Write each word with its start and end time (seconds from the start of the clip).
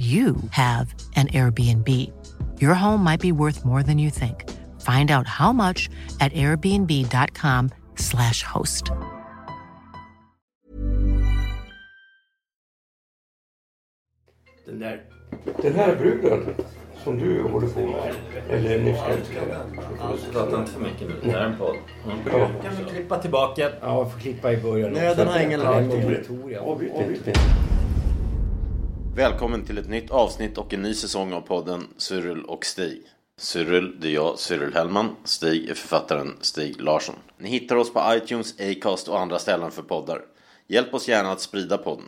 you 0.00 0.36
have 0.50 0.94
an 1.16 1.26
Airbnb. 1.28 1.88
Your 2.58 2.74
home 2.74 3.04
might 3.04 3.20
be 3.20 3.32
worth 3.32 3.66
more 3.66 3.82
than 3.82 3.98
you 3.98 4.08
think. 4.10 4.48
Find 4.80 5.10
out 5.10 5.26
how 5.26 5.52
much 5.52 5.90
at 6.20 6.32
airbnb.com/slash 6.32 8.42
host. 8.42 8.84
Den 14.66 14.78
där... 14.78 15.02
Den 15.62 15.74
här 15.74 15.96
bruden 15.96 16.54
som 17.04 17.18
du 17.18 17.42
håller 17.42 17.68
på 17.68 17.80
med, 17.80 18.14
eller 18.50 18.84
nyss 18.84 18.98
Prata 20.32 20.60
inte 20.60 20.72
för 20.72 20.80
mycket 20.80 21.08
nu. 21.08 21.14
Det 21.22 21.30
här 21.30 21.40
är 21.40 21.46
en 21.46 21.58
podd. 21.58 21.76
Mm. 22.04 22.18
Ja. 22.26 22.48
Kan 22.62 22.72
vi 22.78 22.84
klippa 22.90 23.18
tillbaka? 23.18 23.70
Ja, 23.80 23.98
jag 23.98 24.12
får 24.12 24.20
klippa 24.20 24.52
i 24.52 24.56
början. 24.56 24.92
Nöden 24.92 25.28
har 25.28 25.40
ingen 25.40 25.60
lag. 25.60 25.84
Avbryt 26.60 27.28
Välkommen 29.14 29.64
till 29.64 29.78
ett 29.78 29.88
nytt 29.88 30.10
avsnitt 30.10 30.58
och 30.58 30.74
en 30.74 30.82
ny 30.82 30.94
säsong 30.94 31.32
av 31.32 31.40
podden 31.40 31.86
Cyril 31.96 32.44
och 32.44 32.64
Stig. 32.64 33.02
Cyril, 33.36 34.00
det 34.00 34.08
är 34.08 34.12
jag, 34.12 34.38
Cyril 34.38 34.74
Hellman. 34.74 35.16
Stig 35.24 35.70
är 35.70 35.74
författaren 35.74 36.36
Stig 36.40 36.80
Larsson. 36.80 37.14
Ni 37.38 37.48
hittar 37.48 37.76
oss 37.76 37.92
på 37.92 38.02
iTunes, 38.08 38.60
Acast 38.60 39.08
och 39.08 39.20
andra 39.20 39.38
ställen 39.38 39.70
för 39.70 39.82
poddar. 39.82 40.22
Hjälp 40.66 40.94
oss 40.94 41.08
gärna 41.08 41.32
att 41.32 41.40
sprida 41.40 41.78
podden. 41.78 42.04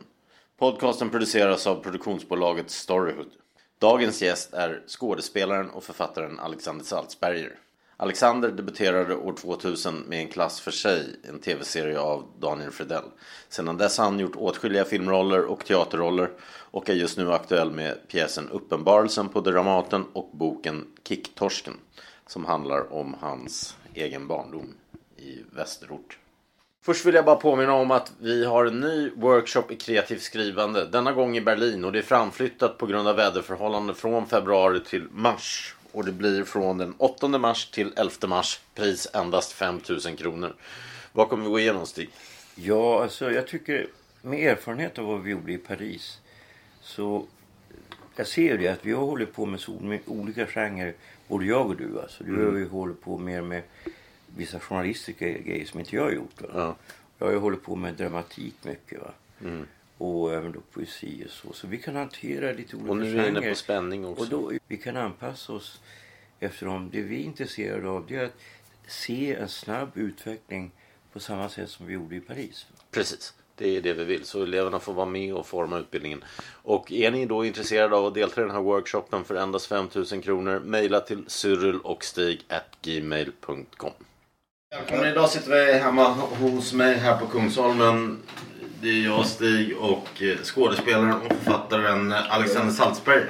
Podcasten 0.59 1.11
produceras 1.11 1.67
av 1.67 1.83
produktionsbolaget 1.83 2.71
Storyhood. 2.71 3.31
Dagens 3.79 4.23
gäst 4.23 4.55
är 4.55 4.83
skådespelaren 4.87 5.71
och 5.71 5.85
författaren 5.85 6.39
Alexander 6.39 6.85
Salzberger. 6.85 7.59
Alexander 8.03 8.51
debuterade 8.51 9.17
år 9.17 9.33
2000 9.33 10.05
med 10.09 10.21
En 10.21 10.29
klass 10.29 10.61
för 10.61 10.71
sig, 10.71 11.17
en 11.29 11.39
tv-serie 11.39 12.01
av 12.01 12.25
Daniel 12.41 12.71
Fredell. 12.71 13.05
Sedan 13.49 13.77
dess 13.77 13.99
har 13.99 14.05
han 14.05 14.19
gjort 14.19 14.37
åtskilliga 14.37 14.85
filmroller 14.85 15.45
och 15.45 15.65
teaterroller 15.65 16.31
och 16.45 16.91
är 16.91 16.95
just 16.95 17.19
nu 17.19 17.33
aktuell 17.33 17.71
med 17.71 18.09
pjäsen 18.09 18.49
Uppenbarelsen 18.49 19.29
på 19.29 19.41
Dramaten 19.41 20.05
och 20.13 20.31
boken 20.33 20.87
Kicktorsken 21.09 21.75
som 22.27 22.45
handlar 22.45 22.93
om 22.93 23.17
hans 23.21 23.77
egen 23.95 24.29
barndom 24.29 24.75
i 25.17 25.39
Västerort. 25.51 26.19
Först 26.85 27.07
vill 27.07 27.15
jag 27.15 27.25
bara 27.25 27.37
påminna 27.37 27.75
om 27.75 27.91
att 27.91 28.13
vi 28.19 28.45
har 28.45 28.67
en 28.67 28.81
ny 28.81 29.11
workshop 29.17 29.71
i 29.71 29.77
kreativt 29.77 30.23
skrivande. 30.23 30.87
Denna 30.87 31.13
gång 31.13 31.37
i 31.37 31.41
Berlin 31.41 31.85
och 31.85 31.93
det 31.93 31.99
är 31.99 32.03
framflyttat 32.03 32.79
på 32.79 32.87
grund 32.87 33.09
av 33.09 33.17
väderförhållanden 33.17 33.97
från 33.97 34.27
februari 34.27 34.81
till 34.81 35.09
mars. 35.11 35.75
Och 35.93 36.05
det 36.05 36.13
blir 36.13 36.45
från 36.45 36.79
den 36.79 36.95
8 36.99 37.29
mars 37.29 37.71
till 37.71 37.93
11 37.97 38.29
mars. 38.29 38.61
Pris 38.75 39.09
endast 39.15 39.53
5000 39.53 40.17
kronor. 40.17 40.55
Vad 41.13 41.29
kommer 41.29 41.45
vi 41.45 41.51
gå 41.51 41.59
igenom 41.59 41.87
Stig? 41.87 42.11
Ja, 42.55 43.03
alltså 43.03 43.31
jag 43.33 43.47
tycker 43.47 43.87
med 44.23 44.53
erfarenhet 44.53 44.99
av 44.99 45.05
vad 45.05 45.23
vi 45.23 45.31
gjorde 45.31 45.53
i 45.53 45.59
Paris 45.59 46.19
så 46.81 47.27
jag 48.17 48.27
ser 48.27 48.59
det 48.59 48.69
att 48.69 48.87
vi 48.87 48.93
har 48.93 49.05
hållit 49.05 49.35
på 49.35 49.47
med, 49.47 49.61
så, 49.61 49.73
med 49.73 50.01
olika 50.07 50.47
genrer, 50.47 50.95
både 51.29 51.45
jag 51.45 51.67
och 51.67 51.77
du. 51.77 52.01
Alltså. 52.01 52.25
Du 52.25 52.47
har 52.47 52.57
ju 52.57 52.69
hållit 52.69 53.01
på 53.01 53.19
mer 53.19 53.43
med 53.43 53.63
vissa 54.37 54.61
journalistiska 54.61 55.29
grejer 55.29 55.65
som 55.65 55.81
inte 55.81 55.97
jag 55.97 56.03
har 56.03 56.11
gjort. 56.11 56.43
Ja. 56.55 56.77
Jag 57.19 57.27
har 57.27 57.33
ju 57.33 57.39
hållit 57.39 57.63
på 57.63 57.77
med 57.77 57.95
dramatik 57.95 58.55
mycket. 58.63 59.01
Va? 59.01 59.11
Och 60.03 60.35
även 60.35 60.53
då 60.53 60.61
poesi 60.73 61.25
och 61.27 61.31
så. 61.31 61.53
Så 61.53 61.67
vi 61.67 61.79
kan 61.79 61.97
hantera 61.97 62.53
lite 62.53 62.77
olika 62.77 62.91
Och 62.91 62.97
nu 62.97 63.03
är 63.03 63.23
vi 63.23 63.29
inne 63.29 63.41
genrer. 63.41 63.51
på 63.51 63.57
spänning 63.57 64.07
också. 64.07 64.23
Och 64.23 64.29
då, 64.29 64.53
vi 64.69 64.77
kan 64.77 64.97
anpassa 64.97 65.53
oss 65.53 65.81
eftersom 66.41 66.91
det 66.93 67.03
vi 67.03 67.17
är 67.17 67.25
intresserade 67.25 67.89
av 67.89 68.07
det 68.07 68.17
är 68.17 68.25
att 68.25 68.37
se 68.87 69.35
en 69.35 69.49
snabb 69.49 69.91
utveckling 69.95 70.71
på 71.13 71.21
samma 71.21 71.49
sätt 71.49 71.71
som 71.71 71.87
vi 71.87 71.95
gjorde 71.95 72.17
i 72.17 72.21
Paris. 72.21 72.67
Precis, 72.91 73.35
det 73.57 73.77
är 73.77 73.81
det 73.81 73.93
vi 73.93 74.05
vill. 74.05 74.25
Så 74.25 74.43
eleverna 74.43 74.81
får 74.81 74.93
vara 74.93 75.07
med 75.07 75.35
och 75.35 75.47
forma 75.47 75.79
utbildningen. 75.79 76.25
Och 76.63 76.93
är 76.93 77.11
ni 77.11 77.27
då 77.27 77.45
intresserade 77.45 77.97
av 77.97 78.07
att 78.07 78.15
delta 78.15 78.41
i 78.41 78.45
den 78.45 78.55
här 78.55 78.63
workshopen 78.63 79.25
för 79.25 79.35
endast 79.35 79.67
5000 79.67 80.23
kronor, 80.23 80.61
mejla 80.61 81.01
till 81.01 81.25
Välkomna, 84.71 85.11
idag 85.11 85.31
sitter 85.31 85.51
vi 85.51 85.73
hemma 85.73 86.09
hos 86.13 86.73
mig 86.73 86.95
här 86.99 87.19
på 87.19 87.27
Kungsholmen. 87.27 88.23
Det 88.83 88.89
är 88.89 89.05
jag, 89.05 89.27
Stig 89.27 89.77
och 89.79 90.23
eh, 90.23 90.37
skådespelaren 90.39 91.13
och 91.13 91.37
författaren 91.37 92.13
Alexander 92.13 92.73
Salzberg. 92.73 93.23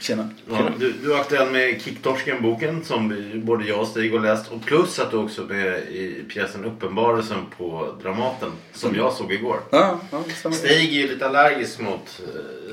Tjena. 0.00 0.28
Ja, 0.50 0.70
du, 0.78 0.92
du 0.92 1.14
är 1.14 1.20
aktuell 1.20 1.50
med 1.50 1.82
Kicktorsken-boken 1.82 2.84
som 2.84 3.08
vi, 3.08 3.38
både 3.38 3.64
jag 3.64 3.80
och 3.80 3.86
Stig 3.86 4.12
har 4.12 4.20
läst. 4.20 4.52
Och 4.52 4.64
plus 4.64 4.98
att 4.98 5.10
du 5.10 5.16
också 5.16 5.42
är 5.42 5.46
med 5.46 5.78
i 5.78 6.24
pjäsen 6.28 6.64
Uppenbarelsen 6.64 7.38
på 7.58 7.94
Dramaten 8.02 8.52
som 8.72 8.96
jag 8.96 9.12
såg 9.12 9.32
igår. 9.32 9.60
Ja, 9.70 10.00
ja. 10.10 10.52
Stig 10.52 10.70
är 10.70 11.00
ju 11.00 11.08
lite 11.08 11.26
allergisk 11.26 11.80
mot 11.80 12.20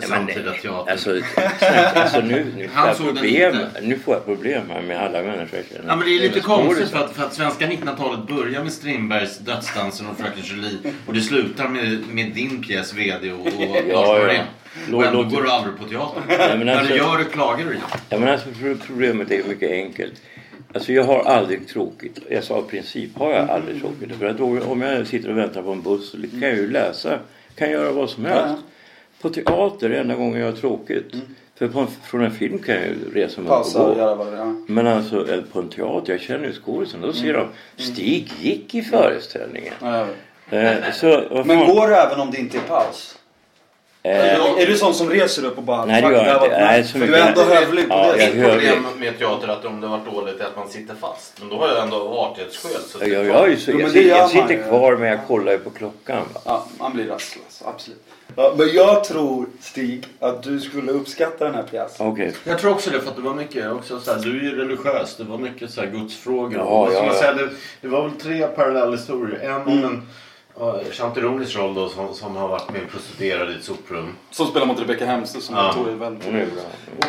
eh, 0.02 0.08
samtida 0.08 0.52
teater. 0.52 0.92
Alltså, 0.92 1.12
alltså 1.96 2.20
nu, 2.20 2.54
nu, 2.58 2.68
får 2.68 2.76
Han 2.76 2.88
jag 2.88 2.98
såg 2.98 3.06
den 3.06 3.16
problem, 3.16 3.58
nu 3.82 4.00
får 4.00 4.14
jag 4.14 4.26
problem 4.26 4.70
här 4.70 4.82
med 4.82 5.02
alla 5.02 5.22
människor. 5.22 5.60
jag 5.60 5.66
känner. 5.66 5.90
Ja 5.90 5.96
men 5.96 6.06
det 6.06 6.16
är 6.16 6.20
lite 6.20 6.40
konstigt 6.40 6.90
för 6.90 7.06
att, 7.06 7.16
för 7.16 7.24
att 7.24 7.34
svenska 7.34 7.68
1900-talet 7.68 8.28
börjar 8.28 8.64
med 8.64 8.74
Strindbergs 8.74 9.38
Dödsdansen 9.38 10.08
och 10.08 10.18
Fröken 10.18 10.44
Julie 10.44 10.78
och 11.08 11.14
det 11.14 11.22
slutar 11.22 11.68
med, 11.68 12.08
med 12.08 12.32
din 12.32 12.64
pjäs 12.64 12.94
VD 12.94 13.32
och, 13.32 13.48
och 13.48 13.88
Lars 13.88 14.34
ja. 14.34 14.44
Norén. 14.90 14.92
Lå- 14.92 14.98
Och 14.98 15.06
ändå 15.06 15.24
låt- 15.24 15.34
går 15.34 15.42
du 15.42 15.50
aldrig 15.52 15.78
på 15.78 15.84
teatern. 15.84 16.24
men 16.58 16.66
När 16.66 16.78
alltså- 16.78 16.94
du 16.94 17.00
gör 17.00 17.18
det 17.18 17.24
klagar 17.24 17.66
du. 17.66 17.78
Ja, 18.10 18.18
men 18.20 18.30
alltså, 18.30 18.50
pro- 18.62 18.78
problemet 18.88 19.32
är 19.32 19.44
mycket 19.44 19.72
enkelt. 19.72 20.22
Alltså 20.74 20.94
jag 20.94 21.04
har 21.04 21.20
aldrig 21.24 21.68
tråkigt. 21.68 22.20
Jag 22.30 22.44
sa 22.44 22.60
i 22.60 22.64
princip 22.70 23.18
har 23.18 23.32
jag 23.34 23.50
aldrig 23.50 23.80
tråkigt. 23.82 24.16
För 24.20 24.26
att 24.26 24.38
då, 24.38 24.60
om 24.64 24.82
jag 24.82 25.08
sitter 25.08 25.30
och 25.30 25.38
väntar 25.38 25.62
på 25.62 25.72
en 25.72 25.82
buss 25.82 26.12
så 26.12 26.18
kan 26.18 26.42
jag 26.42 26.56
ju 26.56 26.72
läsa. 26.72 27.20
Kan 27.56 27.70
göra 27.72 27.92
vad 27.92 28.10
som 28.10 28.26
helst. 28.26 28.64
På 29.22 29.30
teater 29.30 29.86
är 29.86 29.90
det 29.90 30.00
enda 30.00 30.16
gången 30.16 30.40
jag 30.40 30.48
har 30.52 30.58
tråkigt. 30.58 31.14
För 31.60 31.68
på 31.68 31.80
en, 31.80 31.88
från 32.04 32.22
en 32.24 32.32
film 32.32 32.60
kan 32.60 32.76
jag 32.76 32.84
ju 32.86 32.96
resa 33.14 33.42
mig 33.42 33.48
upp 33.48 33.56
Pausa 33.56 33.82
och 33.84 33.96
gå. 33.96 34.26
det 34.32 34.38
är. 34.38 34.72
Men 34.72 34.88
alltså 34.88 35.34
eh, 35.34 35.42
på 35.42 35.60
en 35.60 35.70
teater, 35.70 36.12
jag 36.14 36.22
känner 36.22 36.46
ju 36.48 36.54
skådisen. 36.54 37.02
Då 37.02 37.14
ser 37.14 37.34
de 37.34 37.48
Stig 37.84 38.32
gick 38.40 38.76
i 38.76 38.82
föreställningen. 38.82 39.74
Ja, 39.82 40.08
vet. 40.50 40.84
Eh, 40.86 40.92
så, 40.94 41.44
Men 41.46 41.60
går 41.68 41.88
det 41.88 41.96
även 41.96 42.20
om 42.20 42.32
det 42.32 42.38
inte 42.38 42.58
är 42.58 42.62
paus? 42.62 43.17
Eh, 44.04 44.62
Är 44.62 44.66
du 44.68 44.78
sån 44.78 44.94
som 44.94 45.10
reser 45.10 45.46
upp 45.46 45.58
och 45.58 45.64
bara... 45.64 45.86
Nej, 45.86 46.02
det 46.02 46.08
"Fuck, 46.08 46.18
gör 46.18 46.26
jag 46.26 46.36
inte. 46.36 46.50
bra"? 46.50 46.58
Nej, 46.60 46.84
så 46.84 46.98
mycket- 46.98 47.14
du 47.16 47.22
är 47.22 47.28
ändå 47.28 47.42
hövlig 47.42 47.90
på 47.90 47.94
Ja, 47.96 48.12
det. 48.18 48.24
jag- 48.24 48.36
Ett 48.46 48.54
problem 48.54 48.86
med 49.00 49.20
teater 49.20 49.48
att 49.48 49.66
om 49.66 49.82
det 49.82 49.88
varit 49.88 50.06
dåligt 50.14 50.40
är 50.42 50.46
att 50.46 50.56
man 50.56 50.70
sitter 50.70 50.96
fast. 50.96 51.34
Men 51.40 51.50
då 51.50 51.58
har 51.58 51.68
jag 51.68 51.84
ändå 51.84 51.96
av 51.98 52.14
artighetsskäl 52.14 52.72
suttit 52.82 53.08
jag, 53.14 53.26
jag, 53.26 53.44
är 53.46 53.48
ju 53.48 53.58
så, 53.58 53.72
Jo, 53.72 53.78
men 53.78 53.86
jag, 53.94 54.04
gör 54.04 54.10
jag 54.10 54.20
man 54.20 54.30
sitter 54.30 54.64
kvar 54.70 54.96
men 54.96 55.10
jag 55.10 55.20
kollar 55.28 55.52
ju 55.52 55.58
på 55.58 55.70
klockan. 55.70 56.24
Ja, 56.46 56.66
man 56.80 56.94
blir 56.94 57.08
rastlös. 57.08 57.64
Absolut. 57.66 58.04
Ja, 58.36 58.54
men 58.58 58.74
jag 58.74 59.04
tror, 59.04 59.46
Stig, 59.62 60.06
att 60.20 60.44
du 60.44 60.60
skulle 60.60 60.92
uppskatta 60.92 61.46
den 61.46 61.56
här 61.56 61.64
pjäsen. 61.64 62.08
Okej. 62.08 62.34
Jag 62.44 62.60
tror 62.60 62.72
också 62.72 62.90
det 62.90 63.00
för 63.02 63.10
att 63.10 63.16
det 63.16 63.22
var 63.22 63.34
mycket 63.34 63.72
också 63.72 64.00
så 64.00 64.14
här, 64.14 64.20
du 64.20 64.30
är 64.40 64.44
ju 64.44 64.56
religiös. 64.56 65.16
Det 65.18 65.24
var 65.24 65.38
mycket 65.38 65.72
så 65.72 65.82
här 65.82 65.88
gudsfrågor. 65.88 66.54
Ja, 66.56 66.90
ja, 66.94 67.06
jag 67.06 67.16
ja. 67.24 67.34
det, 67.34 67.50
det 67.82 67.88
var 67.88 68.02
väl 68.04 68.12
tre 68.12 68.48
parallellhistorier. 68.48 69.40
En 69.40 69.56
om 69.62 69.68
en 69.68 69.84
uh, 69.86 70.00
Chanteronis 70.92 71.56
roll 71.56 71.74
då 71.74 71.90
som, 71.90 72.14
som 72.14 72.36
har 72.36 72.48
varit 72.48 72.72
med 72.72 72.90
prostituerad 72.92 73.52
i 73.52 73.56
ett 73.56 73.64
soprum. 73.64 74.14
Som 74.32 74.48
spelar 74.48 74.66
mot 74.66 74.80
Rebecca 74.80 75.06
Hemsö 75.06 75.40
som 75.42 75.56
Ja. 75.56 75.66
jag 75.66 75.74
tror 75.74 75.90
är 75.90 75.96
väldigt... 75.96 76.28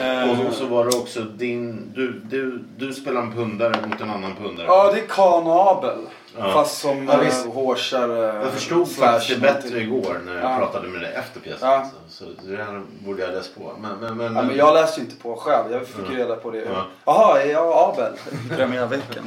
Eh, 0.01 0.47
Och 0.49 0.53
så 0.55 0.67
var 0.67 0.85
det 0.85 0.97
också 0.97 1.21
din, 1.21 1.93
du, 1.95 2.21
du, 2.25 2.65
du 2.77 2.93
spelar 2.93 3.21
en 3.23 3.33
pundare 3.33 3.87
mot 3.89 4.01
en 4.01 4.11
annan 4.11 4.35
pundare. 4.37 4.67
Ja, 4.67 4.93
det 4.93 5.01
är 5.01 5.07
Kan 5.07 5.47
och 5.47 5.71
Abel. 5.71 5.99
Ja. 6.39 6.53
Fast 6.53 6.81
som 6.81 7.09
Ja, 7.09 7.17
visst. 7.17 7.47
hårsare. 7.47 8.35
Jag 8.43 8.53
förstod 8.53 8.91
faktiskt 8.93 9.31
det 9.35 9.41
bättre 9.41 9.81
igår 9.81 10.21
när 10.27 10.35
jag 10.35 10.45
Ja. 10.45 10.57
pratade 10.59 10.89
med 10.89 11.01
dig 11.01 11.13
efter 11.15 11.41
pjäsen. 11.41 11.69
Ja. 11.69 11.91
Så, 12.09 12.25
så 12.25 12.47
det 12.51 12.57
här 12.57 12.83
borde 13.05 13.23
jag 13.23 13.35
läst 13.35 13.55
på. 13.59 13.73
Men, 13.81 13.99
men, 14.01 14.17
men, 14.17 14.37
Ja, 14.37 14.43
men 14.43 14.57
jag 14.57 14.75
läste 14.75 15.01
ju 15.01 15.07
inte 15.07 15.23
på 15.23 15.37
själv. 15.37 15.73
Jag 15.73 15.87
fick 15.87 16.11
ju 16.11 16.17
reda 16.17 16.37
på 16.37 16.51
det. 16.51 16.59
Ja. 16.59 16.87
Jaha, 17.05 17.43
är 17.43 17.51
jag 17.51 17.73
Abel? 17.95 18.13
Premiärveckan. 18.57 19.25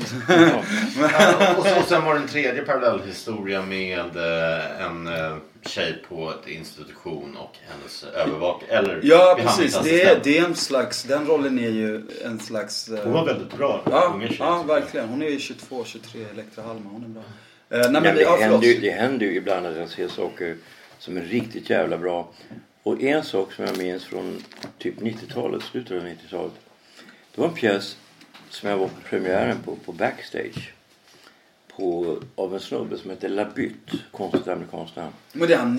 Ja, 1.01 1.53
och, 1.57 1.65
så, 1.65 1.79
och 1.79 1.85
sen 1.87 2.05
var 2.05 2.13
det 2.13 2.19
en 2.19 2.27
tredje 2.27 2.61
parallellhistoria 2.61 3.61
med 3.61 3.99
eh, 3.99 4.85
en 4.85 5.07
eh, 5.07 5.35
tjej 5.65 6.03
på 6.09 6.29
ett 6.31 6.47
institution 6.47 7.37
och 7.37 7.55
hennes 7.69 8.03
övervakare. 8.03 8.69
Eller 8.77 8.99
Ja, 9.03 9.37
precis. 9.41 9.79
Det 9.83 10.01
är, 10.03 10.19
det 10.23 10.37
är 10.37 10.45
en 10.45 10.55
slags... 10.55 11.03
Den 11.03 11.25
rollen 11.27 11.59
är 11.59 11.69
ju 11.69 12.01
en 12.25 12.39
slags... 12.39 12.89
eh, 12.89 13.03
Hon 13.03 13.13
var 13.13 13.25
väldigt 13.25 13.57
bra. 13.57 13.81
Ja, 13.91 14.11
unga 14.15 14.27
tjej, 14.27 14.37
ja 14.39 14.63
verkligen. 14.63 15.09
Hon 15.09 15.21
är 15.21 15.29
ju 15.29 15.39
22, 15.39 15.83
23, 15.85 16.21
Elektra 16.33 16.63
Hallman. 16.63 16.91
Hon 16.91 17.03
är 17.03 17.07
bra. 17.07 17.23
Eh, 17.85 17.91
nej, 17.91 18.01
men, 18.01 18.03
Ja, 18.03 18.11
ja, 18.11 18.13
det, 18.13 18.25
förlåt. 18.25 18.39
händer 18.41 18.67
ju, 18.67 18.79
det 18.79 18.91
händer 18.91 19.25
ju 19.25 19.35
ibland 19.35 19.65
att 19.65 19.77
jag 19.77 19.89
ser 19.89 20.07
saker 20.07 20.55
som 20.99 21.17
är 21.17 21.21
riktigt 21.21 21.69
jävla 21.69 21.97
bra. 21.97 22.31
Och 22.83 23.01
en 23.01 23.23
sak 23.23 23.53
som 23.53 23.65
jag 23.65 23.77
minns 23.77 24.03
från 24.05 24.43
typ 24.77 24.99
90-talet, 24.99 25.63
slutet 25.63 25.91
av 25.97 26.07
90-talet. 26.07 26.53
Det 27.35 27.41
var 27.41 27.47
en 27.47 27.53
pjäs 27.53 27.97
som 28.49 28.69
jag 28.69 28.77
var 28.77 28.87
på 28.87 29.01
premiären 29.09 29.57
på, 29.65 29.75
på 29.75 29.91
backstage. 29.91 30.73
På, 31.75 32.17
av 32.35 32.53
en 32.53 32.59
snubbe 32.59 32.97
som 32.97 33.09
heter 33.09 33.29
Labytt, 33.29 33.91
konstigt 34.11 34.47
amerikanskt 34.47 34.95
namn. 34.95 35.13
Men 35.33 35.47
det 35.47 35.53
är 35.53 35.57
han. 35.57 35.75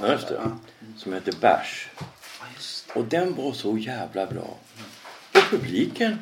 Ja, 0.00 0.12
just 0.12 0.28
det. 0.28 0.34
Som 0.96 1.12
heter 1.12 1.34
Bash. 1.40 1.88
Och 2.94 3.04
den 3.04 3.34
var 3.34 3.52
så 3.52 3.78
jävla 3.78 4.26
bra. 4.26 4.56
Och 5.34 5.50
publiken 5.50 6.18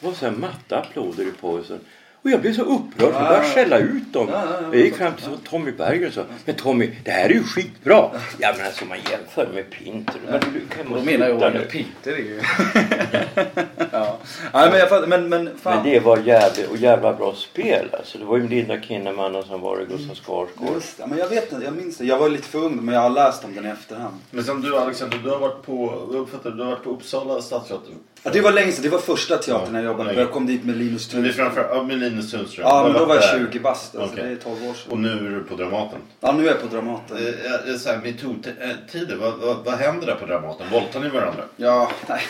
var 0.00 0.12
så 0.12 0.24
här 0.24 0.32
matta 0.32 0.78
applåder 0.78 1.28
i 1.28 1.32
pausen. 1.32 1.80
Och 2.24 2.30
jag 2.30 2.40
blev 2.40 2.54
så 2.54 2.62
upprörd. 2.62 3.12
Jag 3.12 3.12
började 3.12 3.44
skälla 3.44 3.78
ut 3.78 4.12
dem. 4.12 4.28
Ja, 4.30 4.44
ja, 4.50 4.58
ja. 4.62 4.68
Jag 4.72 4.80
gick 4.80 4.96
fram 4.96 5.12
till 5.14 5.24
Tommy 5.50 5.72
Berger 5.72 6.06
och 6.06 6.14
sa 6.14 6.24
Men 6.44 6.54
Tommy, 6.54 6.90
det 7.04 7.10
här 7.10 7.24
är 7.24 7.34
ju 7.34 7.42
skitbra. 7.42 8.10
Ja 8.38 8.54
men 8.56 8.66
alltså 8.66 8.84
man 8.84 8.98
jämför 9.10 9.48
med 9.54 9.70
Pinter. 9.70 10.20
Men 10.30 10.40
du 10.40 10.60
kan 10.76 10.92
Då 10.92 11.02
menar 11.04 11.28
jag 11.28 11.54
nu. 11.54 11.60
Peter 11.70 12.12
är 12.12 12.16
ju... 12.16 12.40
ja. 13.92 14.18
Nej 14.52 14.70
men 14.70 14.78
jag 14.78 14.88
fattar, 14.88 15.06
men, 15.06 15.28
men 15.28 15.50
fan. 15.62 15.74
Men 15.74 15.92
det 15.92 16.00
var 16.00 16.18
jävligt, 16.18 16.70
och 16.70 16.76
jävla 16.76 17.12
bra 17.12 17.34
spel 17.34 17.88
alltså. 17.92 18.18
Det 18.18 18.24
var 18.24 18.36
ju 18.36 18.48
Linda 18.48 18.80
Kinnaman 18.80 19.44
som 19.44 19.60
var 19.60 19.78
det, 19.78 19.84
Gustav 19.84 20.14
Skarsgård. 20.14 20.74
Just 20.74 20.98
men 21.06 21.18
jag 21.18 21.28
vet 21.28 21.52
inte, 21.52 21.64
jag 21.64 21.76
minns 21.76 21.96
det. 21.96 22.04
Jag 22.04 22.18
var 22.18 22.28
lite 22.28 22.48
för 22.48 22.58
ung 22.58 22.84
men 22.84 22.94
jag 22.94 23.02
har 23.02 23.10
läst 23.10 23.44
om 23.44 23.54
den 23.54 23.66
i 23.66 23.68
efterhand. 23.68 24.14
Men 24.30 24.44
som 24.44 24.62
du 24.62 24.78
Alexander, 24.78 25.18
du 25.24 25.30
har 25.30 25.38
varit 25.38 25.62
på, 25.66 26.08
jag 26.12 26.20
uppfattar, 26.20 26.50
du 26.50 26.62
har 26.62 26.70
varit 26.70 26.84
på 26.84 26.90
Uppsala 26.90 27.42
stadsteater. 27.42 27.92
Ja, 28.22 28.30
det 28.30 28.40
var 28.40 28.52
länge 28.52 28.72
sedan, 28.72 28.82
det 28.82 28.88
var 28.88 28.98
första 28.98 29.36
teatern 29.36 29.74
jag 29.74 29.84
jobbade 29.84 30.14
på. 30.14 30.20
Jag 30.20 30.30
kom 30.30 30.46
dit 30.46 30.64
med 30.64 30.76
Linus 30.76 31.14
Men 31.14 31.22
Linus 32.12 32.30
Sundström. 32.30 32.66
Ja 32.68 32.82
men 32.84 32.92
då 32.92 33.04
var 33.04 33.14
jag 33.14 33.24
där. 33.24 33.46
20 33.50 33.58
bast, 33.58 33.96
alltså 33.96 34.12
Okej. 34.12 34.24
det 34.24 34.32
är 34.32 34.36
12 34.36 34.70
år 34.70 34.74
sedan. 34.74 34.92
Och 34.92 34.98
nu 34.98 35.26
är 35.26 35.30
du 35.30 35.44
på 35.44 35.56
Dramaten. 35.56 35.98
Ja 36.20 36.32
nu 36.32 36.42
är 36.42 36.50
jag 36.50 36.60
på 36.60 36.66
Dramaten. 36.66 37.16
Eh, 37.16 37.70
eh, 37.70 37.76
så 37.76 37.88
här, 37.88 37.98
metoo-tider, 37.98 39.16
vad, 39.16 39.38
vad, 39.38 39.56
vad 39.64 39.74
händer 39.74 40.06
där 40.06 40.14
på 40.14 40.26
Dramaten? 40.26 40.66
Våldtar 40.70 41.00
ni 41.00 41.08
varandra? 41.08 41.42
Ja, 41.56 41.90
nej. 42.08 42.22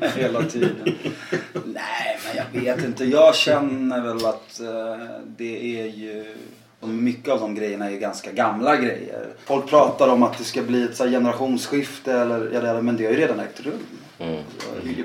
Hela 0.16 0.42
tiden. 0.42 0.94
Nej, 1.64 2.18
men 2.24 2.36
jag 2.36 2.60
vet 2.60 2.84
inte. 2.84 3.04
Jag 3.04 3.34
känner 3.34 4.00
väl 4.00 4.26
att 4.26 4.60
eh, 4.60 5.08
det 5.26 5.80
är 5.80 5.86
ju... 5.86 6.34
Mycket 6.80 7.28
av 7.28 7.40
de 7.40 7.54
grejerna 7.54 7.86
är 7.86 7.90
ju 7.90 7.98
ganska 7.98 8.32
gamla 8.32 8.76
grejer. 8.76 9.26
Folk 9.44 9.66
pratar 9.66 10.08
om 10.08 10.22
att 10.22 10.38
det 10.38 10.44
ska 10.44 10.62
bli 10.62 10.84
ett 10.84 10.96
så 10.96 11.04
generationsskifte 11.04 12.12
eller, 12.12 12.40
eller 12.40 12.82
men 12.82 12.96
det 12.96 13.04
har 13.04 13.12
ju 13.12 13.18
redan 13.18 13.40
ägt 13.40 13.60
rum. 13.60 13.72
Mm. 14.18 14.42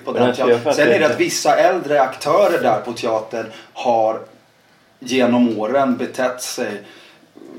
På 0.05 0.11
den 0.11 0.35
teatern. 0.35 0.73
Sen 0.73 0.87
är 0.91 0.99
det 0.99 1.05
att 1.05 1.19
vissa 1.19 1.55
äldre 1.55 2.01
aktörer 2.01 2.61
där 2.61 2.79
på 2.85 2.93
teatern 2.93 3.45
har 3.73 4.19
genom 4.99 5.59
åren 5.59 5.97
betett 5.97 6.41
sig 6.41 6.81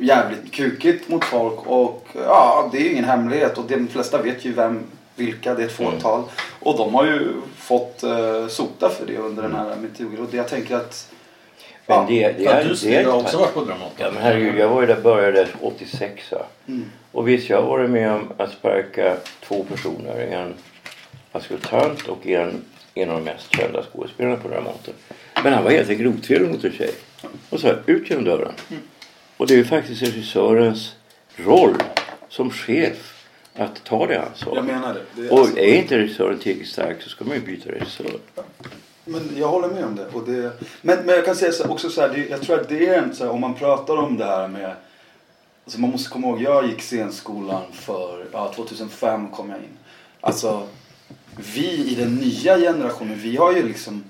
jävligt 0.00 0.52
kukigt 0.54 1.08
mot 1.08 1.24
folk 1.24 1.66
och 1.66 2.06
ja, 2.26 2.68
det 2.72 2.78
är 2.78 2.82
ju 2.82 2.92
ingen 2.92 3.04
hemlighet 3.04 3.58
och 3.58 3.64
de 3.64 3.88
flesta 3.88 4.22
vet 4.22 4.44
ju 4.44 4.52
vem, 4.52 4.82
vilka, 5.16 5.54
det 5.54 5.62
är 5.62 5.66
ett 5.66 5.80
Mm. 5.80 5.92
fåtal. 5.92 6.22
Och 6.60 6.76
de 6.76 6.94
har 6.94 7.04
ju 7.04 7.32
fått 7.56 8.02
eh, 8.02 8.46
sota 8.48 8.88
för 8.88 9.06
det 9.06 9.16
under 9.16 9.42
den 9.42 9.54
här 9.54 9.76
metoo 9.76 10.22
och 10.22 10.28
det 10.30 10.36
jag 10.36 10.48
tänker 10.48 10.76
att 10.76 11.10
Men 11.86 12.06
det, 12.06 12.32
det, 12.32 12.42
Ja, 12.42 12.50
är, 12.50 12.64
du 12.64 12.74
det 12.74 12.96
är 12.96 13.04
har 13.04 13.18
också 13.20 13.38
varit 13.38 13.54
på 13.54 13.60
Dramaten. 13.64 13.88
Ja 13.96 14.10
men 14.10 14.22
herregud, 14.22 14.58
jag 14.58 14.68
var 14.68 14.80
ju 14.80 14.86
där 14.86 15.00
började 15.00 15.48
86 15.60 16.32
va? 16.32 16.38
Mm. 16.68 16.90
Och 17.12 17.28
visst, 17.28 17.48
jag 17.50 17.62
har 17.62 17.68
varit 17.68 17.90
med 17.90 18.12
om 18.12 18.32
att 18.36 18.50
sparka 18.52 19.16
två 19.48 19.64
personer. 19.64 20.20
En 20.20 20.54
askultant 21.34 22.08
och 22.08 22.26
en, 22.26 22.64
en 22.94 23.10
av 23.10 23.16
de 23.16 23.24
mest 23.24 23.56
kända 23.56 23.82
skådespelarna 23.82 24.36
på 24.36 24.48
Dramaten. 24.48 24.94
Men 25.42 25.52
han 25.52 25.64
var 25.64 25.70
helt 25.70 25.90
enkelt 25.90 26.18
otrevlig 26.18 26.50
mot 26.50 26.64
en 26.64 26.72
tjej. 26.72 26.94
Och 27.50 27.60
så 27.60 27.74
ut 27.86 28.10
genom 28.10 28.24
dörren. 28.24 28.52
Och 29.36 29.46
det 29.46 29.54
är 29.54 29.58
ju 29.58 29.64
faktiskt 29.64 30.02
regissörens 30.02 30.92
roll 31.36 31.74
som 32.28 32.50
chef 32.50 33.26
att 33.54 33.84
ta 33.84 34.06
det 34.06 34.22
ansvaret. 34.22 34.56
jag 34.56 34.64
menar 34.64 34.94
det. 34.94 35.00
det 35.14 35.28
är 35.28 35.32
Och 35.32 35.38
alltså- 35.38 35.58
är 35.58 35.74
inte 35.74 35.98
regissören 35.98 36.38
tillräckligt 36.38 36.68
stark 36.68 37.02
så 37.02 37.08
ska 37.08 37.24
man 37.24 37.34
ju 37.36 37.42
byta 37.42 37.70
regissör. 37.70 38.06
Men 39.04 39.30
jag 39.36 39.48
håller 39.48 39.68
med 39.68 39.84
om 39.84 39.96
det. 39.96 40.06
Och 40.06 40.28
det 40.28 40.52
men, 40.82 40.98
men 41.06 41.14
jag 41.14 41.24
kan 41.24 41.36
säga 41.36 41.52
så, 41.52 41.68
också 41.68 41.90
så 41.90 42.00
här, 42.00 42.08
det, 42.08 42.26
jag 42.28 42.42
tror 42.42 42.60
att 42.60 42.68
det 42.68 42.86
är 42.86 42.98
en, 43.02 43.14
så 43.14 43.24
här, 43.24 43.30
om 43.30 43.40
man 43.40 43.54
pratar 43.54 43.96
om 43.96 44.16
det 44.16 44.24
här 44.24 44.48
med 44.48 44.74
Alltså 45.64 45.80
man 45.80 45.90
måste 45.90 46.10
komma 46.10 46.26
ihåg, 46.26 46.42
jag 46.42 46.66
gick 46.66 46.82
scenskolan 46.82 47.62
för, 47.72 48.26
ja 48.32 48.52
2005 48.56 49.30
kom 49.30 49.50
jag 49.50 49.58
in. 49.58 49.78
Alltså 50.20 50.66
vi 51.36 51.90
i 51.90 51.94
den 51.94 52.14
nya 52.14 52.58
generationen, 52.58 53.18
vi 53.18 53.36
har 53.36 53.52
ju 53.52 53.68
liksom 53.68 54.04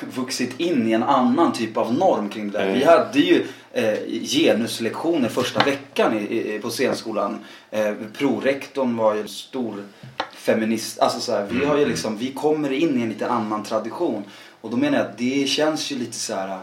vuxit 0.00 0.60
in 0.60 0.88
i 0.88 0.92
en 0.92 1.02
annan 1.02 1.52
typ 1.52 1.76
av 1.76 1.94
norm 1.94 2.28
kring 2.28 2.50
det 2.50 2.58
där. 2.58 2.72
Vi 2.72 2.84
hade 2.84 3.18
ju 3.18 3.46
eh, 3.72 3.98
genuslektioner 4.22 5.28
första 5.28 5.64
veckan 5.64 6.18
i, 6.18 6.54
i, 6.54 6.58
på 6.58 6.70
scenskolan. 6.70 7.44
Eh, 7.70 7.94
prorektorn 8.18 8.96
var 8.96 9.14
ju 9.14 9.20
en 9.20 9.28
stor 9.28 9.84
feminist. 10.32 10.98
Alltså 10.98 11.20
så 11.20 11.32
här, 11.32 11.46
vi 11.50 11.64
har 11.64 11.78
ju 11.78 11.86
liksom, 11.86 12.16
vi 12.16 12.32
kommer 12.32 12.72
in 12.72 12.98
i 12.98 13.02
en 13.02 13.08
lite 13.08 13.28
annan 13.28 13.62
tradition. 13.62 14.24
Och 14.60 14.70
då 14.70 14.76
menar 14.76 14.98
jag 14.98 15.06
att 15.06 15.18
det 15.18 15.48
känns 15.48 15.92
ju 15.92 15.98
lite 15.98 16.16
så 16.16 16.34
här. 16.34 16.58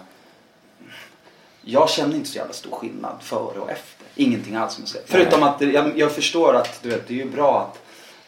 Jag 1.62 1.90
känner 1.90 2.16
inte 2.16 2.30
så 2.30 2.38
jävla 2.38 2.54
stor 2.54 2.72
skillnad 2.72 3.16
före 3.22 3.60
och 3.60 3.72
efter. 3.72 4.06
Ingenting 4.16 4.56
alls 4.56 4.80
med 4.80 4.88
sig. 4.88 5.02
Förutom 5.06 5.44
att 5.44 5.62
jag, 5.62 6.00
jag 6.00 6.12
förstår 6.12 6.54
att 6.54 6.84
du 6.84 6.90
vet, 6.90 7.08
det 7.08 7.14
är 7.14 7.18
ju 7.18 7.30
bra 7.30 7.62
att, 7.62 7.85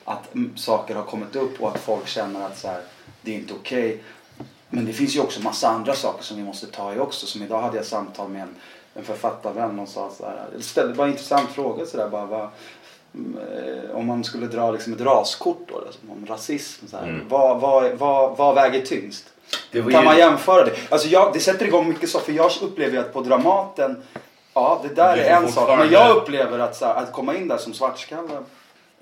att 0.07 0.33
mm, 0.35 0.57
saker 0.57 0.95
har 0.95 1.03
kommit 1.03 1.35
upp 1.35 1.61
och 1.61 1.69
att 1.69 1.79
folk 1.79 2.07
känner 2.07 2.45
att 2.45 2.57
så 2.57 2.67
här, 2.67 2.81
det 3.21 3.31
är 3.31 3.35
inte 3.35 3.53
okej. 3.53 4.03
Men 4.69 4.85
det 4.85 4.93
finns 4.93 5.15
ju 5.15 5.19
också 5.19 5.41
massa 5.41 5.67
andra 5.67 5.93
saker 5.93 6.23
som 6.23 6.37
vi 6.37 6.43
måste 6.43 6.67
ta 6.67 6.93
i 6.93 6.99
också. 6.99 7.25
Som 7.25 7.43
idag 7.43 7.61
hade 7.61 7.77
jag 7.77 7.85
samtal 7.85 8.29
med 8.29 8.41
en, 8.41 8.55
en 8.93 9.03
författarvän 9.03 9.79
och 9.79 9.87
sa 9.87 10.11
så 10.17 10.25
här. 10.25 10.61
Ställde 10.61 10.93
bara 10.93 11.07
en 11.07 11.13
intressant 11.13 11.49
fråga 11.49 11.85
så 11.85 11.97
där, 11.97 12.09
bara, 12.09 12.25
vad, 12.25 12.49
mm, 13.15 13.37
eh, 13.37 13.95
om 13.95 14.05
man 14.05 14.23
skulle 14.23 14.47
dra 14.47 14.71
liksom 14.71 14.93
ett 14.93 15.01
raskort 15.01 15.65
då, 15.67 15.81
liksom, 15.85 16.11
om 16.11 16.25
rasism. 16.25 16.87
Så 16.87 16.97
här, 16.97 17.23
vad, 17.29 17.61
vad, 17.61 17.93
vad, 17.93 18.37
vad 18.37 18.55
väger 18.55 18.85
tyngst? 18.85 19.25
Kan 19.71 19.91
ju- 19.91 20.01
man 20.05 20.17
jämföra 20.17 20.65
det? 20.65 20.75
Alltså 20.89 21.07
jag, 21.07 21.33
det 21.33 21.39
sätter 21.39 21.65
igång 21.65 21.89
mycket 21.89 22.09
så, 22.09 22.19
för 22.19 22.31
jag 22.31 22.51
upplever 22.61 22.91
ju 22.91 22.99
att 22.99 23.13
på 23.13 23.21
Dramaten, 23.21 24.03
ja 24.53 24.81
det 24.83 24.95
där 24.95 25.17
Det 25.17 25.23
är 25.23 25.41
är 25.41 25.43
en 25.43 25.51
sak. 25.51 25.77
Men 25.77 25.91
jag 25.91 26.15
upplever 26.15 26.59
att, 26.59 26.75
så 26.75 26.85
här, 26.85 26.95
att 26.95 27.11
komma 27.11 27.35
in 27.35 27.47
där 27.47 27.57
som 27.57 27.73
svartskalle, 27.73 28.33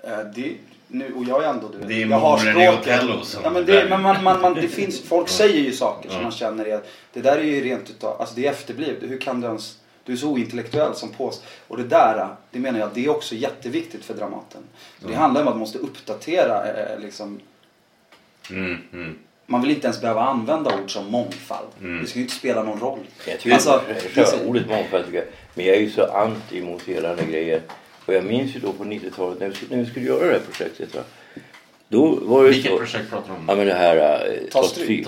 eh, 0.02 0.18
det, 0.34 0.56
nu, 0.88 1.12
och 1.14 1.24
jag 1.24 1.44
är 1.44 1.48
ändå 1.48 1.68
du 1.68 1.86
Det 1.86 2.02
är 2.02 2.06
jag 2.06 2.18
har 2.18 2.38
språket. 2.38 2.80
Othello 2.80 3.22
som 3.22 3.42
Ja, 3.44 3.50
men 3.50 3.66
det, 3.66 3.86
men 3.88 4.02
man, 4.02 4.24
man, 4.24 4.40
man, 4.40 4.54
det 4.54 4.68
finns, 4.68 5.02
folk 5.02 5.28
säger 5.28 5.60
ju 5.60 5.72
saker 5.72 6.10
som 6.10 6.22
man 6.22 6.32
känner 6.32 6.64
är, 6.64 6.80
det 7.12 7.20
där 7.20 7.36
är 7.36 7.42
ju 7.42 7.64
rent 7.64 7.90
utav, 7.90 8.20
alltså 8.20 8.34
det 8.34 8.46
är 8.46 8.50
efterblivet. 8.50 9.02
Hur 9.02 9.20
kan 9.20 9.40
du 9.40 9.46
ens, 9.46 9.78
du 10.04 10.12
är 10.12 10.16
så 10.16 10.28
ointellektuell 10.28 10.94
som 10.94 11.08
pås. 11.08 11.42
Och 11.68 11.76
det 11.76 11.84
där, 11.84 12.28
det 12.50 12.58
menar 12.58 12.78
jag, 12.78 12.88
det 12.94 13.04
är 13.04 13.08
också 13.08 13.34
jätteviktigt 13.34 14.04
för 14.04 14.14
Dramaten. 14.14 14.62
Det 15.00 15.14
handlar 15.14 15.42
om 15.42 15.48
att 15.48 15.54
man 15.54 15.60
måste 15.60 15.78
uppdatera 15.78 16.66
eh, 16.66 17.00
liksom, 17.00 17.40
Mm, 18.50 18.78
mm. 18.92 19.18
man 19.46 19.60
vill 19.62 19.70
inte 19.70 19.86
ens 19.86 20.00
behöva 20.00 20.22
använda 20.22 20.78
ord 20.82 20.90
som 20.90 21.10
mångfald. 21.10 21.68
Det 22.00 22.06
ska 22.06 22.18
ju 22.18 22.24
inte 22.24 22.36
spela 22.36 22.62
någon 22.62 22.80
roll. 22.80 22.98
Jag 23.26 23.40
tycker 23.40 23.54
Alltså, 23.54 23.70
alltså, 23.70 24.08
själva 24.08 24.48
ordet 24.48 24.68
mångfald 24.68 25.04
tycker 25.04 25.18
jag. 25.18 25.26
Men 25.54 25.66
jag 25.66 25.76
är 25.76 25.80
ju 25.80 25.90
så 25.90 26.04
anti 26.04 26.62
mot 26.62 26.82
hela 26.82 27.08
den 27.08 27.18
här 27.18 27.26
grejen. 27.26 27.60
Och 28.06 28.14
jag 28.14 28.24
minns 28.24 28.56
ju 28.56 28.60
då 28.60 28.72
på 28.72 28.84
90-talet 28.84 29.40
när 29.40 29.48
vi, 29.48 29.54
skulle- 29.54 29.76
när 29.76 29.84
vi 29.84 29.90
skulle 29.90 30.06
göra 30.06 30.26
det 30.26 30.32
här 30.32 30.40
projektet. 30.50 30.94
Va? 30.94 31.00
Då 31.88 32.18
var 32.22 32.44
det 32.44 32.50
Vilket 32.50 32.72
så. 32.72 32.78
projekt 32.78 33.10
pratar 33.10 33.28
du 33.28 33.34
om? 33.34 33.44
Ja 33.48 33.54
men 33.56 33.66
det 33.66 33.74
här 33.74 33.96
äh, 33.96 34.48
Ta 34.50 34.62
stryk. 34.62 35.06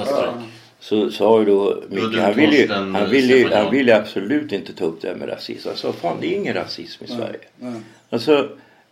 Så 0.81 1.11
sa 1.11 1.39
ju 1.41 1.45
då 1.45 1.83
Micke, 1.89 2.19
han 2.19 2.35
ville, 2.35 2.57
ju- 2.57 2.69
han, 2.69 3.11
ville, 3.11 3.57
han 3.57 3.71
ville 3.71 3.97
absolut 3.97 4.53
inte 4.53 4.73
ta 4.73 4.85
upp 4.85 5.01
det 5.01 5.09
här 5.09 5.15
med 5.15 5.29
rasism. 5.29 5.69
Han 5.69 5.77
sa 5.77 5.93
fan 5.93 6.17
det 6.21 6.27
är 6.27 6.37
ingen 6.37 6.55
rasism 6.55 7.05
i 7.05 7.07
Sverige. 7.07 7.39
nej. 7.57 7.73
Alltså, 8.11 8.49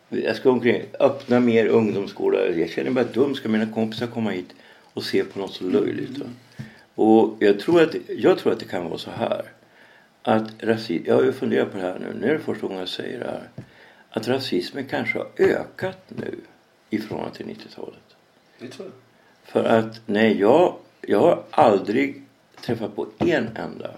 jag 0.08 0.36
ska 0.36 0.50
omkring, 0.50 0.82
öppna 1.00 1.40
mer 1.40 1.66
ungdomsgårdar. 1.66 2.52
Jag 2.56 2.70
känner 2.70 2.90
mig 2.90 3.04
bara 3.04 3.12
dum. 3.12 3.34
Ska 3.34 3.48
mina 3.48 3.66
kompisar 3.66 4.06
komma 4.06 4.30
hit 4.30 4.48
och 4.94 5.02
se 5.04 5.25
på 5.25 5.38
något 5.38 5.54
så 5.54 5.64
löjligt? 5.64 6.18
Va? 6.18 6.26
Och 6.94 7.36
jag 7.38 7.60
tror, 7.60 7.82
att, 7.82 7.94
jag 8.08 8.38
tror 8.38 8.52
att 8.52 8.58
det 8.58 8.64
kan 8.64 8.84
vara 8.88 8.98
så 8.98 9.10
här. 9.10 9.42
Att 10.22 10.44
rasism, 10.60 11.04
jag 11.06 11.14
har 11.14 11.22
ju 11.22 11.32
funderat 11.32 11.72
på 11.72 11.76
det 11.78 11.82
här 11.84 11.98
nu. 12.00 12.06
Nu 12.20 12.28
är 12.28 12.32
det 12.32 12.38
första 12.38 12.62
gången 12.66 12.78
jag 12.80 12.88
säger 12.88 13.18
det 13.18 13.25
här. 13.26 13.42
Att 14.16 14.28
rasismen 14.28 14.85
kanske 14.85 15.18
har 15.18 15.28
ökat 15.38 15.99
nu 16.08 16.38
i 16.90 16.99
förhållande 16.99 17.37
till 17.37 17.46
90-talet. 17.46 18.16
Det 18.58 18.68
tror 18.68 18.88
jag. 18.88 18.94
För 19.44 19.64
att 19.64 20.00
nej, 20.06 20.40
jag, 20.40 20.76
jag 21.00 21.20
har 21.20 21.42
aldrig 21.50 22.23
träffat 22.61 22.96
på 22.96 23.06
en 23.18 23.49
enda. 23.56 23.90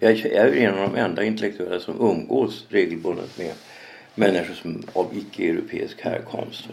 Jag 0.00 0.16
jag 0.16 0.34
är 0.34 0.54
en 0.54 0.74
av 0.74 0.90
de 0.90 0.96
enda 1.00 1.24
intellektuella 1.24 1.80
som 1.80 2.00
umgås 2.00 2.66
regelbundet 2.68 3.38
med 3.38 3.52
människor 4.14 4.54
som 4.54 4.82
av 4.92 5.16
icke-europeisk 5.16 6.00
härkomst. 6.00 6.68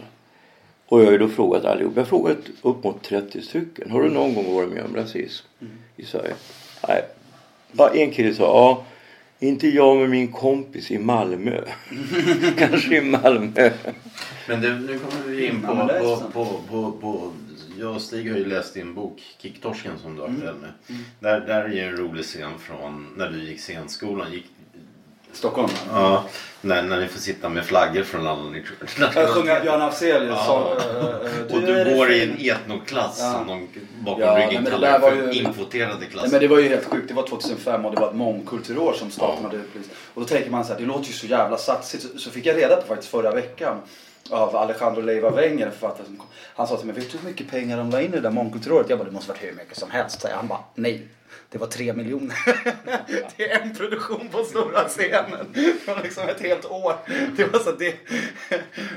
Och 0.86 1.00
jag 1.00 1.04
har 1.04 1.12
ju 1.12 1.18
då 1.18 1.28
frågat 1.28 1.64
allihop. 1.64 1.92
Jag 1.96 2.02
har 2.02 2.06
frågat 2.06 2.38
upp 2.62 2.84
mot 2.84 3.02
30 3.02 3.42
stycken. 3.42 3.90
Har 3.90 4.02
du 4.02 4.10
någon 4.10 4.34
gång 4.34 4.54
varit 4.54 4.72
med 4.72 4.84
om 4.84 4.96
rasism 4.96 5.46
i 5.96 6.04
Sverige? 6.04 6.34
Nej. 6.88 7.04
Ja, 7.72 7.94
en 7.94 8.10
kille 8.10 8.34
sa 8.34 8.42
ja. 8.42 8.84
Inte 9.44 9.68
jag 9.68 9.96
med 9.96 10.10
min 10.10 10.32
kompis 10.32 10.90
i 10.90 10.98
Malmö. 10.98 11.60
Kanske 12.58 12.96
i 12.96 13.00
Malmö. 13.00 13.70
Men 14.48 14.60
det, 14.60 14.74
nu 14.74 14.98
kommer 14.98 15.26
vi 15.28 15.46
in 15.46 15.60
på, 15.62 15.88
på, 16.00 16.30
på, 16.32 16.60
på, 16.68 16.92
på, 16.92 17.32
Jag 17.78 17.94
och 17.94 18.00
Stig 18.02 18.30
har 18.30 18.38
ju 18.38 18.44
läst 18.44 18.74
din 18.74 18.94
bok 18.94 19.22
Kicktorsken 19.38 19.98
som 19.98 20.16
du 20.16 20.22
Mm. 20.24 20.30
har 20.32 20.48
aktuell 20.48 20.56
med. 20.60 20.72
Där, 21.20 21.46
där 21.46 21.64
är 21.64 21.68
ju 21.68 21.80
en 21.80 21.96
rolig 21.96 22.24
scen 22.24 22.58
från 22.58 23.06
när 23.16 23.30
du 23.30 23.44
gick 23.44 23.60
scenskolan. 23.60 24.32
Gick, 24.32 24.46
Stockholm. 25.36 25.68
Ja, 25.92 26.24
när, 26.60 26.82
när 26.82 27.00
ni 27.00 27.06
får 27.08 27.18
sitta 27.20 27.48
med 27.48 27.64
flaggor 27.64 28.02
från 28.02 28.26
alla 28.26 28.42
ni 28.50 28.64
Jag 29.14 29.28
sjunger 29.28 29.60
Björn 29.60 29.82
Afzelius 29.82 30.38
Ja. 30.46 30.76
eh, 31.50 31.54
Och 31.56 31.60
du 31.62 31.94
går 31.96 32.10
i 32.12 32.22
en 32.22 32.36
etnoklass 32.56 33.16
Ja. 33.20 33.32
som 33.32 33.46
de 33.46 33.68
bakom 34.04 34.22
Ja, 34.22 34.34
nej, 34.34 34.46
ryggen 34.48 34.64
det 34.64 34.70
kallar 34.70 35.00
för 35.00 35.16
ju- 35.32 35.32
inkvoterade 35.32 35.94
Nej, 36.00 36.08
klasser. 36.10 36.30
men 36.30 36.40
det 36.40 36.48
var 36.48 36.58
ju 36.58 36.68
helt 36.68 36.84
sjukt. 36.84 37.08
Det 37.08 37.14
var 37.14 37.26
2005 37.26 37.84
och 37.86 37.94
det 37.94 38.00
var 38.00 38.08
ett 38.08 38.14
mångkulturår 38.16 38.92
som 38.92 39.10
hade 39.42 39.56
utlyst. 39.56 39.90
Och 40.14 40.20
då 40.22 40.26
tänker 40.28 40.50
man 40.50 40.64
så 40.64 40.72
här, 40.72 40.80
det 40.80 40.86
låter 40.86 41.06
ju 41.06 41.12
så 41.12 41.26
jävla 41.26 41.56
satsigt. 41.56 42.02
Så, 42.02 42.18
så 42.18 42.30
fick 42.30 42.46
jag 42.46 42.56
reda 42.56 42.76
på 42.76 42.86
faktiskt 42.86 43.10
förra 43.10 43.30
veckan 43.30 43.76
av 44.30 44.56
Alejandro 44.56 45.00
Leiva 45.02 45.30
Wenger, 45.30 45.66
en 45.66 45.72
författare 45.72 46.06
som 46.06 46.16
kom. 46.16 46.26
Han 46.56 46.66
sa 46.66 46.76
till 46.76 46.86
mig, 46.86 46.94
vet 46.94 47.12
du 47.12 47.18
hur 47.18 47.28
mycket 47.28 47.50
pengar 47.50 47.76
de 47.78 47.90
la 47.90 48.00
in 48.00 48.06
i 48.12 48.16
det 48.16 48.20
där 48.20 48.30
mångkulturåret? 48.30 48.86
Jag 48.90 48.98
bara, 48.98 49.04
det 49.04 49.10
måste 49.10 49.28
varit 49.28 49.42
hur 49.42 49.52
mycket 49.52 49.78
som 49.78 49.90
helst. 49.90 50.20
Så 50.20 50.28
han 50.34 50.46
bara, 50.48 50.58
nej. 50.74 51.02
Det 51.50 51.58
var 51.58 51.66
tre 51.66 51.92
miljoner. 51.92 52.36
det 53.36 53.50
är 53.50 53.60
en 53.60 53.74
produktion 53.74 54.28
på 54.32 54.44
stora 54.44 54.88
scenen. 54.88 55.54
Från 55.84 56.02
liksom 56.02 56.28
ett 56.28 56.40
helt 56.40 56.64
år. 56.64 56.94
Det 57.36 57.44
var 57.44 57.58
så 57.58 57.72
det... 57.72 57.94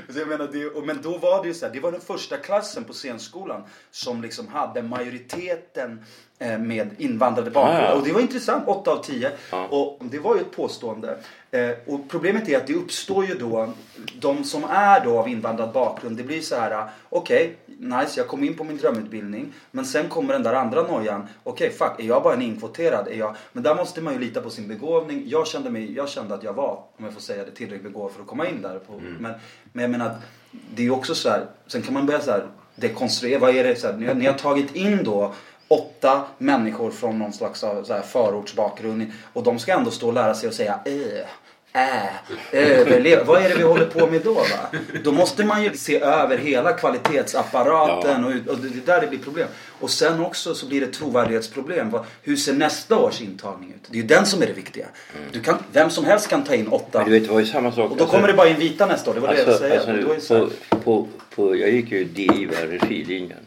så 0.08 0.18
jag 0.18 0.28
menar, 0.28 0.48
det 0.52 0.66
och, 0.66 0.86
men 0.86 1.02
då 1.02 1.18
var 1.18 1.42
det 1.42 1.48
ju 1.48 1.54
så 1.54 1.66
här, 1.66 1.72
det 1.72 1.80
var 1.80 1.92
den 1.92 2.00
första 2.00 2.36
klassen 2.36 2.84
på 2.84 2.92
scenskolan 2.92 3.62
som 3.90 4.22
liksom 4.22 4.48
hade 4.48 4.82
majoriteten 4.82 6.04
eh, 6.38 6.58
med 6.58 6.90
invandrade 6.98 7.50
bakgrund. 7.50 7.84
Ja. 7.84 7.94
Och 7.94 8.04
det 8.04 8.12
var 8.12 8.20
intressant, 8.20 8.68
8 8.68 8.90
av 8.90 9.02
10. 9.02 9.30
Ja. 9.50 9.66
Och 9.66 9.98
det 10.00 10.18
var 10.18 10.34
ju 10.34 10.40
ett 10.40 10.56
påstående. 10.56 11.18
Eh, 11.50 11.70
och 11.86 12.00
problemet 12.08 12.48
är 12.48 12.56
att 12.56 12.66
det 12.66 12.74
uppstår 12.74 13.24
ju 13.24 13.34
då, 13.34 13.72
de 14.20 14.44
som 14.44 14.64
är 14.64 15.04
då 15.04 15.18
av 15.18 15.28
invandrad 15.28 15.72
bakgrund, 15.72 16.16
det 16.16 16.22
blir 16.22 16.40
så 16.40 16.56
här, 16.56 16.88
okej, 17.08 17.56
nice, 17.66 18.20
jag 18.20 18.28
kom 18.28 18.44
in 18.44 18.56
på 18.56 18.64
min 18.64 18.76
drömutbildning. 18.76 19.52
Men 19.70 19.84
sen 19.84 20.08
kommer 20.08 20.32
den 20.32 20.42
där 20.42 20.54
andra 20.54 20.82
nojan, 20.82 21.28
okej, 21.42 21.70
fuck, 21.70 21.92
är 22.00 22.04
jag 22.04 22.22
bara 22.22 22.27
en 22.32 22.42
inkvoterad? 22.42 23.08
Är 23.08 23.14
jag... 23.14 23.36
Men 23.52 23.62
där 23.62 23.74
måste 23.74 24.00
man 24.00 24.14
ju 24.14 24.20
lita 24.20 24.40
på 24.40 24.50
sin 24.50 24.68
begåvning. 24.68 25.22
Jag 25.26 25.46
kände, 25.46 25.70
mig, 25.70 25.94
jag 25.96 26.08
kände 26.08 26.34
att 26.34 26.42
jag 26.42 26.52
var, 26.52 26.82
om 26.96 27.04
jag 27.04 27.14
får 27.14 27.20
säga 27.20 27.44
det, 27.44 27.50
tillräckligt 27.50 27.82
begåvad 27.82 28.12
för 28.12 28.20
att 28.20 28.26
komma 28.26 28.48
in 28.48 28.62
där. 28.62 28.78
På, 28.78 29.00
men, 29.18 29.32
men 29.72 29.82
jag 29.82 29.90
menar, 29.90 30.14
det 30.50 30.82
är 30.82 30.84
ju 30.84 30.90
också 30.90 31.14
så 31.14 31.28
här, 31.28 31.46
sen 31.66 31.82
kan 31.82 31.94
man 31.94 32.06
börja 32.06 32.20
så 32.20 32.30
här 32.30 32.46
dekonstruera, 32.74 33.38
vad 33.38 33.56
är 33.56 33.64
det, 33.64 33.76
så 33.76 33.86
här, 33.86 33.94
ni, 33.94 34.14
ni 34.14 34.26
har 34.26 34.34
tagit 34.34 34.74
in 34.74 35.04
då 35.04 35.34
åtta 35.68 36.24
människor 36.38 36.90
från 36.90 37.18
någon 37.18 37.32
slags 37.32 37.60
så 37.60 37.84
här, 37.88 38.02
förortsbakgrund 38.02 39.06
och 39.32 39.42
de 39.42 39.58
ska 39.58 39.72
ändå 39.72 39.90
stå 39.90 40.06
och 40.06 40.12
lära 40.12 40.34
sig 40.34 40.48
att 40.48 40.54
säga 40.54 40.80
ö, 40.84 41.24
ä, 41.72 42.08
överleva. 42.52 43.24
Vad 43.24 43.42
är 43.42 43.48
det 43.48 43.54
vi 43.54 43.62
håller 43.62 43.86
på 43.86 44.06
med 44.06 44.20
då 44.24 44.34
va? 44.34 44.78
Då 45.04 45.12
måste 45.12 45.44
man 45.44 45.62
ju 45.62 45.76
se 45.76 46.00
över 46.00 46.38
hela 46.38 46.72
kvalitetsapparaten 46.72 48.24
och, 48.24 48.30
och 48.30 48.58
det 48.58 48.68
är 48.68 48.86
där 48.86 49.00
det 49.00 49.06
blir 49.06 49.18
problem. 49.18 49.48
Och 49.80 49.90
sen 49.90 50.20
också 50.20 50.54
så 50.54 50.66
blir 50.66 50.80
det 50.80 50.86
trovärdighetsproblem. 50.86 51.92
Hur 52.22 52.36
ser 52.36 52.52
nästa 52.52 52.96
års 52.96 53.20
intagning 53.20 53.70
ut? 53.70 53.88
Det 53.90 53.98
är 53.98 54.02
ju 54.02 54.08
den 54.08 54.26
som 54.26 54.42
är 54.42 54.46
det 54.46 54.52
viktiga. 54.52 54.86
Du 55.32 55.40
kan, 55.40 55.58
vem 55.72 55.90
som 55.90 56.04
helst 56.04 56.28
kan 56.28 56.44
ta 56.44 56.54
in 56.54 56.68
åtta. 56.68 56.98
Men 56.98 57.04
du 57.04 57.18
vet, 57.18 57.28
det 57.28 57.32
var 57.32 57.40
ju 57.40 57.46
samma 57.46 57.72
sak. 57.72 57.90
Och 57.90 57.96
då 57.96 58.06
kommer 58.06 58.28
det 58.28 58.34
bara 58.34 58.48
in 58.48 58.58
vita 58.58 58.86
nästa 58.86 59.10
år. 59.10 59.14
Det 59.14 59.20
var 59.20 59.28
det 59.28 59.38
jag 59.38 59.48
alltså, 59.48 59.64
alltså, 59.64 59.86
säga. 59.86 59.98
Och 59.98 60.04
då 60.28 60.34
är 60.34 60.40
det 60.40 60.50
på, 60.68 60.76
på, 60.76 61.08
på, 61.34 61.56
jag 61.56 61.70
gick 61.70 61.90
ju 61.90 62.04
DI, 62.04 62.46
regilinjen. 62.46 63.38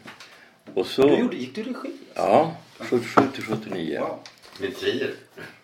Och 0.74 0.86
så... 0.86 1.02
du 1.02 1.18
gjorde, 1.18 1.36
gick 1.36 1.54
du 1.54 1.62
regi? 1.62 1.92
Ja, 2.14 2.56
77 2.78 3.20
till 3.34 3.44
79. 3.44 4.00
Wow. 4.00 4.18
Med 4.60 4.76
trier. 4.76 5.10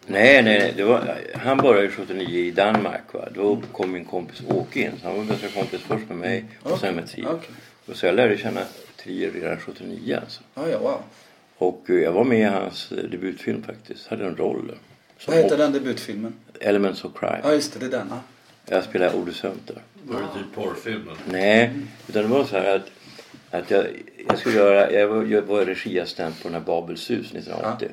Nej, 0.07 0.43
nej, 0.43 0.59
nej. 0.59 0.75
Det 0.77 0.85
var, 0.85 1.19
han 1.35 1.57
började 1.57 1.83
ju 1.83 1.91
79 1.91 2.45
i 2.45 2.51
Danmark. 2.51 3.13
Va? 3.13 3.29
Då 3.35 3.63
kom 3.73 3.93
min 3.93 4.05
kompis 4.05 4.43
Åke 4.49 4.81
in. 4.81 4.93
Så 5.03 5.09
han 5.09 5.17
var 5.17 5.25
bästa 5.25 5.49
kompis 5.49 5.81
först 5.81 6.09
med 6.09 6.17
mig 6.17 6.45
och 6.63 6.79
sen 6.79 6.95
med 6.95 7.09
Trier. 7.09 7.39
Och 7.87 7.97
så 7.97 8.07
jag 8.07 8.15
lärde 8.15 8.39
känna 8.39 8.61
Trier 9.03 9.31
redan 9.31 9.61
79 9.61 10.19
alltså. 10.23 10.41
Ja, 10.55 10.69
ja, 10.69 10.79
wow. 10.79 11.01
Och 11.57 11.91
eh, 11.91 11.97
jag 11.97 12.13
var 12.13 12.25
med 12.25 12.39
i 12.41 12.43
hans 12.43 12.93
eh, 12.93 12.97
debutfilm 13.05 13.63
faktiskt. 13.63 14.07
Hade 14.07 14.25
en 14.27 14.37
roll. 14.37 14.73
Vad 15.27 15.37
heter 15.37 15.59
den 15.59 15.73
debutfilmen? 15.73 16.35
Elements 16.61 17.05
of 17.05 17.13
Ja, 17.23 17.29
Crime. 17.41 17.55
just 17.55 17.73
det. 17.73 17.79
Det 17.79 17.87
är 17.97 17.99
den. 17.99 18.07
Ja. 18.11 18.21
Jag 18.67 18.85
spelade 18.85 19.17
Olle 19.19 19.33
Sömter. 19.33 19.77
Var 20.05 20.21
det 20.21 20.27
typ 20.27 20.55
porrfilmen? 20.55 21.17
Nej, 21.31 21.71
utan 22.09 22.23
det 22.23 22.29
var 22.29 22.45
så 22.45 22.57
här 22.59 22.77
att, 22.77 22.91
att 23.51 23.71
jag, 23.71 23.87
jag 24.29 24.39
skulle 24.39 24.55
göra, 24.57 24.93
jag 24.93 25.09
var, 25.09 25.25
jag 25.25 25.43
var 25.43 25.65
regiassistent 25.65 26.43
på 26.43 26.49
den 26.49 26.55
här 26.55 26.61
Babels 26.67 27.11
hus 27.11 27.27
1980. 27.33 27.89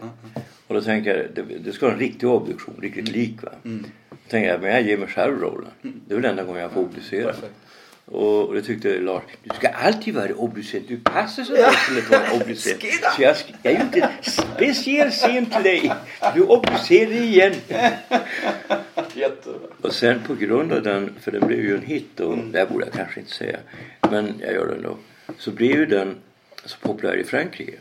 Och 0.68 0.76
då 0.76 0.82
tänkte 0.82 1.10
jag, 1.10 1.26
det, 1.48 1.58
det 1.58 1.72
ska 1.72 1.86
vara 1.86 1.94
en 1.94 2.00
riktig 2.00 2.30
obduktion, 2.30 2.76
riktigt 2.82 3.08
lik 3.08 3.44
va. 3.44 3.52
Då 3.64 3.78
tänkte 4.30 4.38
jag, 4.40 4.62
men 4.62 4.72
jag 4.72 4.82
ger 4.82 4.98
mig 4.98 5.08
själv 5.08 5.40
rollen. 5.42 5.72
Det 5.82 6.14
är 6.14 6.16
väl 6.16 6.26
enda 6.26 6.44
gången 6.44 6.62
jag 6.62 6.72
får 6.72 6.82
obducera. 6.82 7.26
Perfekt. 7.34 7.54
Och, 8.06 8.48
och 8.48 8.54
det 8.54 8.62
tyckte 8.62 9.00
Lars, 9.00 9.24
du 9.44 9.56
ska 9.56 9.68
alltid 9.68 10.14
vara 10.14 10.34
obducerad. 10.36 10.84
Du 10.88 10.98
passar 10.98 11.44
så 11.44 11.54
bra 11.54 11.72
till 11.88 11.98
att 11.98 12.10
vara 12.10 12.42
obducerad. 12.42 13.14
Så 13.16 13.22
jag, 13.22 13.36
jag 13.64 13.74
gjorde 13.74 14.00
en 14.00 14.10
speciell 14.24 15.12
scen 15.12 15.46
till 15.46 15.64
dig. 15.64 15.94
Du 16.36 16.42
obducerar 16.42 17.12
igen. 17.12 17.54
Jättebra. 19.14 19.60
Och 19.82 19.94
sen 19.94 20.20
på 20.28 20.36
grund 20.36 20.74
av 20.74 20.84
den, 20.84 21.16
för 21.22 21.32
den 21.32 21.48
blev 21.48 21.60
ju 21.60 21.76
en 21.76 21.82
hit 21.82 22.20
och 22.20 22.38
det 22.38 22.60
här 22.60 22.66
borde 22.66 22.86
jag 22.86 22.94
kanske 22.94 23.20
inte 23.20 23.32
säga. 23.32 23.60
Men 24.12 24.34
jag 24.40 24.54
gör 24.54 24.68
det 24.68 24.76
ändå. 24.76 24.98
Så 25.38 25.52
blev 25.52 25.72
ju 25.72 25.86
den 25.86 26.16
så 26.66 26.78
populär 26.78 27.18
i 27.18 27.24
Frankrike. 27.24 27.74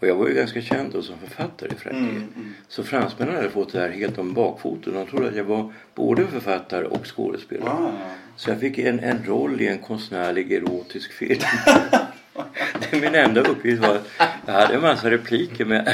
Och 0.00 0.08
jag 0.08 0.14
var 0.14 0.28
ju 0.28 0.34
ganska 0.34 0.62
känd 0.62 0.92
då 0.92 1.02
som 1.02 1.18
författare 1.18 1.70
i 1.72 1.74
Frankrike. 1.74 2.26
Så 2.68 2.84
fransmännen 2.84 3.34
hade 3.34 3.50
fått 3.50 3.72
det 3.72 3.80
här 3.80 3.88
helt 3.88 4.18
om 4.18 4.34
bakfoten. 4.34 4.94
De 4.94 5.06
trodde 5.06 5.28
att 5.28 5.36
jag 5.36 5.44
var 5.44 5.72
både 5.94 6.26
författare 6.26 6.84
och 6.84 7.16
skådespelare. 7.16 7.70
Ah. 7.70 7.92
Så 8.36 8.50
jag 8.50 8.60
fick 8.60 8.78
en, 8.78 9.00
en 9.00 9.24
roll 9.26 9.60
i 9.60 9.66
en 9.66 9.78
konstnärlig 9.78 10.52
erotisk 10.52 11.12
film. 11.12 11.40
det 12.90 13.00
min 13.00 13.14
enda 13.14 13.40
uppgift 13.40 13.82
var 13.82 13.94
att 13.94 14.08
jag 14.46 14.54
hade 14.54 14.74
en 14.74 14.80
massa 14.80 15.10
repliker 15.10 15.64
men, 15.64 15.86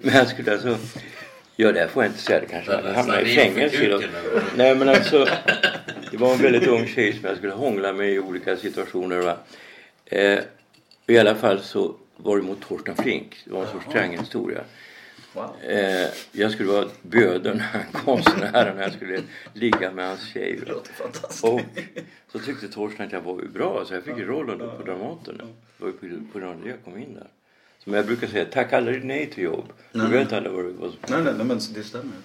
men 0.00 0.14
jag 0.14 0.28
skulle 0.28 0.52
alltså 0.52 0.78
Ja 1.58 1.72
det 1.72 1.88
får 1.88 2.02
jag 2.02 2.10
inte 2.10 2.22
säga, 2.22 2.40
det 2.40 2.46
kanske 2.46 2.72
jag 2.72 2.82
hamnar 2.82 3.20
i 3.20 3.34
fängelse. 3.34 4.08
Nej 4.56 4.74
men 4.74 4.88
alltså 4.88 5.26
Det 6.10 6.16
var 6.16 6.32
en 6.32 6.42
väldigt 6.42 6.66
ung 6.66 6.86
tjej 6.86 7.12
som 7.12 7.28
jag 7.28 7.36
skulle 7.36 7.52
hångla 7.52 7.92
med 7.92 8.10
i 8.10 8.18
olika 8.18 8.56
situationer. 8.56 9.18
Va? 9.18 9.36
Eh, 10.06 10.38
I 11.06 11.18
alla 11.18 11.34
fall 11.34 11.60
så 11.60 11.94
var 12.16 12.36
det 12.36 12.42
mot 12.42 12.60
Torsten 12.60 12.96
Flink. 12.96 13.36
Det 13.44 13.52
var 13.52 13.62
en 13.62 13.72
sorts 13.72 13.86
triangelhistoria. 13.92 14.64
Wow. 15.32 15.54
Eh, 15.62 16.08
jag 16.32 16.52
skulle 16.52 16.68
vara 16.68 16.88
böden, 17.02 17.62
konstnären, 17.92 18.76
när 18.76 18.82
jag 18.82 18.92
skulle 18.92 19.22
ligga 19.52 19.92
med 19.92 20.08
hans 20.08 20.28
tjej. 20.32 20.60
Och 21.42 21.60
så 22.32 22.38
tyckte 22.38 22.68
Torsten 22.68 23.06
att 23.06 23.12
jag 23.12 23.20
var 23.20 23.34
bra 23.34 23.84
så 23.86 23.94
jag 23.94 24.02
fick 24.02 24.18
ju 24.18 24.26
rollen 24.26 24.58
då 24.58 24.70
på 24.70 24.82
Dramaten. 24.82 25.36
Det 25.36 25.44
var 25.84 25.88
ju 25.88 25.92
på, 25.92 26.32
på 26.32 26.38
grund 26.38 26.52
av 26.52 26.64
det 26.64 26.70
jag 26.70 26.84
kom 26.84 26.98
in 26.98 27.14
där. 27.14 27.26
Som 27.78 27.94
jag 27.94 28.06
brukar 28.06 28.26
säga, 28.26 28.44
tack 28.44 28.72
aldrig 28.72 29.04
nej 29.04 29.30
till 29.30 29.44
jobb. 29.44 29.72
Du 29.92 30.08
vet 30.08 30.32
alla 30.32 30.50
vad 30.50 30.64
det 30.64 30.70
var 30.70 30.88
som... 30.88 30.98
Nej, 31.08 31.22
nej, 31.22 31.34
nej, 31.36 31.46
men 31.46 31.60
det 31.74 31.82
stämmer. 31.82 32.16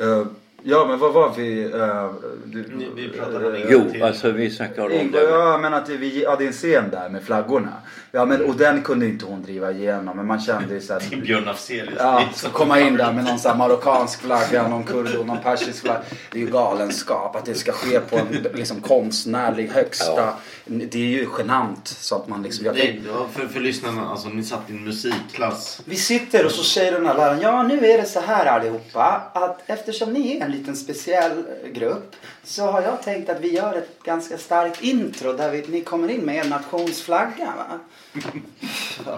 Uh, 0.00 0.26
ja, 0.66 0.86
men 0.88 0.98
vad 0.98 1.12
var 1.12 1.32
vi? 1.36 1.64
Uh, 1.64 2.10
du, 2.44 2.64
Ni- 2.76 2.88
vi 2.94 3.08
pratade 3.08 3.46
om 3.46 3.52
det. 3.52 3.66
Jo, 3.68 4.04
alltså 4.04 4.30
vi 4.30 4.50
snackar 4.50 4.82
om 4.82 5.12
det. 5.12 5.22
ja 5.22 5.58
men 5.58 5.74
att 5.74 5.88
vi 5.88 6.26
hade 6.26 6.46
en 6.46 6.52
scen 6.52 6.90
där 6.90 7.08
med 7.08 7.22
flaggorna. 7.22 7.72
Ja 8.10 8.24
men 8.24 8.44
och 8.44 8.56
den 8.56 8.82
kunde 8.82 9.06
inte 9.06 9.24
hon 9.24 9.42
driva 9.42 9.70
igenom 9.70 10.16
men 10.16 10.26
man 10.26 10.40
kände 10.40 10.74
ju 10.74 10.80
såhär. 10.80 11.16
Björn 11.22 11.48
Afzelius. 11.48 11.94
Ja, 11.98 12.22
så 12.34 12.48
komma 12.48 12.80
in 12.80 12.96
där 12.96 13.12
med 13.12 13.24
någon 13.24 13.38
sån 13.38 13.58
marockansk 13.58 14.20
flagga, 14.20 14.68
någon 14.68 14.84
kurd 14.84 15.16
och 15.16 15.26
någon 15.26 15.38
persisk 15.42 15.82
flagga. 15.82 16.00
Det 16.32 16.38
är 16.38 16.42
ju 16.42 16.50
galenskap 16.50 17.36
att 17.36 17.44
det 17.44 17.54
ska 17.54 17.72
ske 17.72 18.00
på 18.00 18.16
en 18.16 18.46
liksom 18.54 18.80
konstnärlig 18.80 19.68
högsta. 19.68 20.34
Det 20.64 20.98
är 20.98 21.06
ju 21.06 21.26
genant 21.38 21.88
så 21.88 22.16
att 22.16 22.28
man 22.28 22.42
liksom. 22.42 22.66
Jag 22.66 22.74
Nej, 22.74 23.02
det 23.04 23.40
för, 23.40 23.48
för 23.48 23.60
lyssnarna, 23.60 24.10
alltså 24.10 24.28
ni 24.28 24.42
satt 24.42 24.70
i 24.70 24.72
en 24.72 24.84
musikklass. 24.84 25.82
Vi 25.84 25.96
sitter 25.96 26.46
och 26.46 26.52
så 26.52 26.62
säger 26.62 26.92
den 26.92 27.06
här 27.06 27.14
läraren, 27.14 27.40
ja 27.40 27.62
nu 27.62 27.86
är 27.86 27.98
det 27.98 28.04
så 28.04 28.20
här 28.20 28.46
allihopa 28.46 29.22
att 29.34 29.62
eftersom 29.66 30.12
ni 30.12 30.36
är 30.36 30.44
en 30.44 30.52
liten 30.58 30.76
speciell 30.76 31.44
grupp 31.72 32.16
så 32.44 32.66
har 32.66 32.82
jag 32.82 33.02
tänkt 33.02 33.30
att 33.30 33.40
vi 33.40 33.54
gör 33.54 33.74
ett 33.74 34.02
ganska 34.02 34.38
starkt 34.38 34.82
intro 34.82 35.32
där 35.32 35.50
vi, 35.50 35.64
ni 35.68 35.80
kommer 35.80 36.08
in 36.08 36.20
med 36.20 36.36
er 36.36 36.48
nationsflagga. 36.48 37.52
Va? 37.56 37.80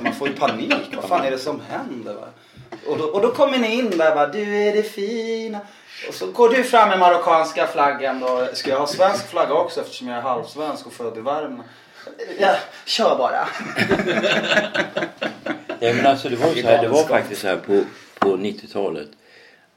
Man 0.03 0.15
får 0.15 0.29
ju 0.29 0.35
panik, 0.35 0.95
vad 0.97 1.05
fan 1.05 1.25
är 1.25 1.31
det 1.31 1.39
som 1.39 1.61
händer? 1.69 2.15
Va? 2.15 2.29
Och, 2.87 2.99
då, 2.99 3.05
och 3.05 3.23
då 3.23 3.31
kommer 3.31 3.59
ni 3.59 3.75
in 3.75 3.91
där 3.91 4.15
va, 4.15 4.27
du 4.27 4.57
är 4.57 4.73
det 4.73 4.83
fina. 4.83 5.61
Och 6.09 6.15
så 6.15 6.27
går 6.27 6.49
du 6.49 6.65
fram 6.65 6.89
med 6.89 6.99
marockanska 6.99 7.67
flaggan 7.67 8.21
då. 8.21 8.49
Ska 8.53 8.71
jag 8.71 8.79
ha 8.79 8.87
svensk 8.87 9.29
flagga 9.29 9.55
också 9.55 9.81
eftersom 9.81 10.09
jag 10.09 10.17
är 10.17 10.23
halvsvensk 10.23 10.87
och 10.87 10.93
född 10.93 11.19
i 11.19 11.21
Värmland? 11.21 11.69
Ja, 12.39 12.55
kör 12.87 13.19
bara. 13.19 13.49
Nej 15.81 15.95
men 15.95 16.07
alltså 16.07 16.29
det 16.29 16.37
var 16.37 16.55
så 16.55 16.67
här, 16.67 16.83
det 16.83 16.89
var 16.89 17.05
faktiskt 17.05 17.41
så 17.41 17.47
här 17.47 17.57
på, 17.57 17.83
på 18.19 18.37
90-talet. 18.37 19.09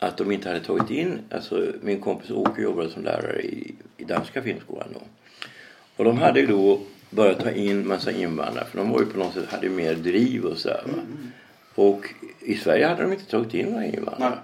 Att 0.03 0.17
de 0.17 0.31
inte 0.31 0.47
hade 0.49 0.59
tagit 0.59 0.89
in, 0.89 1.19
alltså 1.31 1.73
min 1.81 2.01
kompis 2.01 2.31
Åke 2.31 2.61
jobbade 2.61 2.89
som 2.89 3.03
lärare 3.03 3.41
i, 3.41 3.75
i 3.97 4.03
danska 4.03 4.41
filmskolan 4.41 4.87
då. 4.93 5.01
Och 5.95 6.03
de 6.05 6.17
hade 6.17 6.45
då 6.45 6.81
börjat 7.09 7.39
ta 7.39 7.51
in 7.51 7.87
massa 7.87 8.11
invandrare 8.11 8.65
för 8.65 8.77
de 8.77 8.89
var 8.89 8.99
ju 8.99 9.05
på 9.05 9.19
något 9.19 9.33
sätt, 9.33 9.51
hade 9.51 9.69
mer 9.69 9.95
driv 9.95 10.45
och 10.45 10.57
sådär 10.57 10.83
va. 10.85 11.01
Och 11.75 12.05
i 12.39 12.55
Sverige 12.55 12.87
hade 12.87 13.01
de 13.01 13.13
inte 13.13 13.25
tagit 13.25 13.53
in 13.53 13.65
några 13.65 13.85
invandrare. 13.85 14.37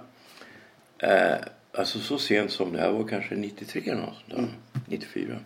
Eh, 0.98 1.36
alltså 1.72 1.98
så 1.98 2.18
sent 2.18 2.50
som 2.50 2.72
det 2.72 2.80
här 2.80 2.90
var 2.90 3.08
kanske 3.08 3.34
93 3.34 3.82
eller 3.86 4.00
något 4.00 4.14
sånt 4.28 4.48
där. 4.72 4.80
94. 4.86 5.36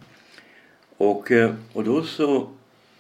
Och, 0.97 1.31
eh, 1.31 1.54
och 1.73 1.85
då 1.85 2.02
så 2.02 2.50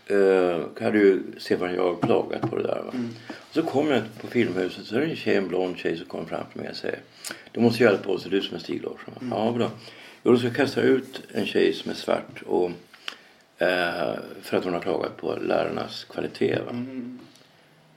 eh, 0.06 0.84
hade 0.84 0.98
ju 0.98 1.22
Stefan 1.38 1.74
Jarl 1.74 1.96
klagat 2.02 2.50
på 2.50 2.56
det 2.56 2.62
där. 2.62 2.82
Va? 2.84 2.90
Mm. 2.94 3.08
Så 3.50 3.62
kommer 3.62 3.92
jag 3.92 4.02
på 4.20 4.26
Filmhuset 4.26 4.86
så 4.86 4.96
är 4.96 5.00
det 5.00 5.06
en 5.06 5.16
tjej, 5.16 5.36
en 5.36 5.48
blond 5.48 5.78
tjej 5.78 5.96
som 5.96 6.06
kommer 6.06 6.24
fram 6.24 6.44
till 6.52 6.60
mig 6.60 6.70
och 6.70 6.76
säger 6.76 6.98
Du 7.52 7.60
måste 7.60 7.82
hjälpa 7.82 8.10
oss, 8.10 8.24
du 8.24 8.42
som 8.42 8.56
är 8.56 8.60
Stig 8.60 8.82
Larsson? 8.82 9.14
Mm. 9.20 9.38
Ja, 9.38 9.52
bra. 9.52 9.70
Jo, 10.22 10.32
då 10.32 10.38
ska 10.38 10.46
jag 10.46 10.56
kasta 10.56 10.80
ut 10.80 11.22
en 11.32 11.46
tjej 11.46 11.72
som 11.72 11.90
är 11.90 11.94
svart 11.94 12.42
och, 12.46 12.70
eh, 13.58 14.14
för 14.42 14.56
att 14.56 14.64
hon 14.64 14.72
har 14.72 14.80
klagat 14.80 15.16
på 15.16 15.36
lärarnas 15.36 16.04
kvalitet. 16.04 16.58
Va? 16.66 16.70
Mm. 16.70 17.18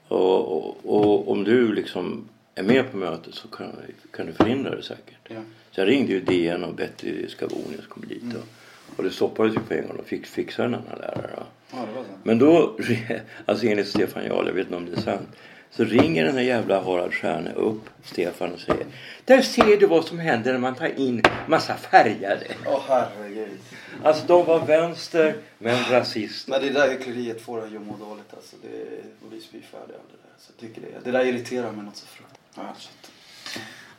Och, 0.07 0.57
och, 0.57 0.77
och 0.85 1.31
om 1.31 1.43
du 1.43 1.73
liksom 1.73 2.29
är 2.55 2.63
med 2.63 2.91
på 2.91 2.97
mötet 2.97 3.35
så 3.35 3.47
kan, 3.47 3.71
kan 4.11 4.25
du 4.25 4.33
förhindra 4.33 4.75
det 4.75 4.83
säkert. 4.83 5.19
Ja. 5.27 5.41
Så 5.71 5.81
jag 5.81 5.87
ringde 5.87 6.13
ju 6.13 6.21
DN 6.21 6.63
och 6.63 6.73
Betty 6.73 7.27
Scavonius 7.27 7.87
kom 7.87 8.07
dit. 8.07 8.35
Och, 8.35 8.47
och 8.95 9.03
det 9.03 9.11
stoppades 9.11 9.55
ju 9.55 9.59
på 9.59 9.73
en 9.73 9.87
gång 9.87 9.97
och 9.97 10.07
fick 10.07 10.25
fixa 10.25 10.63
en 10.63 10.73
annan 10.73 10.99
lärare. 10.99 11.29
Ja. 11.71 11.77
Men 12.23 12.39
då, 12.39 12.77
alltså 13.45 13.65
enligt 13.65 13.87
Stefan 13.87 14.25
Jarl, 14.25 14.47
jag 14.47 14.53
vet 14.53 14.65
inte 14.65 14.77
om 14.77 14.85
det 14.85 14.97
är 14.97 15.01
sant. 15.01 15.27
Så 15.71 15.83
ringer 15.83 16.25
den 16.25 16.35
här 16.35 16.43
jävla 16.43 16.81
Harald 16.81 17.13
Stjärne 17.13 17.53
upp 17.53 17.89
Stefan 18.03 18.53
och 18.53 18.59
säger 18.59 18.85
Där 19.25 19.41
ser 19.41 19.77
du 19.77 19.85
vad 19.85 20.05
som 20.05 20.19
händer 20.19 20.51
när 20.51 20.59
man 20.59 20.75
tar 20.75 20.99
in 20.99 21.21
massa 21.47 21.75
färgade. 21.75 22.47
Åh 22.65 22.81
herregud. 22.87 23.59
Alltså 24.03 24.27
de 24.27 24.45
var 24.45 24.65
vänster 24.65 25.35
men 25.57 25.91
rasister. 25.91 26.51
Men 26.51 26.61
det 26.61 26.69
där 26.69 26.89
hyckleriet 26.89 27.41
får 27.41 27.65
en 27.65 27.71
ju 27.71 27.79
må 27.79 27.97
dåligt 27.97 28.33
alltså. 28.33 28.55
Det 28.61 28.67
är, 28.67 29.03
och 29.23 29.29
bli 29.29 29.41
spyfärdig 29.41 29.81
av 29.81 29.87
det 29.87 30.17
där. 30.23 30.35
Så 30.39 30.51
jag 30.55 30.69
tycker 30.69 30.81
det, 30.81 31.11
det 31.11 31.11
där 31.11 31.25
irriterar 31.25 31.71
mig 31.71 31.85
något 31.85 31.95
så 31.95 32.05
fruktansvärt. 32.05 33.11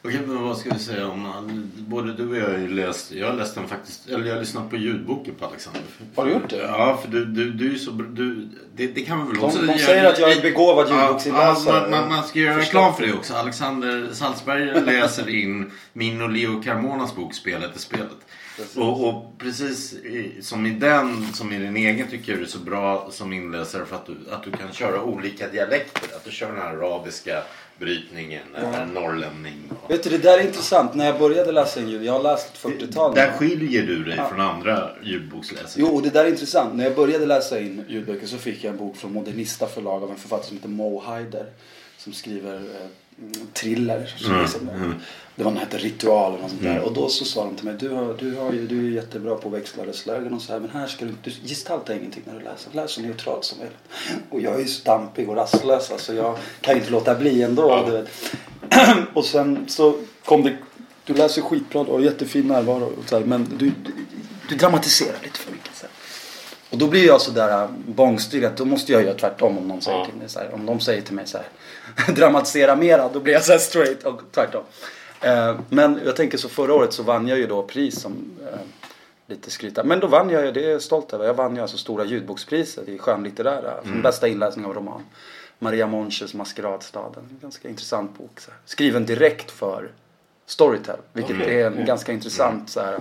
Okej, 0.03 0.21
men 0.27 0.43
vad 0.43 0.59
ska 0.59 0.71
vi 0.71 0.79
säga 0.79 1.09
om... 1.09 1.71
Både 1.79 2.13
du 2.13 2.29
och 2.29 2.37
jag 2.37 2.49
har 2.49 2.59
ju 2.59 2.69
läst... 2.69 3.13
Jag 3.13 3.27
har 3.27 3.35
läst 3.35 3.55
den 3.55 3.69
faktiskt... 3.69 4.09
Eller 4.09 4.27
jag 4.27 4.35
har 4.35 4.41
lyssnat 4.41 4.71
på 4.71 4.77
ljudboken 4.77 5.35
på 5.35 5.47
Alexander. 5.47 5.83
Har 6.15 6.25
du 6.25 6.33
gjort 6.33 6.51
det? 6.51 6.57
Ja, 6.57 6.99
för 7.03 7.11
du, 7.11 7.25
du, 7.25 7.51
du 7.51 7.75
är 7.75 7.79
så... 7.79 7.91
Du, 7.91 8.49
det, 8.77 8.87
det 8.87 9.01
kan 9.01 9.27
vi 9.27 9.33
väl 9.33 9.45
också... 9.45 9.63
de 9.63 9.79
säger 9.79 10.05
att 10.05 10.19
jag 10.19 10.33
är 10.33 10.43
begåvad 10.43 10.89
ljudboksinläsare. 10.89 11.77
ja, 11.77 11.81
man, 11.81 11.91
man, 11.91 12.09
man 12.09 12.25
ska 12.25 12.39
göra 12.39 12.59
reklam 12.59 12.95
för 12.95 13.07
det 13.07 13.13
också. 13.13 13.35
Alexander 13.35 14.09
Salzberg 14.13 14.81
läser 14.85 15.29
in 15.29 15.71
min 15.93 16.23
och 16.23 16.31
Leo 16.31 16.63
Carmonas 16.63 17.17
bok 17.17 17.35
Spelet 17.35 17.75
är 17.77 17.81
spelet. 17.81 18.17
Precis. 18.57 18.77
Och, 18.77 19.09
och 19.09 19.39
precis 19.39 19.93
i, 19.93 20.39
som 20.41 20.67
i 20.67 20.71
den, 20.71 21.33
som 21.33 21.53
i 21.53 21.59
din 21.59 21.77
egen, 21.77 22.09
tycker 22.09 22.33
jag 22.33 22.41
du 22.41 22.45
är 22.45 22.49
så 22.49 22.59
bra 22.59 23.09
som 23.11 23.33
inläsare 23.33 23.87
för 23.87 23.97
att 23.97 24.07
du, 24.07 24.17
att 24.31 24.43
du 24.43 24.51
kan 24.51 24.73
köra 24.73 25.03
olika 25.03 25.49
dialekter. 25.49 26.17
Att 26.17 26.25
du 26.25 26.31
kör 26.31 26.53
den 26.53 26.63
här 26.63 26.75
arabiska 26.75 27.43
brytningen, 27.79 28.43
eller 28.57 28.87
norrlänning. 28.87 29.71
Och, 29.83 29.91
Vet 29.91 30.03
du, 30.03 30.11
det 30.11 30.19
där 30.19 30.39
är 30.39 30.47
intressant. 30.47 30.95
När 30.95 31.07
jag 31.07 31.19
började 31.19 31.53
läsa 31.53 31.81
in 31.81 31.89
ljud, 31.89 32.05
jag 32.05 32.13
har 32.13 32.23
läst 32.23 32.55
ett 32.55 32.63
40-tal. 32.63 33.15
där 33.15 33.33
skiljer 33.33 33.83
du 33.83 34.05
dig 34.05 34.21
från 34.29 34.41
andra 34.41 34.91
ljudboksläsare. 35.03 35.69
Jo, 35.77 36.01
det 36.01 36.11
där 36.11 36.25
är 36.25 36.29
intressant. 36.29 36.75
När 36.75 36.85
jag 36.85 36.95
började 36.95 37.27
läsa 37.27 37.61
in 37.61 37.85
ljudböcker 37.89 38.27
så 38.27 38.39
fick 38.39 38.65
jag 38.65 38.73
en 38.73 38.79
bok 38.79 38.97
från 38.97 39.13
Modernista 39.13 39.67
förlag 39.67 40.03
av 40.03 40.11
en 40.11 40.17
författare 40.17 40.47
som 40.47 40.57
heter 40.57 40.69
Mo 40.69 41.01
Haider. 41.01 41.47
Som 41.99 42.13
skriver 42.13 42.61
mm, 43.19 43.33
thriller. 43.53 44.15
Så 44.17 44.41
liksom, 44.41 44.95
Det 45.37 45.45
var 45.45 45.51
den 45.51 45.61
hette 45.61 45.79
Ritual 45.79 46.33
och 46.33 46.41
något 46.41 46.51
sånt 46.51 46.63
där. 46.63 46.81
Och 46.81 46.93
då 46.93 47.09
så 47.09 47.25
sa 47.25 47.45
de 47.45 47.55
till 47.57 47.65
mig, 47.65 47.75
du, 47.79 47.89
har, 47.89 48.17
du, 48.19 48.37
har 48.37 48.53
ju, 48.53 48.67
du 48.67 48.87
är 48.87 48.91
jättebra 48.91 49.35
på 49.35 49.49
att 49.49 49.55
växla 49.55 49.87
röstlägen 49.87 50.35
och 50.35 50.43
så 50.43 50.53
här. 50.53 50.61
Men 50.61 50.71
här 50.71 50.87
ska 50.87 51.05
du 51.05 51.15
du 51.23 51.31
gestalta 51.31 51.95
ingenting 51.95 52.23
när 52.27 52.35
du 52.35 52.45
läser. 52.45 52.71
Läs 52.73 52.91
så 52.91 53.01
neutralt 53.01 53.45
som 53.45 53.59
möjligt. 53.59 53.79
Och 54.31 54.41
jag 54.41 54.55
är 54.55 54.59
ju 54.59 54.67
så 54.67 54.85
dampig 54.85 55.29
och 55.29 55.37
rastlös. 55.37 55.91
Alltså 55.91 56.15
jag 56.15 56.37
kan 56.61 56.75
ju 56.75 56.81
inte 56.81 56.93
låta 56.93 57.15
bli 57.15 57.43
ändå. 57.43 57.85
Du 57.87 57.93
vet. 57.93 58.09
och 59.15 59.25
sen 59.25 59.65
så 59.69 59.95
kom 60.25 60.43
det, 60.43 60.57
du 61.05 61.15
läser 61.15 61.43
skitbra 61.43 61.81
och 61.81 62.03
jättefin 62.03 62.49
närvaro. 62.49 62.85
Och 62.85 63.09
så 63.09 63.19
här, 63.19 63.25
men 63.25 63.57
du, 63.59 63.67
du, 63.67 63.93
du 64.49 64.57
dramatiserar 64.57 65.17
lite 65.23 65.39
för 65.39 65.53
mycket. 65.53 65.77
Så 65.77 65.83
här. 65.83 65.91
Och 66.71 66.79
då 66.79 66.87
blir 66.87 67.07
jag 67.07 67.21
sådär 67.21 67.63
äh, 67.63 67.71
bångstyrig 67.87 68.45
att 68.45 68.57
då 68.57 68.65
måste 68.65 68.93
jag 68.93 69.03
göra 69.03 69.15
tvärtom 69.15 69.59
om 69.59 69.69
någon 69.69 69.83
säger 69.83 70.05
till 70.05 70.15
mig 70.15 70.29
så 70.29 70.39
här. 70.39 70.55
Om 70.55 70.67
de 70.67 70.81
säger 70.81 71.03
till 71.03 71.15
mig 71.15 71.27
så 71.27 71.39
här 71.39 71.47
dramatisera 72.17 72.77
mera 72.77 73.09
då 73.09 73.21
blir 73.21 73.35
jag 73.35 73.45
så 73.45 73.59
straight 73.59 74.03
och 74.03 74.23
tvärtom. 74.33 74.63
Eh, 75.21 75.59
men 75.69 76.01
jag 76.05 76.17
tänker 76.17 76.39
så 76.39 76.49
förra 76.49 76.75
året 76.75 76.93
så 76.93 77.03
vann 77.03 77.29
jag 77.29 77.39
ju 77.39 77.47
då 77.47 77.63
pris 77.63 78.01
som 78.01 78.13
eh, 78.53 78.59
lite 79.27 79.51
skryta. 79.51 79.85
Men 79.85 80.01
då 80.01 80.07
vann 80.07 80.31
jag 80.31 80.45
ju, 80.45 80.53
det 80.53 80.65
är 80.65 80.71
jag 80.71 80.83
stolt 80.83 81.13
över. 81.13 81.27
Jag 81.27 81.35
vann 81.35 81.57
ju 81.57 81.63
alltså 81.63 81.77
stora 81.77 82.05
ljudbokspriset 82.05 82.89
i 82.89 82.99
skönlitterära. 82.99 83.83
Som 83.83 84.03
bästa 84.03 84.29
inläsning 84.29 84.65
av 84.65 84.75
roman. 84.75 85.03
Maria 85.59 85.87
Monches 85.87 86.35
Maskeradstaden. 86.35 87.29
En 87.31 87.39
ganska 87.43 87.69
intressant 87.69 88.19
bok. 88.19 88.41
Så 88.41 88.51
här. 88.51 88.61
Skriven 88.65 89.07
direkt 89.07 89.51
för 89.51 89.91
Storytel. 90.47 90.97
Vilket 91.13 91.41
är 91.41 91.67
en 91.67 91.85
ganska 91.85 92.13
intressant 92.13 92.71
så 92.71 92.81
här. 92.81 93.01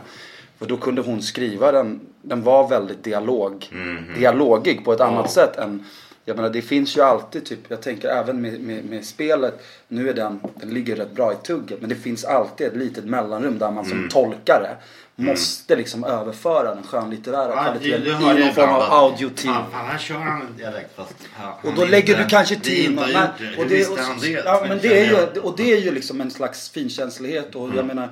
För 0.59 0.65
då 0.65 0.77
kunde 0.77 1.01
hon 1.01 1.21
skriva 1.21 1.71
den. 1.71 1.99
Den 2.21 2.43
var 2.43 2.67
väldigt 2.67 3.03
dialog, 3.03 3.69
dialogig 4.17 4.85
på 4.85 4.93
ett 4.93 5.01
annat 5.01 5.31
sätt 5.31 5.57
än 5.57 5.85
jag 6.25 6.35
menar 6.35 6.49
det 6.49 6.61
finns 6.61 6.97
ju 6.97 7.01
alltid 7.01 7.45
typ, 7.45 7.59
jag 7.67 7.81
tänker 7.81 8.09
även 8.09 8.41
med, 8.41 8.59
med, 8.59 8.85
med 8.85 9.05
spelet. 9.05 9.65
Nu 9.87 10.09
är 10.09 10.13
den, 10.13 10.39
den 10.55 10.69
ligger 10.69 10.95
rätt 10.95 11.11
bra 11.11 11.33
i 11.33 11.35
tugget. 11.45 11.81
Men 11.81 11.89
det 11.89 11.95
finns 11.95 12.25
alltid 12.25 12.67
ett 12.67 12.75
litet 12.75 13.05
mellanrum 13.05 13.57
där 13.57 13.71
man 13.71 13.85
som 13.85 14.09
tolkare 14.09 14.75
måste 15.15 15.75
liksom 15.75 16.03
överföra 16.03 16.75
den 16.75 16.83
skönlitterära 16.83 17.49
Ja, 17.55 17.63
kvaliteten 17.63 18.03
i 18.37 18.39
någon 18.45 18.53
form 18.53 18.69
av. 18.69 18.81
Fan, 18.81 19.71
fan, 19.71 19.85
här 19.85 19.97
kör 19.97 20.15
han 20.15 20.41
dialekt 20.57 20.95
fast 20.95 21.13
han, 21.33 21.53
Och 21.63 21.73
då 21.75 21.85
lägger 21.85 22.09
inte- 22.13 22.23
du 22.23 22.29
kanske 22.29 22.55
till 22.59 22.95
något. 22.95 23.07
gjort 23.09 23.15
det. 23.39 23.45
Hur 23.45 23.65
det, 23.69 23.87
och, 23.87 23.99
ja, 24.45 24.65
men 24.69 24.79
det, 24.81 24.99
är 24.99 25.05
ju, 25.33 25.39
och 25.41 25.53
det 25.57 25.73
är 25.73 25.77
ju 25.81 25.91
liksom 25.91 26.21
en 26.21 26.31
slags 26.31 26.69
finkänslighet. 26.69 27.55
Och 27.55 27.69
jag 27.75 27.85
menar, 27.85 28.09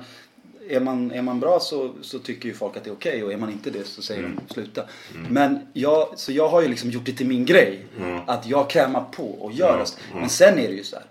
är 0.68 0.80
man, 0.80 1.10
är 1.10 1.22
man 1.22 1.40
bra 1.40 1.60
så, 1.60 1.92
så 2.02 2.18
tycker 2.18 2.48
ju 2.48 2.54
folk 2.54 2.76
att 2.76 2.84
det 2.84 2.90
är 2.90 2.94
okej. 2.94 3.24
och 3.24 3.32
är 3.32 3.36
man 3.36 3.50
inte 3.50 3.70
det 3.70 3.84
så 3.86 4.02
säger 4.02 4.22
de 4.22 4.40
sluta. 4.54 4.82
Men 5.28 5.58
jag, 5.72 6.08
så 6.18 6.32
jag 6.32 6.48
har 6.48 6.62
ju 6.62 6.68
liksom 6.68 6.90
gjort 6.90 7.06
det 7.06 7.12
till 7.12 7.26
min 7.26 7.44
grej. 7.44 7.86
Att 8.26 8.46
jag 8.46 8.70
krämar 8.70 9.04
på 9.12 9.26
och 9.30 9.52
gör 9.52 9.78
röst. 9.78 9.98
Men 10.14 10.28
sen 10.28 10.58
är 10.58 10.68
det 10.68 10.74
ju 10.74 10.84
så 10.84 10.96
här. 10.96 11.04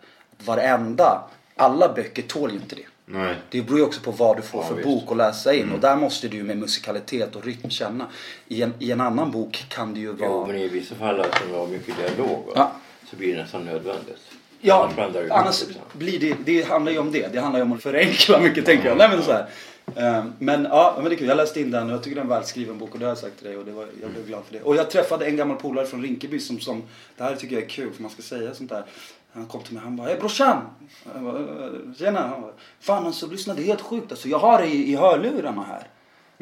Varenda, 0.46 1.24
alla 1.56 1.94
böcker 1.94 2.22
tål 2.22 2.52
ju 2.52 2.56
inte 2.56 2.76
det. 2.76 2.86
Nej. 3.06 3.36
Det 3.50 3.62
beror 3.62 3.80
ju 3.80 3.86
också 3.86 4.02
på 4.02 4.12
vad 4.12 4.38
du 4.38 4.42
får 4.42 4.62
Ja, 4.62 4.68
för 4.68 4.76
visst. 4.76 4.88
bok 4.88 5.12
att 5.12 5.18
läsa 5.18 5.54
in. 5.54 5.72
Och 5.72 5.80
där 5.80 5.96
måste 5.96 6.28
du 6.28 6.38
ju 6.38 6.44
med 6.44 6.58
musikalitet 6.58 7.36
och 7.36 7.46
rytm 7.46 7.70
känna. 7.70 8.08
I 8.48 8.62
en, 8.62 8.74
I 8.80 8.92
en 8.92 9.02
annan 9.02 9.32
bok 9.32 9.66
kan 9.70 9.94
det 9.94 10.00
ju 10.00 10.12
vara... 10.12 10.30
Jo, 10.30 10.46
men 10.48 10.56
i 10.56 10.68
vissa 10.68 10.96
fall 10.96 11.20
alltså, 11.20 11.46
när 11.46 11.52
det 11.54 11.60
var 11.60 11.68
mycket 11.68 11.98
dialog 11.98 12.46
va? 12.46 12.52
Ja. 12.56 12.72
så 13.10 13.16
blir 13.16 13.36
det 13.36 13.42
nästan 13.42 13.66
nödvändigt. 13.66 14.22
Ja, 14.66 14.90
Annars 15.32 15.64
blir 15.94 16.20
det, 16.20 16.36
det 16.46 16.62
handlar 16.68 16.92
ju 16.92 16.98
om 16.98 17.12
det. 17.12 17.34
Det 17.34 17.40
handlar 17.40 17.60
ju 17.60 17.64
om 17.64 17.74
att 17.74 17.84
förenkla 17.84 18.40
mycket 18.40 18.66
tänker 18.66 18.88
jag. 18.88 18.98
Nej 18.98 19.10
men 19.10 19.22
så 19.24 19.32
här. 19.32 19.48
Eh, 19.96 20.26
Men 20.40 20.68
ja, 20.72 20.94
men 20.98 21.06
det 21.10 21.16
är 21.16 21.18
kul. 21.18 21.28
Jag 21.28 21.38
läste 21.38 21.62
in 21.62 21.72
den 21.72 21.88
och 21.88 21.94
jag 21.94 22.04
tycker 22.04 22.16
det 22.16 22.20
är 22.20 22.24
en 22.24 22.30
välskriven 22.30 22.78
bok 22.78 22.94
och 22.94 23.00
det 23.00 23.06
har 23.06 23.10
jag 23.12 23.18
sagt 23.18 23.38
till 23.38 23.48
dig 23.48 23.58
och 23.58 23.66
det 23.66 23.72
var, 23.72 23.88
jag 24.02 24.12
blev 24.12 24.28
glad 24.28 24.44
för 24.46 24.54
det. 24.54 24.62
Och 24.62 24.76
jag 24.76 24.90
träffade 24.90 25.26
en 25.26 25.36
gammal 25.38 25.58
polare 25.58 25.86
från 25.86 26.02
Rinkeby 26.02 26.40
som, 26.40 26.60
som, 26.60 26.84
det 27.18 27.24
här 27.24 27.36
tycker 27.36 27.56
jag 27.56 27.64
är 27.64 27.70
kul 27.70 27.94
för 27.94 28.02
man 28.02 28.12
ska 28.12 28.22
säga 28.22 28.54
sånt 28.54 28.70
där. 28.70 28.84
Han 29.34 29.46
kom 29.46 29.62
till 29.64 29.74
mig 29.74 29.84
han 29.84 29.96
bara, 29.96 30.08
hej 30.08 30.18
brorsan! 30.20 30.58
Jag 31.14 31.24
bara, 31.24 31.40
"Eh, 31.40 31.46
Tjena! 31.98 32.20
Han 32.28 32.42
bara, 32.42 32.52
Fan 32.80 33.06
alltså 33.06 33.28
lyssna 33.28 33.54
det 33.54 33.62
är 33.62 33.66
helt 33.66 33.82
sjukt 33.82 34.12
alltså. 34.12 34.28
Jag 34.28 34.40
har 34.40 34.62
det 34.62 34.68
i, 34.68 34.92
i 34.92 34.96
hörlurarna 34.96 35.64
här. 35.70 35.88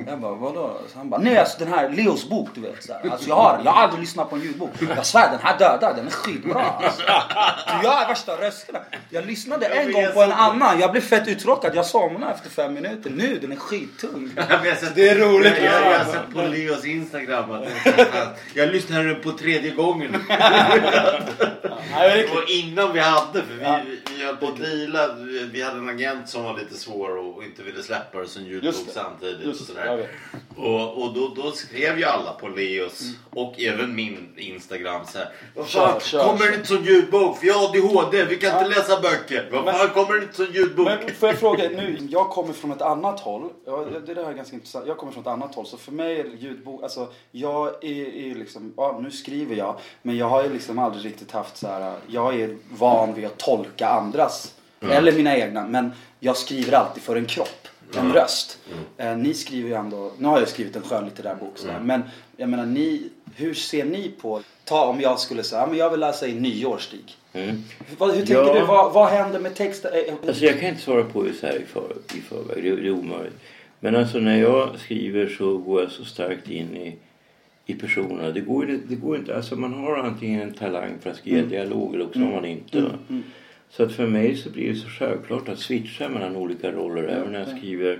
Jag 0.07 0.19
bara, 0.19 0.35
vadå? 0.35 0.77
Så 0.91 0.97
han 0.97 1.09
bara, 1.09 1.21
nej 1.21 1.37
alltså 1.37 1.59
den 1.59 1.73
här 1.73 1.89
Leos 1.89 2.29
bok 2.29 2.49
du 2.53 2.61
vet. 2.61 2.83
Så 2.83 2.93
här. 2.93 3.09
Alltså 3.11 3.29
jag 3.29 3.35
har, 3.35 3.61
jag 3.65 3.71
har 3.71 3.83
aldrig 3.83 4.01
lyssnat 4.01 4.29
på 4.29 4.35
en 4.35 4.41
ljudbok. 4.41 4.71
Jag 4.95 5.05
svär 5.05 5.31
den 5.31 5.39
här 5.43 5.57
döda, 5.59 5.93
den 5.93 6.07
är 6.07 6.11
skitbra. 6.11 6.61
Alltså. 6.61 7.01
Du 7.67 7.87
gör 7.87 8.07
värsta 8.07 8.41
rösterna. 8.41 8.79
Jag 9.09 9.25
lyssnade 9.25 9.65
en 9.65 9.91
gång 9.91 10.05
på 10.13 10.21
en 10.21 10.31
annan, 10.31 10.79
jag 10.79 10.91
blev 10.91 11.01
fett 11.01 11.27
uttråkad. 11.27 11.75
Jag 11.75 11.85
somnade 11.85 12.33
efter 12.33 12.49
fem 12.49 12.73
minuter. 12.73 13.09
Nu, 13.09 13.39
den 13.41 13.51
är 13.51 13.55
skittung. 13.55 14.31
Det 14.95 15.09
är 15.09 15.15
roligt. 15.15 15.53
Jag, 15.57 15.65
jag, 15.65 15.91
jag 15.91 15.97
har 15.97 16.05
sett 16.05 16.33
på 16.33 16.41
Leos 16.41 16.85
Instagram 16.85 17.51
att 17.51 17.63
det 17.83 18.07
jag 18.53 18.69
lyssnade 18.69 19.15
på 19.15 19.31
tredje 19.31 19.71
gången. 19.71 20.15
och 22.33 22.49
innan 22.49 22.93
vi 22.93 22.99
hade, 22.99 23.43
för 23.43 23.53
vi, 23.53 23.99
vi, 24.17 24.25
höll 24.25 24.37
på 24.37 24.47
att 24.47 24.57
deala. 24.57 25.13
Vi, 25.51 25.61
hade 25.63 25.77
en 25.77 25.89
agent 25.89 26.29
som 26.29 26.43
var 26.43 26.57
lite 26.57 26.75
svår 26.75 27.17
och 27.17 27.43
inte 27.43 27.63
ville 27.63 27.83
släppa 27.83 28.19
det 28.19 28.27
som 28.27 28.43
ljudbok 28.43 28.75
det. 28.85 28.91
samtidigt. 28.91 29.47
Och 29.47 29.53
det, 29.53 29.57
sådär. 29.57 29.90
Och, 30.55 31.03
och 31.03 31.13
då, 31.13 31.33
då 31.35 31.51
skrev 31.51 31.99
ju 31.99 32.05
alla 32.05 32.31
på 32.31 32.47
Leos 32.47 33.03
och 33.29 33.59
även 33.59 33.95
min 33.95 34.33
Instagram 34.37 35.05
så 35.05 35.17
här. 35.17 35.29
Vad 35.55 35.67
Kör, 35.67 35.87
fan, 35.87 35.99
kör, 35.99 36.23
kommer 36.23 36.47
det 36.47 36.55
inte 36.55 36.67
som 36.67 36.85
ljudbok? 36.85 37.37
För 37.37 37.47
jag 37.47 37.53
har 37.53 37.69
ADHD, 37.69 38.25
vi 38.25 38.35
kan 38.35 38.63
inte 38.63 38.79
läsa 38.79 39.01
böcker. 39.01 39.49
Vad 39.51 39.75
fan, 39.75 39.89
kommer 39.89 40.13
det 40.13 40.21
inte 40.21 40.35
som 40.35 40.47
ljudbok? 40.53 40.87
Men 40.87 41.15
får 41.15 41.29
jag 41.29 41.39
fråga 41.39 41.69
nu, 41.69 41.97
jag 42.09 42.29
kommer 42.29 42.53
från 42.53 42.71
ett 42.71 42.81
annat 42.81 43.19
håll. 43.19 43.49
Ja, 43.65 43.85
det 44.05 44.13
där 44.13 44.29
är 44.29 44.33
ganska 44.33 44.55
intressant. 44.55 44.87
Jag 44.87 44.97
kommer 44.97 45.11
från 45.11 45.21
ett 45.21 45.27
annat 45.27 45.55
håll. 45.55 45.65
Så 45.65 45.77
för 45.77 45.91
mig 45.91 46.19
är 46.19 46.25
ljudbok, 46.25 46.83
alltså 46.83 47.07
jag 47.31 47.67
är, 47.67 48.31
är 48.31 48.35
liksom, 48.35 48.73
ja 48.77 48.99
nu 49.03 49.11
skriver 49.11 49.55
jag. 49.55 49.75
Men 50.01 50.17
jag 50.17 50.29
har 50.29 50.43
ju 50.43 50.53
liksom 50.53 50.79
aldrig 50.79 51.05
riktigt 51.05 51.31
haft 51.31 51.57
så 51.57 51.67
här, 51.67 51.93
jag 52.07 52.41
är 52.41 52.57
van 52.69 53.13
vid 53.13 53.25
att 53.25 53.37
tolka 53.37 53.87
andras. 53.87 54.55
Eller 54.89 55.11
mina 55.11 55.37
egna. 55.37 55.67
Men 55.67 55.91
jag 56.19 56.37
skriver 56.37 56.73
alltid 56.73 57.03
för 57.03 57.15
en 57.15 57.25
kropp. 57.25 57.67
En 57.97 58.13
röst. 58.13 58.59
Eh, 58.97 59.17
ni 59.17 59.33
skriver 59.33 59.69
ju 59.69 59.75
ändå, 59.75 60.11
nu 60.17 60.27
har 60.27 60.39
jag 60.39 60.47
skrivit 60.49 60.75
en 60.75 60.81
skönlitterär 60.81 61.35
bok 61.35 61.53
sådär. 61.57 61.79
Men 61.83 62.01
jag 62.37 62.49
menar 62.49 62.65
ni, 62.65 63.09
hur 63.35 63.53
ser 63.53 63.85
ni 63.85 64.11
på, 64.21 64.41
ta 64.65 64.85
om 64.85 65.01
jag 65.01 65.19
skulle 65.19 65.43
säga, 65.43 65.67
men 65.67 65.77
jag 65.77 65.89
vill 65.89 65.99
läsa 65.99 66.27
in 66.27 66.37
nyårsstig. 66.41 67.15
Mm. 67.33 67.63
Vad, 67.97 68.09
hur 68.09 68.17
tänker 68.25 68.33
Ja. 68.33 68.53
du? 68.53 68.65
Vad, 68.65 68.93
vad 68.93 69.09
händer 69.09 69.39
med 69.39 69.55
texten? 69.55 69.91
Eh, 69.93 70.13
Alltså 70.27 70.45
jag 70.45 70.59
kan 70.59 70.69
inte 70.69 70.81
svara 70.81 71.03
på 71.03 71.23
det 71.23 71.33
så 71.33 71.45
här 71.47 71.55
i, 71.61 71.65
för, 71.65 71.95
i 72.17 72.21
förväg. 72.21 72.63
Det, 72.63 72.75
det 72.81 72.87
är 72.87 72.91
omöjligt. 72.91 73.39
Men 73.79 73.95
alltså 73.95 74.17
när 74.19 74.37
jag 74.41 74.79
skriver 74.79 75.27
så 75.27 75.57
går 75.57 75.81
jag 75.81 75.91
så 75.91 76.05
starkt 76.05 76.49
in 76.49 76.75
i, 76.77 76.95
i 77.65 77.73
personerna. 77.73 78.31
Det 78.31 78.39
går, 78.41 78.79
det 78.89 78.95
går 78.95 79.15
inte, 79.17 79.35
alltså 79.35 79.55
man 79.55 79.73
har 79.73 79.97
antingen 79.97 80.41
en 80.41 80.53
talang 80.53 80.91
för 81.01 81.09
att 81.09 81.17
skriva 81.17 81.47
dialog 81.47 81.95
eller 81.95 82.05
också 82.05 82.19
har 82.19 82.31
man 82.31 82.45
inte. 82.45 82.85
Så 83.71 83.83
att 83.83 83.91
för 83.91 84.07
mig 84.07 84.35
så 84.35 84.49
blir 84.49 84.69
det 84.69 84.75
så 84.75 84.87
självklart 84.87 85.49
att 85.49 85.59
switcha 85.59 86.09
mellan 86.09 86.35
olika 86.35 86.71
roller 86.71 87.03
även 87.03 87.31
när 87.31 87.39
jag 87.39 87.57
skriver. 87.57 87.99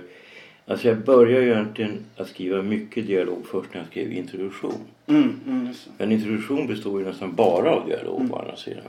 Alltså 0.66 0.88
jag 0.88 0.98
börjar 0.98 1.42
ju 1.42 1.50
egentligen 1.50 2.04
att 2.16 2.28
skriva 2.28 2.62
mycket 2.62 3.06
dialog 3.06 3.46
först 3.46 3.74
när 3.74 3.80
jag 3.80 3.90
skrev 3.90 4.12
introduktion. 4.12 4.80
Mm, 5.06 5.40
mm. 5.46 5.68
En 5.98 6.12
introduktion 6.12 6.66
består 6.66 7.00
ju 7.00 7.06
nästan 7.06 7.34
bara 7.34 7.70
av 7.70 7.88
dialog 7.88 8.30
på 8.30 8.36
andra 8.36 8.56
sidan. 8.56 8.82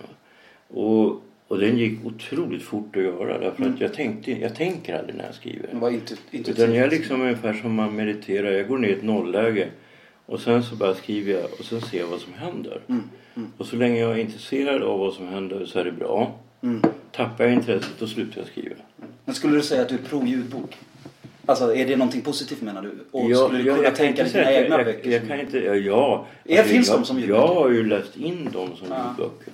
Och, 0.68 1.22
och 1.48 1.60
den 1.60 1.78
gick 1.78 2.06
otroligt 2.06 2.64
fort 2.64 2.96
att 2.96 3.04
göra 3.04 3.40
därför 3.40 3.66
att 3.66 3.82
jag, 3.82 3.94
tänkte, 3.94 4.32
jag 4.32 4.56
tänker 4.56 5.00
aldrig 5.00 5.16
när 5.16 5.26
jag 5.26 5.36
skriver. 5.36 5.70
Det 5.72 5.78
var 5.78 5.90
inte, 5.90 6.16
inte 6.32 6.52
Utan 6.52 6.74
jag 6.74 6.86
är 6.86 6.90
liksom 6.90 7.22
ungefär 7.22 7.54
som 7.54 7.76
man 7.76 7.96
mediterar. 7.96 8.52
Jag 8.52 8.68
går 8.68 8.78
ner 8.78 8.88
i 8.88 8.94
ett 8.94 9.04
nollläge 9.04 9.68
och 10.26 10.40
sen 10.40 10.64
så 10.64 10.76
bara 10.76 10.96
skriver 10.96 11.34
jag 11.34 11.46
och 11.60 11.66
sen 11.66 11.82
ser 11.82 12.00
jag 12.00 12.08
vad 12.08 12.20
som 12.20 12.34
händer. 12.34 12.82
Och 13.58 13.66
så 13.66 13.76
länge 13.76 14.00
jag 14.00 14.12
är 14.12 14.18
intresserad 14.18 14.84
av 14.84 15.00
vad 15.00 15.14
som 15.14 15.28
händer 15.28 15.66
så 15.66 15.80
är 15.80 15.86
det 15.86 15.92
bra. 15.92 16.40
Tappar 17.12 17.44
jag 17.44 17.54
intresset 17.54 17.92
då 18.00 18.08
slutar 18.08 18.38
jag 18.42 18.48
skriva. 18.48 18.76
Men 19.26 19.36
skulle 19.36 19.56
du 19.56 19.62
säga 19.64 19.82
att 19.82 19.90
du 19.90 19.96
är 19.96 20.00
pro-ljudbok? 20.00 20.78
Alltså 21.46 21.76
är 21.76 21.88
det 21.88 21.96
någonting 21.96 22.22
positivt 22.22 22.62
menar 22.62 22.82
du? 22.82 22.92
Och 23.12 23.32
Jag- 23.32 23.46
skulle 23.48 23.64
du 23.64 23.70
kunna 23.70 23.84
jag 23.84 23.96
tänka 23.96 24.24
dig 24.24 24.32
dina 24.34 24.52
egna 24.54 24.78
jag, 24.78 24.86
böcker? 24.86 25.12
Jag, 25.12 25.22
jag 25.22 25.28
kan 25.28 25.40
inte, 25.40 25.58
ja. 25.58 25.76
ja 25.76 26.26
Ja, 26.44 26.64
finns 26.64 26.88
jag, 26.88 27.00
de 27.00 27.06
som 27.06 27.20
ljudböcker? 27.20 27.42
jag 27.42 27.48
har 27.48 27.70
ju 27.70 27.88
läst 27.88 28.18
in 28.18 28.50
dem 28.54 28.70
som 28.76 28.88
Ja. 28.90 29.06
ljudböcker. 29.18 29.54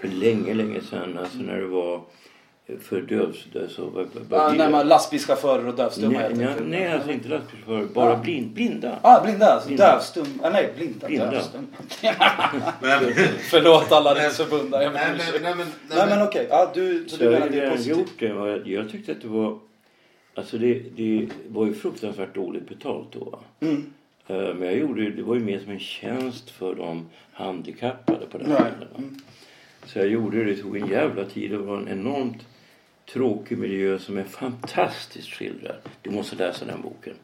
För 0.00 0.08
länge, 0.08 0.54
länge 0.54 0.80
sedan. 0.80 1.18
Alltså 1.18 1.38
när 1.38 1.56
det 1.60 1.66
var 1.66 2.00
för 2.80 3.00
dövs... 3.00 3.46
Så, 3.68 3.84
vad- 3.84 3.94
vad- 3.94 4.06
Ja, 4.40 4.44
vad- 4.48 4.56
när 4.56 4.70
man 4.70 4.88
lastbilschaufförer 4.88 5.66
och 5.68 5.74
dövstumma 5.74 6.18
nej, 6.18 6.30
nej, 6.34 6.48
nej, 6.66 6.92
alltså 6.92 7.10
inte 7.10 7.28
lastbilschaufförer. 7.28 7.86
Bara 7.94 8.10
Ja. 8.10 8.16
blind, 8.16 8.50
blinda. 8.50 8.98
Ah, 9.02 9.22
blinda 9.24 9.46
alltså. 9.46 9.68
Blinda. 9.68 9.92
Dövstum. 9.94 10.26
Ah, 10.42 10.50
nej, 10.50 10.72
blinda. 10.76 11.06
Blinda. 11.06 11.30
Dövstum. 11.30 11.66
Men, 12.82 13.00
Förlåt 13.50 13.92
alla 13.92 14.14
riksförbundare. 14.14 14.90
nej, 14.90 15.02
men, 15.08 15.16
ursäkt. 15.16 15.40
nej, 15.42 15.54
men, 15.56 15.66
Nej 15.96 16.06
men 16.08 16.22
okej. 16.22 16.46
Ja, 16.50 16.70
du, 16.74 17.04
så 17.08 17.16
Så 17.16 17.16
du 17.16 17.24
jag 17.24 17.32
menar 17.32 17.48
det 17.48 17.60
är 17.60 17.70
positivt? 17.70 17.98
gjort 17.98 18.18
det. 18.18 18.26
jag- 18.26 18.66
Jag 18.68 18.90
tyckte 18.90 19.12
att 19.12 19.20
det 19.20 19.28
var... 19.28 19.58
Alltså 20.34 20.58
det, 20.58 20.82
det 20.96 21.28
var 21.48 21.66
ju 21.66 21.74
fruktansvärt 21.74 22.34
dåligt 22.34 22.68
betalt 22.68 23.06
då. 23.12 23.38
Mm. 23.60 23.92
Eh, 24.26 24.36
Men 24.54 24.62
jag 24.62 24.76
gjorde 24.78 25.10
det 25.10 25.22
var 25.22 25.34
ju 25.34 25.40
mer 25.40 25.58
som 25.58 25.72
en 25.72 25.78
tjänst 25.78 26.50
för 26.50 26.74
de 26.74 27.06
handikappade 27.32 28.26
på 28.26 28.38
den 28.38 28.46
tiden. 28.46 28.60
va. 28.96 29.02
Så 29.86 29.98
jag 29.98 30.08
gjorde 30.08 30.44
det. 30.44 30.44
Det 30.44 30.56
tog 30.62 30.76
en 30.76 30.86
jävla 30.88 31.24
tid. 31.24 31.50
Det 31.50 31.58
var 31.58 31.76
en 31.76 31.88
enormt 31.88 32.46
tråkig 33.12 33.58
miljö 33.58 33.98
som 33.98 34.18
är 34.18 34.24
fantastiskt 34.24 35.28
skildrad. 35.28 35.76
Du 36.02 36.10
måste 36.10 36.36
läsa 36.36 36.64
den 36.64 36.82
boken. 36.82 37.14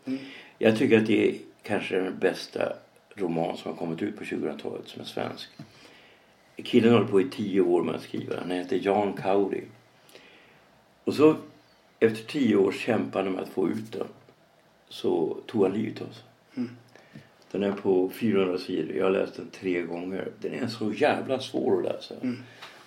Jag 0.59 0.79
tycker 0.79 0.99
att 0.99 1.07
det 1.07 1.29
är 1.29 1.35
kanske 1.63 1.97
den 1.97 2.19
bästa 2.19 2.73
roman 3.15 3.57
som 3.57 3.71
har 3.71 3.79
kommit 3.79 4.03
ut 4.03 4.17
på 4.17 4.25
2000-talet 4.25 4.89
som 4.89 5.01
är 5.01 5.07
svensk. 5.07 5.49
Killen 6.65 6.93
håller 6.93 7.07
på 7.07 7.21
i 7.21 7.29
tio 7.29 7.61
år 7.61 7.83
med 7.83 7.95
att 7.95 8.03
skriva. 8.03 8.41
Han 8.41 8.51
heter 8.51 8.81
Jan 8.83 9.13
Kauri. 9.13 9.63
Och 11.05 11.15
så 11.15 11.37
efter 12.01 12.25
tio 12.25 12.57
års 12.57 12.79
kämpande 12.81 13.31
med 13.31 13.43
att 13.43 13.49
få 13.49 13.69
ut 13.69 13.93
den 13.93 14.07
så 14.89 15.37
tog 15.47 15.63
han 15.63 15.73
livet 15.73 16.03
av 16.03 16.07
sig. 16.07 16.25
Den 17.51 17.63
är 17.63 17.73
på 17.73 18.11
400 18.11 18.59
sidor. 18.59 18.97
Jag 18.97 19.05
har 19.05 19.11
läst 19.11 19.37
den 19.37 19.51
tre 19.51 19.83
gånger. 19.83 20.29
Den 20.39 20.53
är 20.55 20.67
så 20.67 20.93
jävla 20.93 21.39
svår 21.39 21.79
att 21.79 21.85
läsa. 21.85 22.15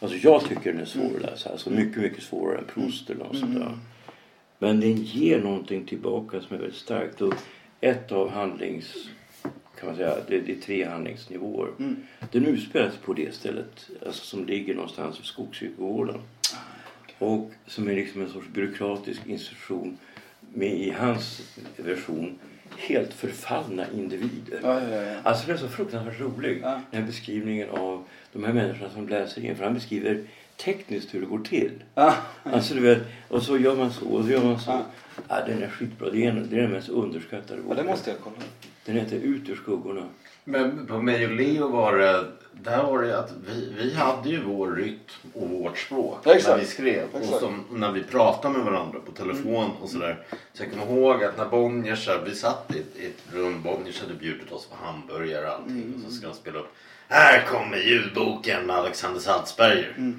Alltså 0.03 0.17
jag 0.17 0.43
tycker 0.43 0.71
den 0.71 0.81
är 0.81 0.85
svår 0.85 1.15
att 1.15 1.21
läsa. 1.21 1.49
Alltså 1.49 1.69
mycket, 1.69 2.01
mycket 2.01 2.23
svårare 2.23 2.57
än 2.57 2.65
Proust 2.65 3.09
eller 3.09 3.23
något 3.23 3.37
sånt 3.37 3.55
där. 3.55 3.77
Men 4.59 4.79
den 4.79 4.95
ger 4.95 5.39
någonting 5.39 5.85
tillbaka 5.85 6.41
som 6.41 6.55
är 6.55 6.59
väldigt 6.59 6.79
starkt. 6.79 7.21
Och 7.21 7.33
ett 7.81 8.11
av 8.11 8.29
handlings... 8.29 9.09
Kan 9.79 9.89
man 9.89 9.95
säga, 9.95 10.15
det, 10.27 10.35
är 10.35 10.55
tre 10.55 10.85
handlingsnivåer. 10.85 11.69
Den 12.31 12.45
utspelas 12.45 12.97
på 12.97 13.13
det 13.13 13.35
stället. 13.35 13.89
Alltså 14.05 14.25
som 14.25 14.45
ligger 14.45 14.75
någonstans 14.75 15.19
vid 15.19 15.25
Skogskyrkogården. 15.25 16.21
Och 17.17 17.51
som 17.67 17.87
är 17.87 17.95
liksom 17.95 18.21
en 18.21 18.29
sorts 18.29 18.47
byråkratisk 18.47 19.21
institution 19.25 19.97
med 20.53 20.73
i 20.73 20.89
hans 20.89 21.57
version 21.77 22.39
helt 22.77 23.13
förfallna 23.13 23.85
individer. 23.95 24.59
Ja, 24.63 24.81
ja, 24.89 25.01
ja. 25.01 25.15
Alltså 25.23 25.47
den 25.47 25.55
är 25.55 25.59
så 25.59 25.67
fruktansvärt 25.67 26.19
rolig. 26.19 26.59
Ja. 26.63 26.81
Den 26.91 27.01
här 27.01 27.07
beskrivningen 27.07 27.69
av 27.69 28.03
de 28.33 28.43
här 28.43 28.53
människorna 28.53 28.89
som 28.89 29.07
läser 29.07 29.45
in. 29.45 29.55
För 29.55 29.63
han 29.63 29.73
beskriver 29.73 30.23
tekniskt 30.57 31.13
hur 31.13 31.19
det 31.21 31.25
går 31.27 31.39
till. 31.39 31.71
Ja. 31.95 32.15
Alltså 32.43 32.73
du 32.73 32.79
vet, 32.81 32.99
och 33.29 33.43
så 33.43 33.57
gör 33.57 33.75
man 33.75 33.91
så 33.93 34.05
och 34.05 34.23
så 34.23 34.29
gör 34.31 34.43
man 34.43 34.59
så. 34.59 34.71
Ja. 34.71 34.81
Ja. 35.29 35.35
den 35.47 35.63
är 35.63 35.67
skitbra. 35.67 36.09
Det 36.09 36.25
är, 36.25 36.29
en, 36.29 36.49
det 36.49 36.57
är 36.57 36.61
den 36.61 36.71
mest 36.71 36.89
underskattade 36.89 37.55
ja, 37.55 37.63
boken. 37.69 37.85
det 37.85 37.91
måste 37.91 38.09
jag 38.09 38.19
kolla. 38.23 38.35
Den 38.85 38.95
heter 38.95 39.15
Ut 39.15 39.49
ur 39.49 39.55
skuggorna. 39.55 40.03
Men 40.43 40.85
på 40.87 41.01
mig 41.01 41.25
och 41.25 41.31
Leo 41.31 41.67
var 41.67 41.97
det, 41.97 42.25
där 42.51 42.83
var 42.83 43.01
det 43.01 43.19
att 43.19 43.33
vi, 43.47 43.73
vi 43.77 43.93
hade 43.93 44.29
ju 44.29 44.41
vår 44.43 44.71
rytm 44.71 44.99
och 45.33 45.49
vårt 45.49 45.77
språk 45.77 46.19
Ja, 46.23 46.33
exakt. 46.35 46.55
när 46.55 46.63
vi 46.63 46.65
skrev. 46.69 47.03
Exakt. 47.15 47.33
Och 47.33 47.39
som, 47.39 47.63
när 47.71 47.91
vi 47.91 48.03
pratade 48.03 48.57
med 48.57 48.65
varandra 48.65 48.99
på 49.05 49.11
telefon 49.11 49.69
och 49.81 49.89
sådär. 49.89 50.17
Så 50.53 50.63
jag 50.63 50.71
kommer 50.71 50.85
ihåg 50.85 51.23
att 51.23 51.37
när 51.37 51.45
Bonniers, 51.45 52.09
vi 52.25 52.35
satt 52.35 52.75
i 52.75 52.79
ett, 52.79 52.97
i 52.97 53.05
ett 53.05 53.33
rum, 53.33 53.61
Bonniers 53.63 54.01
hade 54.01 54.13
bjudit 54.13 54.51
oss 54.51 54.65
på 54.65 54.75
hamburgare 54.85 55.45
och 55.47 55.53
allting. 55.53 55.93
Och 56.05 56.11
så 56.11 56.17
ska 56.17 56.27
han 56.27 56.35
spela 56.35 56.59
upp. 56.59 56.73
Här 57.07 57.45
kommer 57.45 57.77
ljudboken 57.77 58.65
med 58.65 58.75
Alexander 58.75 59.19
Salzberger. 59.19 60.13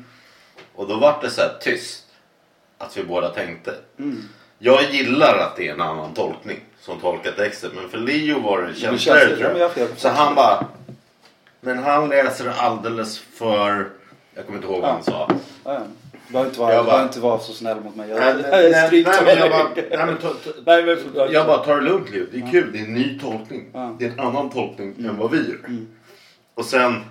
Och 0.75 0.89
då 0.89 0.97
var 0.97 1.19
det 1.23 1.31
så 1.31 1.41
här 1.41 1.53
tyst. 1.61 2.05
Att 2.79 2.97
vi 2.97 3.05
båda 3.05 3.29
tänkte. 3.29 3.75
Jag 4.59 4.83
gillar 4.91 5.39
att 5.39 5.57
det 5.57 5.69
är 5.69 5.73
en 5.73 5.81
annan 5.81 6.15
tolkning 6.15 6.61
som 6.81 7.01
tolkar 7.01 7.33
texten. 7.33 7.71
Men 7.75 7.89
för 7.89 7.99
Leo 7.99 8.41
var 8.41 8.63
det 8.63 8.75
känsligare 8.75 9.37
tror 9.37 9.59
jag 9.59 9.71
Så 9.97 10.09
han 10.09 10.35
bara. 10.35 10.67
Men 11.61 11.79
han 11.79 12.09
läser 12.09 12.53
alldeles 12.59 13.19
för... 13.19 13.89
Jag 14.35 14.47
kommer 14.47 14.59
inte 14.59 14.69
ihåg 14.73 14.81
vad 14.81 14.91
han 14.91 15.03
sa. 15.03 15.29
Ja, 15.65 15.81
behöver 16.29 16.49
inte 16.49 16.61
vara, 16.61 16.73
Jag 16.75 16.85
du 16.85 16.87
behöver 16.87 16.99
bara- 16.99 17.03
inte 17.03 17.21
vara 17.21 17.39
så 17.39 17.53
snäll 17.53 17.81
mot 17.81 17.97
mig. 17.97 18.11
Jag, 18.11 18.19
Nej, 18.21 18.35
nej, 18.51 18.71
nej, 19.05 19.05
men 19.25 19.39
jag 19.39 19.51
bara, 19.51 19.69
nej, 19.75 20.07
men 20.07 20.17
Nej, 20.67 21.33
jag 21.33 21.47
bara 21.47 21.59
tar 21.59 21.77
det 21.77 21.83
lugnt 21.83 22.11
Leo. 22.11 22.27
Det 22.33 22.39
är 22.39 22.51
kul. 22.51 22.73
Det 22.73 22.79
är 22.79 22.83
en 22.85 22.95
ny 22.95 23.19
tolkning. 23.19 23.65
Mm. 23.75 23.97
Det 23.99 24.05
är 24.07 24.11
en 24.11 24.21
annan 24.21 24.51
tolkning 24.51 24.95
än 24.99 25.17
vad 25.19 25.31
vi 25.31 25.37
gör. 25.49 25.59
Och 26.55 26.65
sen 26.65 27.05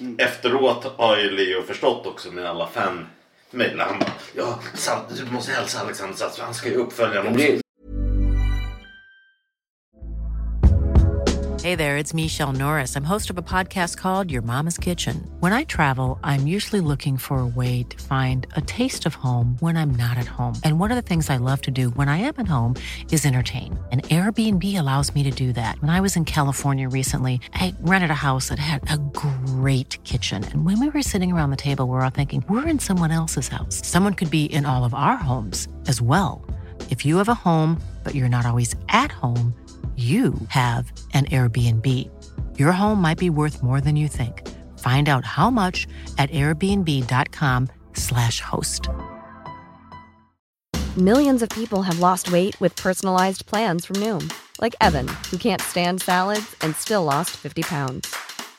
Mm. 0.00 0.16
efteråt 0.18 0.84
har 0.98 1.16
ju 1.16 1.30
Leo 1.30 1.62
förstått 1.62 2.06
också 2.06 2.30
med 2.30 2.46
alla 2.46 2.66
fan 2.66 3.06
mejl. 3.50 3.80
Han 3.80 3.98
bara 3.98 4.12
ja, 4.36 4.58
du 5.16 5.32
måste 5.32 5.52
hälsa 5.52 5.80
Alexander 5.80 6.16
Salz 6.16 6.36
för 6.36 6.44
han 6.44 6.54
ska 6.54 6.68
ju 6.68 6.74
uppfölja 6.74 7.22
Men 7.22 7.32
också. 7.32 7.66
Hey 11.66 11.74
there, 11.74 11.96
it's 11.98 12.14
Michelle 12.14 12.52
Norris. 12.52 12.94
I'm 12.94 13.02
host 13.02 13.28
of 13.28 13.38
a 13.38 13.42
podcast 13.42 13.96
called 13.96 14.30
Your 14.30 14.42
Mama's 14.42 14.78
Kitchen. 14.78 15.28
When 15.40 15.52
I 15.52 15.64
travel, 15.64 16.16
I'm 16.22 16.46
usually 16.46 16.80
looking 16.80 17.16
for 17.16 17.40
a 17.40 17.46
way 17.46 17.82
to 17.82 18.04
find 18.04 18.46
a 18.54 18.60
taste 18.60 19.04
of 19.04 19.16
home 19.16 19.56
when 19.58 19.76
I'm 19.76 19.90
not 19.90 20.16
at 20.16 20.26
home. 20.26 20.54
And 20.62 20.78
one 20.78 20.92
of 20.92 20.96
the 20.96 21.02
things 21.02 21.28
I 21.28 21.38
love 21.38 21.60
to 21.62 21.72
do 21.72 21.90
when 21.90 22.08
I 22.08 22.18
am 22.18 22.34
at 22.38 22.46
home 22.46 22.76
is 23.10 23.26
entertain. 23.26 23.76
And 23.90 24.04
Airbnb 24.04 24.78
allows 24.78 25.12
me 25.12 25.24
to 25.24 25.32
do 25.32 25.52
that. 25.54 25.80
When 25.80 25.90
I 25.90 26.00
was 26.00 26.14
in 26.14 26.24
California 26.24 26.88
recently, 26.88 27.40
I 27.54 27.74
rented 27.80 28.10
a 28.10 28.24
house 28.30 28.48
that 28.50 28.60
had 28.60 28.88
a 28.88 28.96
great 29.60 30.02
kitchen. 30.04 30.44
And 30.44 30.64
when 30.66 30.78
we 30.80 30.88
were 30.90 31.02
sitting 31.02 31.32
around 31.32 31.50
the 31.50 31.56
table, 31.56 31.86
we 31.86 31.92
were 31.92 32.02
all 32.02 32.10
thinking, 32.10 32.44
we're 32.48 32.66
in 32.68 32.78
someone 32.78 33.10
else's 33.10 33.48
house. 33.48 33.84
Someone 33.86 34.14
could 34.14 34.30
be 34.30 34.44
in 34.44 34.66
all 34.66 34.84
of 34.84 34.92
our 34.94 35.16
homes 35.16 35.66
as 35.88 36.00
well. 36.02 36.44
If 36.90 37.04
you 37.06 37.16
have 37.16 37.28
a 37.28 37.34
home, 37.34 37.80
but 38.04 38.14
you're 38.14 38.28
not 38.36 38.46
always 38.46 38.74
at 38.88 39.10
home, 39.10 39.54
you 39.96 40.34
have 40.48 40.92
an 41.14 41.24
Airbnb. 41.26 42.10
Your 42.58 42.72
home 42.72 43.00
might 43.00 43.18
be 43.18 43.30
worth 43.30 43.62
more 43.62 43.80
than 43.80 43.96
you 43.96 44.08
think. 44.08 44.46
Find 44.78 45.08
out 45.08 45.24
how 45.24 45.48
much 45.50 45.86
at 46.18 46.30
airbnb.com/slash 46.30 48.40
host. 48.40 48.88
Millions 50.98 51.42
of 51.42 51.48
people 51.50 51.82
have 51.82 52.00
lost 52.00 52.30
weight 52.30 52.60
with 52.60 52.76
personalized 52.76 53.46
plans 53.46 53.86
from 53.86 53.96
Noom, 53.96 54.30
like 54.60 54.76
Evan, 54.80 55.08
who 55.30 55.38
can't 55.38 55.62
stand 55.62 56.02
salads 56.02 56.54
and 56.60 56.76
still 56.76 57.04
lost 57.04 57.30
50 57.30 57.62
pounds. 57.62 58.14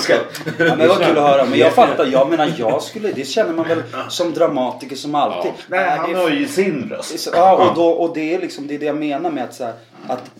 Ska, 0.00 0.14
ja, 0.14 0.20
men 0.58 0.78
det 0.78 0.88
var 0.88 0.96
kul 0.96 1.18
att 1.18 1.30
höra. 1.30 1.44
Men 1.44 1.58
jag 1.58 1.74
fattar. 1.74 2.06
Jag 2.06 2.30
menar 2.30 2.54
jag 2.58 2.82
skulle. 2.82 3.12
Det 3.12 3.24
känner 3.24 3.52
man 3.52 3.68
väl 3.68 3.82
som 4.08 4.32
dramatiker 4.34 4.96
som 4.96 5.14
alltid. 5.14 5.52
Nej, 5.66 5.84
Äh, 5.84 5.96
han 5.96 6.14
har 6.14 6.30
ju 6.30 6.48
sin 6.48 6.88
röst. 6.90 7.28
Ja, 7.32 7.68
och, 7.68 7.74
då, 7.76 7.88
och 7.90 8.14
det 8.14 8.34
är 8.34 8.40
liksom 8.40 8.66
det, 8.66 8.74
är 8.74 8.78
det 8.78 8.86
jag 8.86 8.96
menar 8.96 9.30
med 9.30 9.44
att, 9.44 9.54
så 9.54 9.64
här, 9.64 9.74
att, 10.08 10.30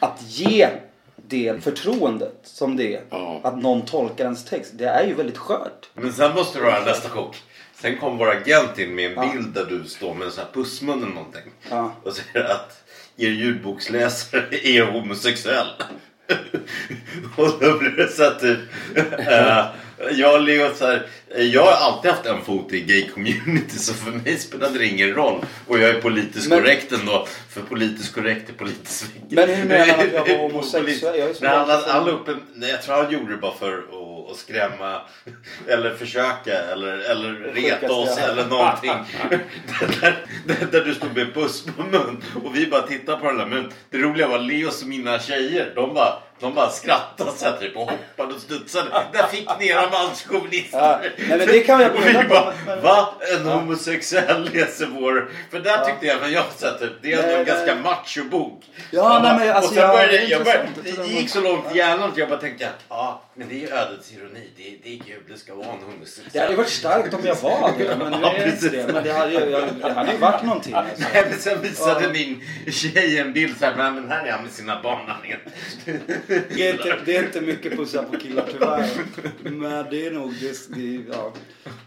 att 0.00 0.22
ge 0.26 0.68
det 1.16 1.64
förtroendet 1.64 2.40
som 2.42 2.76
det 2.76 2.94
är. 2.94 3.02
Ja. 3.10 3.40
Att 3.42 3.58
någon 3.62 3.82
tolkar 3.82 4.24
ens 4.24 4.44
text. 4.44 4.70
Det 4.74 4.84
är 4.84 5.06
ju 5.06 5.14
väldigt 5.14 5.38
skört. 5.38 5.88
Men 5.94 6.12
sen 6.12 6.34
måste 6.34 6.58
du 6.58 6.64
ha 6.70 6.80
nästa 6.80 7.08
kok. 7.08 7.36
Sen 7.80 7.98
kom 7.98 8.18
vår 8.18 8.30
agent 8.30 8.78
in 8.78 8.94
med 8.94 9.18
en 9.18 9.30
bild 9.30 9.54
där 9.54 9.64
du 9.64 9.84
står 9.88 10.14
med 10.14 10.26
en 10.26 10.32
sån 10.32 10.44
här 10.44 10.52
pussmun 10.62 10.98
eller 11.02 11.14
någonting. 11.14 11.52
Ja. 11.70 11.92
Och 12.04 12.12
säger 12.12 12.44
att 12.50 12.82
er 13.16 13.28
ljudboksläsare 13.28 14.44
är 14.62 14.82
homosexuell. 14.92 15.66
och 17.36 17.48
då 17.60 17.78
blir 17.78 17.90
det 17.90 18.08
så 18.08 18.24
att 18.24 18.40
typ... 18.40 18.58
eh, 19.28 19.64
jag 20.12 20.42
Leo 20.42 20.74
så 20.74 20.86
här, 20.86 21.06
Jag 21.38 21.64
har 21.64 21.72
alltid 21.72 22.10
haft 22.10 22.26
en 22.26 22.44
fot 22.44 22.72
i 22.72 22.80
gay-community 22.80 23.78
så 23.78 23.94
för 23.94 24.10
mig 24.10 24.38
spelade 24.38 24.78
det 24.78 24.86
ingen 24.86 25.14
roll. 25.14 25.44
Och 25.66 25.78
jag 25.78 25.90
är 25.90 26.00
politiskt 26.00 26.48
Men- 26.48 26.58
korrekt 26.60 26.92
ändå. 26.92 27.26
För 27.50 27.60
politiskt 27.60 28.14
korrekt 28.14 28.48
är 28.48 28.52
politiskt 28.52 29.06
Men 29.28 29.48
hur 29.48 29.64
menar 29.64 29.86
han 29.86 30.00
att 30.00 30.12
jag 30.12 30.38
var 30.38 30.48
homosexuell? 30.48 31.18
Jag 31.18 31.30
är 31.30 31.34
så 31.34 31.44
Nej, 31.44 31.56
han, 31.56 31.68
han, 31.70 31.82
han 31.86 32.08
upp 32.08 32.28
en, 32.28 32.40
nej, 32.54 32.70
jag 32.70 32.82
tror 32.82 32.94
han 32.94 33.12
gjorde 33.12 33.30
det 33.30 33.36
bara 33.36 33.54
för 33.54 33.78
att, 33.78 33.84
att 34.30 34.36
skrämma 34.36 35.00
eller 35.68 35.94
försöka 35.94 36.58
eller, 36.72 36.98
eller 36.98 37.32
reta 37.32 37.92
oss 37.92 38.18
eller 38.18 38.46
någonting. 38.46 38.92
där, 40.00 40.26
där, 40.46 40.66
där 40.72 40.84
du 40.84 40.94
stod 40.94 41.16
med 41.16 41.34
puss 41.34 41.64
på 41.76 41.82
mun 41.82 42.24
och 42.44 42.56
vi 42.56 42.66
bara 42.66 42.82
tittade 42.82 43.18
på 43.18 43.26
den 43.26 43.38
där. 43.38 43.46
Men 43.46 43.72
det 43.90 43.98
roliga 43.98 44.28
var 44.28 44.38
Leos 44.38 44.82
och 44.82 44.88
mina 44.88 45.18
tjejer. 45.18 45.72
De 45.74 45.94
bara, 45.94 46.22
de 46.40 46.54
bara 46.54 46.70
skrattade 46.70 47.30
så 47.36 47.44
här 47.44 47.56
typ 47.56 47.76
och 47.76 47.90
hoppade 47.90 48.34
och 48.34 48.40
studsade. 48.40 48.90
Där 49.12 49.26
fick 49.26 49.48
ni 49.58 49.68
era 49.68 49.90
manschauvinister. 49.90 50.78
Ja, 50.78 51.00
nej, 51.02 51.38
men 51.38 51.46
det 51.46 51.60
kan 51.60 51.80
jag 51.80 51.94
Och 51.94 52.06
vi 52.06 52.28
bara, 52.28 52.52
va? 52.82 53.14
En 53.36 53.46
homosexuell 53.46 54.50
läser 54.54 54.86
vår... 54.86 55.30
För 55.50 55.60
där 55.60 55.84
tyckte 55.84 56.06
jag, 56.06 56.20
men 56.20 56.32
jag 56.32 56.44
så 56.56 56.66
här, 56.66 56.78
typ, 56.78 56.92
det 57.02 57.12
är 57.12 57.22
ändå 57.22 57.36
en 57.36 57.44
ganska 57.44 57.74
nej. 57.74 57.82
macho-bok. 57.82 58.64
Ja, 58.90 59.20
nej, 59.22 59.38
men 59.38 59.56
alltså, 59.56 59.70
och 59.70 59.74
sen 59.74 59.82
ja, 59.82 59.92
började, 59.92 60.24
jag 60.24 60.44
började, 60.44 60.68
det 60.82 61.06
gick 61.06 61.30
så 61.30 61.40
långt 61.40 61.74
i 61.74 61.78
hjärnan 61.78 62.10
att 62.10 62.16
jag 62.16 62.28
bara 62.28 62.40
tänkte, 62.40 62.68
ja, 62.88 63.22
men 63.34 63.48
det 63.48 63.54
är 63.54 63.58
ju 63.58 63.68
ödets 63.68 64.12
ironi. 64.12 64.50
Det 64.56 64.68
är, 64.68 64.76
det 64.82 64.94
är 64.94 64.98
kul, 64.98 65.22
det 65.28 65.38
ska 65.38 65.54
vara 65.54 65.66
en 65.66 65.92
homosexuell. 65.92 66.30
Det 66.32 66.38
hade 66.38 66.56
varit 66.56 66.68
starkt 66.68 67.14
om 67.14 67.20
jag 67.24 67.34
var 67.34 67.72
det, 67.78 67.96
men 67.96 68.10
nu 68.12 68.18
Ja, 68.22 68.32
är 68.34 68.46
inte 68.46 68.68
det. 68.68 68.92
Men 68.92 69.04
det 69.04 69.12
hade 69.12 69.32
jag, 69.32 69.68
det 69.82 69.92
hade 69.92 70.12
ju 70.12 70.18
varit 70.18 70.42
någonting. 70.42 70.74
Alltså. 70.74 71.04
Nej, 71.14 71.24
men 71.30 71.38
sen 71.38 71.62
visade 71.62 72.12
din 72.12 72.42
tjej 72.70 73.18
en 73.18 73.32
bild 73.32 73.58
så 73.58 73.64
här, 73.64 73.92
men 73.92 74.10
här 74.10 74.26
är 74.26 74.32
han 74.32 74.42
med 74.42 74.52
sina 74.52 74.82
barn. 74.82 75.10
Det 76.48 76.68
är, 76.68 76.72
inte, 76.72 76.98
det 77.04 77.16
är 77.16 77.24
inte 77.24 77.40
mycket 77.40 77.76
pussar 77.76 78.02
på 78.02 78.18
killar 78.18 78.44
tyvärr. 78.52 78.86
Men 79.50 79.86
det 79.90 80.06
är 80.06 80.10
nog, 80.10 80.34
det, 80.40 80.74
det, 80.76 81.04
ja, 81.12 81.32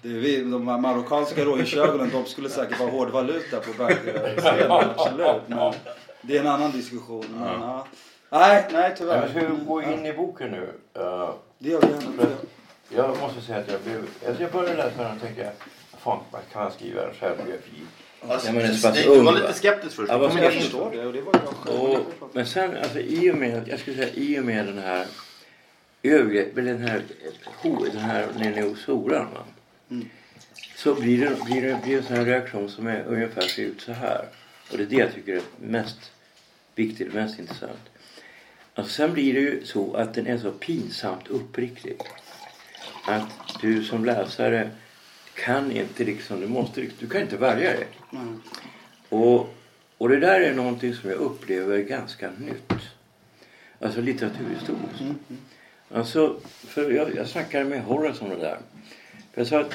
det 0.02 0.10
är 0.10 0.14
vi, 0.14 0.44
de 0.44 0.68
här 0.68 0.78
marockanska 0.78 1.46
rådjursögonen, 1.46 2.10
de 2.14 2.26
skulle 2.26 2.50
säkert 2.50 2.80
vara 2.80 2.90
hårdvaluta 2.92 3.60
på 3.60 3.74
bagscenen. 3.78 4.72
Absolut. 4.72 5.42
Men 5.48 5.74
det 6.22 6.38
är 6.38 6.42
en 6.42 6.48
annan 6.48 6.72
diskussion. 6.72 7.26
Men, 7.40 7.42
ja. 7.62 7.88
Nej, 8.30 8.66
nej 8.72 8.82
Jag 8.84 8.98
tyvärr. 8.98 9.28
ska 9.30 9.40
gå 9.66 9.82
in 9.82 10.06
i 10.06 10.14
boken 10.14 10.52
nu. 10.52 10.70
Uh, 11.02 11.30
Det 11.60 11.70
gör 11.70 11.82
vi 11.82 11.88
gärna. 11.88 12.30
jag 12.90 13.18
måste 13.20 13.42
säga 13.42 13.58
att 13.60 13.72
jag 13.72 13.82
blev... 13.82 14.06
Alltså 14.28 14.44
jag 14.44 14.52
började 14.52 14.76
läsa 14.78 15.04
den 15.04 15.16
och 15.16 15.22
tänkte, 15.22 15.52
fan 15.98 16.20
man 16.32 16.42
kan 16.54 16.72
skriva 16.72 17.08
en 17.08 17.14
självbiografi. 17.14 17.82
Alltså, 18.28 18.48
Ja, 18.48 18.54
men 18.54 18.76
Stig, 18.76 19.06
ung, 19.08 19.18
du 19.18 19.24
var 19.24 19.34
va? 19.34 19.40
lite 19.40 19.54
skeptisk 19.54 19.96
först. 19.96 20.12
Ja, 20.12 20.18
vad 20.18 20.30
Kom 20.30 20.38
ska 20.38 20.46
Jag 20.46 20.54
förstår 20.54 20.92
det 20.92 21.06
och 21.06 21.14
det 21.14 21.22
var 21.22 21.34
jag. 21.66 21.82
Och, 21.82 22.00
men 22.34 22.46
sen, 22.46 22.78
alltså 22.78 23.00
i 23.00 23.32
och 23.32 23.36
med, 23.38 23.68
jag 23.68 23.80
skulle 23.80 23.96
säga 23.98 24.14
i 24.14 24.40
och 24.40 24.44
med 24.46 24.66
den 24.66 24.78
här 24.78 25.06
övergrepp, 26.04 26.58
eller 26.58 26.74
den 26.74 26.82
här, 26.82 27.02
den 27.92 28.02
här 28.02 28.28
nere 28.38 28.62
hos 28.62 28.86
horan 28.86 29.28
va. 29.34 29.46
Så 30.76 30.96
blir 30.96 31.20
det, 31.20 31.46
blir 31.46 31.62
det 31.62 31.80
blir 31.84 31.98
en 31.98 32.04
sån 32.04 32.16
här 32.16 32.26
reaktion 32.26 32.70
som 32.70 32.88
är 32.88 33.04
ungefär 33.04 33.42
ser 33.42 33.64
ut 33.64 33.82
så 33.82 33.92
här. 33.92 34.26
Och 34.72 34.78
det 34.78 34.84
är 34.84 34.88
det 34.88 34.96
jag 34.96 35.14
tycker 35.14 35.36
är 35.36 35.42
mest 35.62 36.12
viktigt, 36.76 37.14
mest 37.14 37.40
intressant. 37.40 37.80
Alltså 38.76 38.94
sen 38.94 39.14
blir 39.14 39.34
det 39.34 39.40
ju 39.40 39.66
så 39.66 39.94
att 39.96 40.14
den 40.14 40.28
är 40.28 40.38
så 40.38 40.52
pinsamt 40.52 41.28
uppriktig. 41.28 41.98
Att 43.06 43.62
du 43.62 43.84
som 43.84 44.06
läsare 44.06 44.70
kan 45.36 45.72
inte 45.72 46.04
liksom, 46.04 46.42
du 46.42 46.48
måste, 46.48 46.88
du 47.00 47.10
kan 47.10 47.22
inte 47.22 47.38
värja 47.38 47.74
dig. 47.74 47.88
Och, 49.10 49.56
och 49.98 50.10
det 50.10 50.20
där 50.20 50.42
är 50.42 50.54
någonting 50.54 50.94
som 50.94 51.10
jag 51.10 51.20
upplever 51.20 51.78
ganska 51.78 52.32
nytt. 52.38 52.74
Alltså 53.80 54.02
litteraturhistoriskt. 54.02 55.04
Alltså, 55.92 56.40
för 56.44 56.92
jag, 56.92 57.16
jag 57.16 57.28
snackade 57.28 57.66
med 57.66 57.84
Horace 57.84 58.24
om 58.24 58.30
det 58.30 58.36
där. 58.36 58.58
För 59.34 59.42
jag 59.42 59.48
sa 59.48 59.60
att 59.62 59.74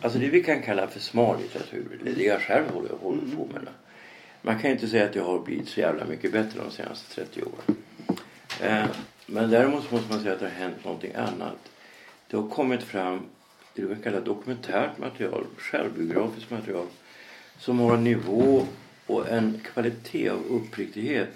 alltså 0.00 0.18
det 0.18 0.28
vi 0.28 0.42
kan 0.42 0.62
kalla 0.62 0.88
för 0.88 1.00
smal 1.00 1.40
litteratur, 1.40 2.00
det 2.04 2.10
är 2.10 2.14
det 2.14 2.24
jag 2.24 2.40
själv 2.40 2.70
håller, 2.70 2.90
håller 3.02 3.36
på 3.36 3.46
med. 3.52 3.68
Man 4.42 4.58
kan 4.58 4.70
inte 4.70 4.88
säga 4.88 5.04
att 5.04 5.14
jag 5.14 5.24
har 5.24 5.38
blivit 5.38 5.68
så 5.68 5.80
jävla 5.80 6.04
mycket 6.04 6.32
bättre 6.32 6.60
de 6.64 6.70
senaste 6.70 7.14
30 7.14 7.42
åren. 7.42 7.76
Eh, 8.60 8.86
men 9.26 9.50
däremot 9.50 9.90
måste 9.90 10.12
man 10.12 10.22
säga 10.22 10.32
att 10.34 10.40
det 10.40 10.46
har 10.46 10.52
hänt 10.52 10.84
någonting 10.84 11.14
annat. 11.14 11.58
Det 12.30 12.36
har 12.36 12.48
kommit 12.48 12.82
fram 12.82 13.26
det 13.74 13.86
kan 13.86 14.02
kalla 14.02 14.20
dokumentärt 14.20 14.98
material, 14.98 15.46
självbiografiskt 15.58 16.50
material 16.50 16.86
som 17.58 17.78
har 17.78 17.94
en 17.94 18.04
nivå 18.04 18.66
och 19.06 19.28
en 19.28 19.60
kvalitet 19.72 20.28
av 20.28 20.44
uppriktighet 20.46 21.28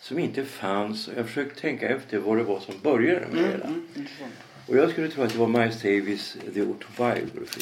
som 0.00 0.18
inte 0.18 0.44
fanns. 0.44 1.10
Jag 1.16 1.26
försökte 1.26 1.60
tänka 1.60 1.88
efter 1.88 2.18
vad 2.18 2.36
det 2.36 2.42
var 2.42 2.60
som 2.60 2.74
började 2.82 3.26
med 3.26 3.42
det 3.42 3.48
hela. 3.48 3.68
Och 4.66 4.76
jag 4.76 4.90
skulle 4.90 5.08
tro 5.08 5.22
att 5.22 5.32
det 5.32 5.38
var 5.38 5.48
Miles 5.48 5.82
Davis 5.82 6.36
The 6.54 6.60
Autobiography. 6.60 7.60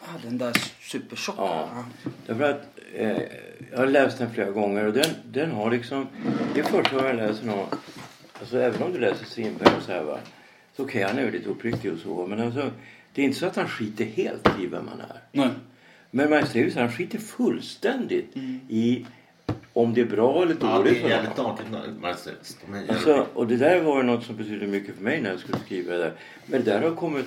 Ah, 0.00 0.18
den 0.22 0.38
där 0.38 0.52
supertjocka. 0.80 1.42
Ja. 1.42 1.84
Därför 2.26 2.50
att 2.50 2.78
eh, 2.94 3.22
jag 3.70 3.78
har 3.78 3.86
läst 3.86 4.18
den 4.18 4.30
flera 4.34 4.50
gånger 4.50 4.86
och 4.86 4.92
den, 4.92 5.10
den 5.24 5.50
har 5.50 5.70
liksom... 5.70 6.06
Det 6.54 6.60
är 6.60 6.64
första 6.64 6.96
gången 6.96 7.18
jag 7.18 7.28
läser 7.28 7.46
någon... 7.46 7.66
Alltså 8.40 8.58
även 8.58 8.82
om 8.82 8.92
du 8.92 8.98
läser 8.98 9.24
Strindberg 9.24 9.76
och 9.76 9.82
så 9.82 9.92
här 9.92 10.02
va. 10.02 10.18
Så 10.76 10.82
okej, 10.82 11.02
han 11.02 11.18
är 11.18 11.22
ju 11.22 11.30
lite 11.30 11.48
uppriktig 11.48 11.92
och 11.92 11.98
så. 11.98 12.26
Men 12.26 12.40
alltså, 12.40 12.70
det 13.14 13.22
är 13.22 13.24
inte 13.24 13.38
så 13.38 13.46
att 13.46 13.56
han 13.56 13.68
skiter 13.68 14.04
helt 14.04 14.48
i 14.60 14.66
vem 14.66 14.86
man 14.86 15.00
är. 15.00 15.20
Nej. 15.32 15.50
Men 16.10 16.30
Miles 16.30 16.52
Davis 16.52 16.74
han 16.74 16.92
skiter 16.92 17.18
fullständigt 17.18 18.36
i 18.68 19.06
om 19.72 19.94
det 19.94 20.00
är 20.00 20.04
bra 20.04 20.42
eller 20.42 20.56
Ja, 20.60 20.78
dåligt 20.78 20.92
det 20.92 20.98
är 20.98 21.02
för 21.02 21.08
jävligt 21.08 21.36
Alltså, 22.88 23.26
och 23.34 23.46
det 23.46 23.56
där 23.56 23.80
var 23.82 24.02
något 24.02 24.24
som 24.24 24.36
betydde 24.36 24.66
mycket 24.66 24.96
för 24.96 25.02
mig 25.02 25.20
när 25.20 25.30
jag 25.30 25.40
skulle 25.40 25.58
skriva 25.58 25.92
det 25.92 25.98
där. 25.98 26.12
Men 26.46 26.64
det 26.64 26.70
där 26.70 26.82
har 26.82 26.96
kommit 26.96 27.26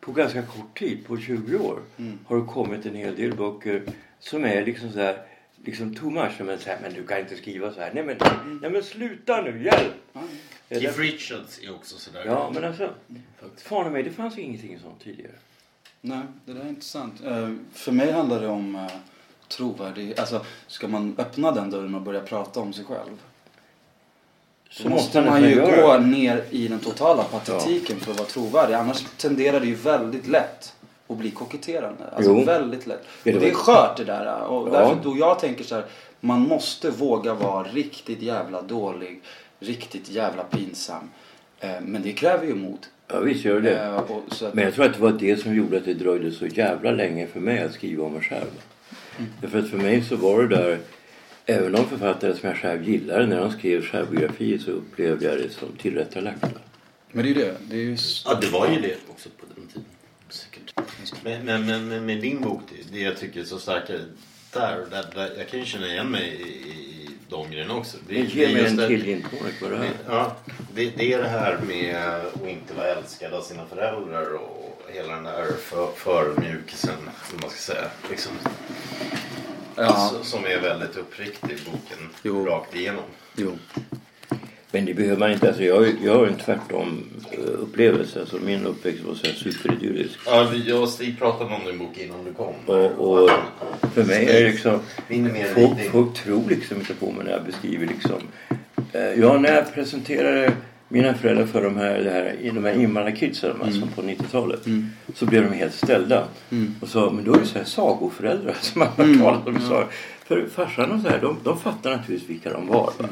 på 0.00 0.12
ganska 0.12 0.42
kort 0.42 0.78
tid, 0.78 1.06
på 1.06 1.16
20 1.16 1.56
år, 1.56 1.78
har 2.24 2.36
det 2.36 2.46
kommit 2.46 2.86
en 2.86 2.94
hel 2.94 3.16
del 3.16 3.34
böcker 3.34 3.82
som 4.18 4.44
är 4.44 4.64
liksom 4.64 4.92
så 4.92 4.98
här, 4.98 5.18
liksom 5.64 5.94
too 5.94 6.10
much. 6.10 6.32
Men, 6.38 6.58
så 6.58 6.70
här, 6.70 6.78
men 6.82 6.94
du 6.94 7.06
kan 7.06 7.18
inte 7.18 7.36
skriva 7.36 7.72
så 7.72 7.80
här. 7.80 7.90
Nej 7.94 8.04
men, 8.04 8.16
nej, 8.62 8.70
men 8.70 8.82
sluta 8.82 9.42
nu, 9.42 9.64
hjälp! 9.64 9.94
Är 10.14 10.20
Keith 10.80 10.98
Richards 10.98 11.60
är 11.62 11.74
också 11.74 11.98
sådär. 11.98 12.22
Ja, 12.26 12.50
men 12.54 12.64
alltså, 12.64 12.90
fan 13.56 13.92
mig, 13.92 14.02
det 14.02 14.10
fanns 14.10 14.38
ju 14.38 14.42
ingenting 14.42 14.78
sånt 14.78 15.00
tidigare. 15.04 15.32
Nej, 16.00 16.20
det 16.44 16.52
där 16.52 16.60
är 16.60 16.68
intressant. 16.68 17.24
Eh, 17.24 17.50
för 17.72 17.92
mig 17.92 18.12
handlar 18.12 18.40
det 18.40 18.48
om 18.48 18.74
uh, 18.74 18.86
trovärdighet. 19.48 20.18
Alltså, 20.18 20.44
ska 20.66 20.88
man 20.88 21.14
öppna 21.18 21.52
den 21.52 21.70
dörren 21.70 21.94
och 21.94 22.00
börja 22.00 22.20
prata 22.20 22.60
om 22.60 22.72
sig 22.72 22.84
själv? 22.84 23.22
Så 24.70 24.88
måste 24.88 25.20
man 25.20 25.42
ju 25.42 25.60
gå 25.60 25.98
ner 25.98 26.44
i 26.50 26.68
den 26.68 26.78
totala 26.78 27.22
patetiken 27.24 28.00
för 28.00 28.10
att 28.10 28.18
vara 28.18 28.28
trovärdig. 28.28 28.74
Annars 28.74 29.04
tenderar 29.16 29.60
det 29.60 29.66
ju 29.66 29.74
väldigt 29.74 30.26
lätt 30.26 30.74
att 31.06 31.16
bli 31.16 31.30
koketterande. 31.30 32.04
Alltså 32.16 32.30
Jo. 32.30 32.44
väldigt 32.44 32.86
lätt. 32.86 33.02
Ja, 33.04 33.32
det 33.32 33.34
Och 33.34 33.40
det 33.40 33.50
är 33.50 33.54
skört 33.54 33.96
det 33.96 34.04
där. 34.04 34.40
Och 34.40 34.68
Ja. 34.68 34.72
därför 34.72 34.96
då 35.02 35.16
jag 35.18 35.38
tänker 35.38 35.64
så 35.64 35.74
här. 35.74 35.84
Man 36.20 36.40
måste 36.40 36.90
våga 36.90 37.34
vara 37.34 37.62
riktigt 37.68 38.22
jävla 38.22 38.62
dålig. 38.62 39.22
Riktigt 39.60 40.08
jävla 40.10 40.42
pinsam. 40.44 41.10
Eh, 41.60 41.80
Men 41.82 42.02
det 42.02 42.12
kräver 42.12 42.46
ju 42.46 42.54
mod. 42.54 42.86
Ja, 43.08 43.20
visst 43.20 43.44
gör 43.44 43.60
det. 43.60 43.78
Eh, 43.82 43.96
att, 43.96 44.54
Men 44.54 44.64
jag 44.64 44.74
tror 44.74 44.84
att 44.84 44.94
det 44.94 45.00
var 45.00 45.12
det 45.12 45.36
som 45.36 45.54
gjorde 45.54 45.76
att 45.76 45.84
det 45.84 45.94
dröjde 45.94 46.30
så 46.32 46.46
jävla 46.46 46.90
länge 46.90 47.26
för 47.26 47.40
mig 47.40 47.58
att 47.62 47.72
skriva 47.72 48.04
om 48.04 48.12
mig 48.12 48.22
själv. 48.22 48.50
Därför 49.40 49.58
att 49.58 49.70
för 49.70 49.76
mig 49.78 50.02
så 50.02 50.16
var 50.16 50.42
det 50.42 50.56
där, 50.56 50.78
även 51.46 51.74
om 51.74 51.86
författare 51.88 52.34
som 52.34 52.48
jag 52.48 52.58
själv 52.58 52.88
gillade, 52.88 53.26
när 53.26 53.40
de 53.40 53.50
skrev 53.50 53.82
självbiografier 53.82 54.58
så 54.58 54.70
upplevde 54.70 55.24
jag 55.26 55.38
det 55.38 55.50
som 55.50 55.68
tillrättalagt. 55.78 56.44
Men 57.12 57.24
det 57.24 57.30
är 57.30 57.34
ju 57.34 57.40
det. 57.40 57.54
Det 57.70 57.76
är 57.76 57.80
ju... 57.80 57.96
Ja, 58.24 58.34
det 58.40 58.46
var 58.46 58.68
ju 58.70 58.80
det 58.80 58.96
också 59.08 59.28
på 59.28 59.46
den 59.56 59.66
tiden. 59.66 59.84
Säkert. 60.28 60.74
Men, 61.24 61.44
men, 61.44 61.66
men, 61.66 61.88
men 61.88 62.06
med 62.06 62.20
din 62.20 62.40
bok, 62.40 62.60
det- 62.68 62.92
det 62.92 63.00
jag 63.00 63.16
tycker 63.16 63.40
är 63.40 63.44
så 63.44 63.58
starkare 63.58 63.98
där, 64.52 64.76
där, 64.90 65.04
där 65.14 65.30
jag 65.38 65.48
kan 65.48 65.60
ju 65.60 65.66
känna 65.66 65.86
igen 65.86 66.10
mig 66.10 66.28
i, 66.28 66.70
i 66.70 66.93
de 67.36 67.50
grejerna 67.50 67.74
också. 67.74 67.96
Det, 68.08 68.14
det 68.14 68.20
ge 68.20 68.44
är 68.44 68.52
mig 68.52 68.66
en 68.66 68.76
det- 68.76 68.88
till 68.88 69.04
gin 69.04 69.22
tonic 69.30 69.54
vad 69.62 69.70
det 69.70 69.76
är. 69.76 69.90
Ja, 70.08 70.36
det, 70.74 70.90
det 70.96 71.12
är 71.12 71.18
det 71.22 71.28
här 71.28 71.58
med 71.68 71.96
att 71.96 72.48
inte 72.48 72.74
vara 72.74 72.86
älskad 72.86 73.32
av 73.34 73.42
sina 73.42 73.66
föräldrar 73.66 74.34
och 74.34 74.80
hela 74.92 75.14
den 75.14 75.24
där 75.24 75.46
för, 75.60 75.88
förmjukelsen, 75.96 76.94
vad 77.32 77.40
man 77.40 77.50
ska 77.50 77.72
säga. 77.72 77.86
Liksom, 78.10 78.32
Ja. 79.76 80.12
s- 80.22 80.28
Som 80.30 80.44
är 80.46 80.60
väldigt 80.60 80.96
uppriktig 80.96 81.50
i 81.50 81.70
boken, 81.70 82.10
Jo. 82.22 82.46
rakt 82.46 82.74
igenom. 82.74 83.04
Jo. 83.36 83.58
Men 84.74 84.84
det 84.84 84.94
behöver 84.94 85.16
man 85.16 85.32
inte. 85.32 85.48
Alltså 85.48 85.62
jag, 85.62 85.86
jag 86.04 86.18
har 86.18 86.26
en 86.26 86.36
tvärtom 86.36 87.04
eh, 87.30 87.38
upplevelse. 87.38 88.20
Alltså 88.20 88.36
min 88.36 88.66
uppväxt 88.66 89.04
var 89.04 89.14
så 89.14 89.26
superidyllisk. 89.26 90.18
Ja, 90.26 90.54
jag 90.54 90.82
och 90.82 90.88
Stig 90.88 91.18
pratade 91.18 91.54
om 91.54 91.64
din 91.66 91.78
bok 91.78 91.98
innan 91.98 92.24
du 92.24 92.32
kom. 92.32 92.54
Och, 92.66 92.84
och 92.84 93.30
för 93.94 94.04
mig 94.04 94.26
är 94.26 94.44
det 94.44 94.50
liksom... 94.50 94.80
Folk, 95.54 95.90
folk 95.92 96.14
tror 96.14 96.48
liksom 96.48 96.76
inte 96.76 96.94
på 96.94 97.12
mig 97.12 97.24
när 97.24 97.32
jag 97.32 97.44
beskriver 97.44 97.86
liksom... 97.86 98.22
Eh, 98.92 99.20
ja, 99.20 99.38
när 99.38 99.54
jag 99.54 99.74
presenterade 99.74 100.52
mina 100.88 101.14
föräldrar 101.14 101.46
för 101.46 101.64
de 101.64 101.76
här, 101.76 101.98
det 101.98 102.10
här, 102.10 102.52
de 102.54 102.64
här 102.64 102.80
invandrarkidsen 102.80 103.62
alltså 103.62 103.86
på 103.94 104.02
90-talet. 104.02 104.60
Så 105.14 105.26
blev 105.26 105.50
de 105.50 105.56
helt 105.56 105.74
ställda. 105.74 106.24
Och 106.80 106.88
sa, 106.88 107.10
men 107.10 107.24
då 107.24 107.34
är 107.34 107.38
det 107.38 107.46
så 107.46 107.58
här 107.58 107.64
sagoföräldrar 107.64 108.56
som 108.60 108.78
man 108.78 108.88
har 108.88 109.24
talat 109.24 109.46
om. 109.46 109.60
Så, 109.60 109.84
för 110.24 110.46
farsan 110.46 110.92
och 110.92 111.00
så 111.00 111.08
här, 111.08 111.20
de, 111.20 111.36
de 111.44 111.58
fattar 111.60 111.90
naturligtvis 111.90 112.30
vilka 112.30 112.52
de 112.52 112.66
var. 112.66 112.92
Va? 112.98 113.08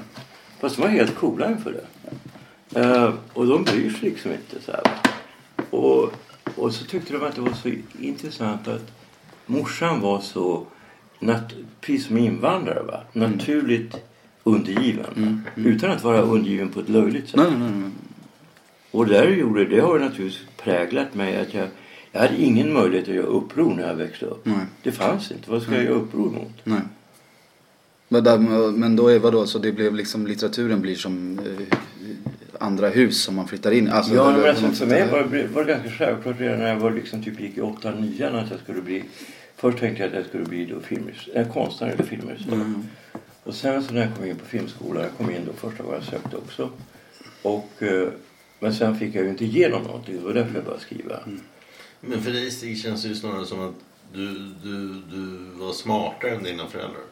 Fast 0.62 0.76
de 0.76 0.82
var 0.82 0.88
helt 0.88 1.14
coola 1.14 1.50
inför 1.50 1.72
det. 1.72 2.80
Eh, 2.80 3.14
och 3.32 3.46
de 3.46 3.64
bryr 3.64 3.90
sig 3.90 4.00
liksom 4.10 4.30
inte 4.32 4.60
så 4.64 4.72
här. 4.72 4.82
Och, 5.70 6.12
och 6.56 6.74
så 6.74 6.84
tyckte 6.84 7.12
de 7.12 7.22
att 7.22 7.34
det 7.34 7.40
var 7.40 7.52
så 7.52 7.70
intressant 8.00 8.68
att 8.68 8.92
morsan 9.46 10.00
var 10.00 10.20
så, 10.20 10.66
nat- 11.20 11.64
precis 11.80 12.06
som 12.06 12.18
invandrare, 12.18 12.82
va? 12.82 13.00
naturligt 13.12 13.96
undergiven. 14.44 15.42
Utan 15.56 15.90
att 15.90 16.04
vara 16.04 16.20
undergiven 16.20 16.68
på 16.68 16.80
ett 16.80 16.88
löjligt 16.88 17.28
sätt. 17.28 17.36
Nej, 17.40 17.50
nej. 17.58 17.90
Och 18.90 19.06
där 19.06 19.28
gjorde, 19.28 19.64
det 19.64 19.80
har 19.80 19.98
naturligtvis 19.98 20.40
präglat 20.56 21.14
mig 21.14 21.36
att 21.40 21.54
jag, 21.54 21.68
jag 22.12 22.20
hade 22.20 22.42
ingen 22.42 22.72
möjlighet 22.72 23.08
att 23.08 23.14
göra 23.14 23.26
uppror 23.26 23.74
när 23.74 23.88
jag 23.88 23.94
växte 23.94 24.26
upp. 24.26 24.46
Det 24.82 24.92
fanns 24.92 25.30
inte. 25.32 25.50
Vad 25.50 25.62
ska 25.62 25.74
jag 25.74 25.84
göra 25.84 25.94
uppror 25.94 26.30
mot? 26.30 26.66
Men, 28.12 28.24
där, 28.24 28.38
men 28.72 28.96
då 28.96 29.08
är 29.08 29.18
vadå, 29.18 29.46
så 29.46 29.58
det 29.58 29.72
blev 29.72 29.94
liksom 29.94 30.26
litteraturen 30.26 30.80
blir 30.80 30.94
som 30.94 31.38
eh, 31.38 31.78
andra 32.60 32.88
hus 32.88 33.22
som 33.22 33.34
man 33.34 33.48
flyttar 33.48 33.72
in 33.72 33.88
Alltså, 33.88 34.14
Ja, 34.14 34.30
men 34.30 34.48
alltså, 34.48 34.70
för 34.70 34.86
mig 34.86 35.00
eh, 35.00 35.10
var 35.10 35.24
det, 35.30 35.46
var 35.46 35.64
det 35.64 35.72
ganska 35.72 35.90
självklart 35.90 36.40
redan 36.40 36.58
när 36.58 36.68
jag 36.68 36.76
var 36.76 36.90
liksom 36.90 37.22
typ 37.22 37.40
gick 37.40 37.56
i 37.56 37.60
8 37.60 37.94
9 37.94 38.26
att 38.26 38.50
jag 38.50 38.60
skulle 38.60 38.82
bli 38.82 39.04
Först 39.56 39.78
tänkte 39.78 40.02
jag 40.02 40.08
att 40.08 40.16
jag 40.16 40.26
skulle 40.26 40.44
bli 40.44 40.64
då 40.66 40.80
filmregissör, 40.80 41.40
äh, 41.40 41.52
konstnär 41.52 41.88
eller 41.88 42.04
filmregissör. 42.04 42.52
Mm. 42.52 42.84
Och 43.44 43.54
sen 43.54 43.82
så 43.82 43.94
när 43.94 44.00
jag 44.00 44.16
kom 44.16 44.26
in 44.26 44.36
på 44.36 44.44
filmskolan, 44.44 45.02
jag 45.02 45.12
kom 45.16 45.30
in 45.30 45.44
då 45.46 45.52
första 45.52 45.82
gången 45.82 46.00
jag 46.00 46.20
sökte 46.20 46.36
också. 46.36 46.70
Och, 47.42 47.82
eh, 47.82 48.08
men 48.58 48.74
sen 48.74 48.98
fick 48.98 49.14
jag 49.14 49.24
ju 49.24 49.30
inte 49.30 49.44
igenom 49.44 49.82
någonting, 49.82 50.16
det 50.16 50.24
var 50.24 50.34
därför 50.34 50.54
jag 50.54 50.64
började 50.64 50.82
skriva. 50.82 51.16
Mm. 51.16 51.40
Men 52.00 52.22
för 52.22 52.30
dig 52.30 52.50
Stig 52.50 52.78
känns 52.78 53.02
det 53.02 53.08
ju 53.08 53.14
snarare 53.14 53.46
som 53.46 53.60
att 53.68 53.74
du, 54.12 54.28
du, 54.62 55.02
du 55.10 55.36
var 55.54 55.72
smartare 55.72 56.30
än 56.30 56.42
dina 56.42 56.66
föräldrar. 56.66 57.11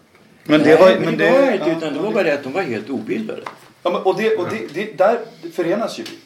Men 0.50 0.60
det 0.62 0.66
Nej, 0.66 0.76
var, 0.76 0.88
men 0.88 1.04
men 1.04 1.16
det 1.16 1.30
var 1.30 1.38
det, 1.46 1.54
inte, 1.54 1.70
utan 1.70 1.94
det 1.94 2.00
var 2.00 2.12
bara 2.12 2.22
det 2.22 2.34
att 2.34 2.42
de 2.42 2.52
var 2.52 2.62
helt 2.62 2.90
obildade. 2.90 3.42
Ja, 3.82 3.90
men, 3.90 4.02
och 4.02 4.16
det, 4.16 4.36
och 4.36 4.48
det, 4.50 4.74
det, 4.74 4.98
där 4.98 5.18
förenas 5.52 5.98
ju 5.98 6.02
vi. 6.02 6.18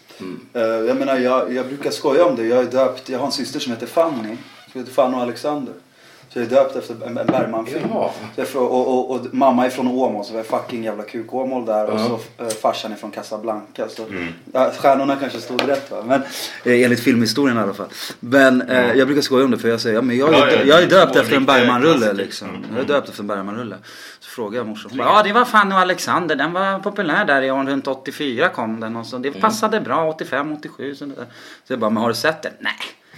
Eh, 0.53 0.63
jag 0.63 0.97
menar, 0.97 1.19
jag, 1.19 1.53
jag 1.53 1.67
brukar 1.67 1.91
skoja 1.91 2.25
om 2.25 2.37
det. 2.37 2.45
Jag 2.47 2.59
är 2.59 2.71
döpt, 2.71 3.09
jag 3.09 3.19
har 3.19 3.27
en 3.27 3.33
syster 3.33 3.61
som 3.61 3.73
heter 3.73 3.87
Fanny. 3.87 4.37
Som 4.73 4.81
heter 4.81 4.93
Fanny 4.93 5.17
och 5.17 5.21
Alexander. 5.21 5.75
Så 6.29 6.39
jag 6.39 6.47
är 6.47 6.51
döpt 6.51 6.77
efter 6.77 7.07
en, 7.07 7.19
en 7.19 7.27
Bergman-film. 7.27 7.89
Jag 8.37 8.47
och, 8.55 8.89
och, 8.89 9.11
och 9.11 9.21
mamma 9.33 9.67
är 9.67 9.71
från 9.71 9.89
Åmål, 9.89 10.25
så 10.25 10.33
vi 10.33 10.39
är 10.39 10.43
fucking 10.43 10.85
jävla 10.85 11.03
kuk-Åmål 11.03 11.67
där. 11.67 11.91
Och 11.91 12.01
Ja. 12.01 12.19
så 12.39 12.45
eh, 12.45 12.49
farsan 12.51 12.93
är 12.93 12.97
från 12.97 13.11
Casablanca. 13.11 13.89
Så, 13.89 14.03
ja, 14.53 14.73
stjärnorna 14.79 15.17
kanske 15.17 15.41
stod 15.41 15.69
rätt 15.69 15.91
va. 15.91 16.03
Men, 16.07 16.23
eh, 16.65 16.85
enligt 16.85 17.01
filmhistorien 17.01 17.57
i 17.59 17.61
alla 17.61 17.75
fall. 17.75 17.89
Men 18.21 18.63
eh, 18.63 18.93
jag 18.93 19.07
brukar 19.07 19.23
skoja 19.23 19.45
om 19.45 19.51
det 19.51 19.59
för 19.59 19.69
jag 19.69 19.81
säger, 19.81 19.97
ja, 19.97 20.03
men 20.03 20.17
jag, 20.17 20.29
är, 20.35 20.39
Ja, 20.39 20.51
ja, 20.51 20.63
jag 20.65 20.83
är 20.83 20.87
döpt 20.87 21.17
efter 21.17 21.37
en 21.37 21.45
Bergman-rulle 21.47 22.13
liksom. 22.13 22.49
Mm. 22.49 22.63
Jag 22.73 22.81
är 22.81 22.85
döpt 22.89 23.09
efter 23.09 23.23
en 23.23 23.27
Bergman-rulle. 23.27 23.77
Så 24.21 24.31
frågar 24.31 24.59
jag 24.59 24.67
morsan. 24.67 24.93
Ja 24.99 25.23
det 25.25 25.33
var 25.33 25.45
Fanny 25.45 25.75
och 25.75 25.79
Alexander. 25.79 26.37
Den 26.37 26.53
var 26.53 26.79
populär 26.79 27.25
där 27.25 27.43
i 27.43 27.51
år 27.51 27.65
runt 27.65 27.87
84 27.87 28.49
kom 28.49 28.81
den. 28.81 28.97
Och 28.97 29.07
så. 29.07 29.19
Det 29.19 29.31
passade 29.31 29.81
bra 29.81 30.09
85, 30.09 30.53
87. 30.53 30.95
Så, 30.95 31.05
så 31.65 31.73
jag 31.73 31.79
bara, 31.79 31.91
men 31.91 32.03
har 32.03 32.09
du 32.09 32.15
sett 32.15 32.43
den? 32.43 32.53
Nej. 32.61 32.73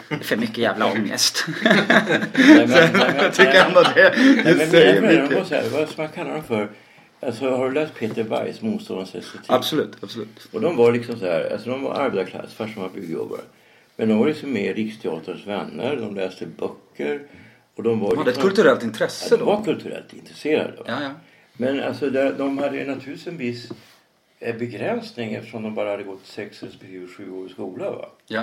Det 0.08 0.14
är 0.14 0.18
för 0.18 0.36
mycket 0.36 0.58
jävla 0.58 0.86
ångest. 0.92 1.46
Nej, 1.64 2.66
men- 2.66 3.16
jag 3.16 3.34
tycker 3.34 3.64
ändå 3.66 3.82
det, 3.94 4.14
det 4.44 4.54
men 4.56 4.70
säger 4.70 5.22
mycket. 5.22 5.72
vad 5.72 5.88
ska 5.88 6.02
man 6.02 6.10
kalla 6.12 6.30
dem 6.30 6.44
för? 6.44 6.68
Alltså, 7.20 7.50
har 7.50 7.68
du 7.68 7.74
läst 7.74 7.94
Peter 7.94 8.22
Weiss, 8.22 8.62
Motståndarens 8.62 9.14
estetik? 9.14 9.40
Absolut, 9.46 9.96
absolut. 10.02 10.48
Och 10.52 10.60
de 10.60 10.76
var 10.76 10.92
liksom 10.92 11.18
så 11.18 11.24
här, 11.26 11.52
alltså 11.52 11.70
de 11.70 11.82
var 11.82 11.94
arbetarklass, 11.94 12.54
farsan 12.54 12.82
var 12.82 12.88
byggjobbare. 12.88 13.40
Men 13.96 14.08
de 14.08 14.18
var 14.18 14.26
liksom 14.26 14.52
med 14.52 14.62
i 14.64 14.72
Riksteaterns 14.72 15.46
vänner, 15.46 15.96
de 15.96 16.14
läste 16.14 16.46
böcker. 16.46 17.20
Och 17.76 17.82
de 17.82 18.00
var 18.00 18.10
De 18.10 18.18
hade 18.18 18.30
ett 18.30 18.36
liksom- 18.36 18.50
kulturellt 18.50 18.82
intresse 18.82 19.26
ja, 19.30 19.36
de 19.36 19.44
då. 19.44 19.50
var 19.50 19.64
kulturellt 19.64 20.12
intresserade. 20.12 20.72
Ja, 20.86 21.02
ja. 21.02 21.10
Men 21.52 21.82
alltså 21.82 22.10
där, 22.10 22.32
de 22.38 22.58
hade 22.58 22.76
ju 22.76 22.84
naturligtvis 22.86 23.26
en 23.26 23.38
viss 23.38 23.68
eh, 24.40 24.56
begränsning 24.56 25.34
eftersom 25.34 25.62
de 25.62 25.74
bara 25.74 25.90
hade 25.90 26.02
gått 26.02 26.26
sex 26.26 26.62
respektive 26.62 27.06
sju 27.08 27.30
år 27.30 27.46
i 27.46 27.50
skola. 27.52 27.90
Va? 27.90 28.08
ja. 28.26 28.42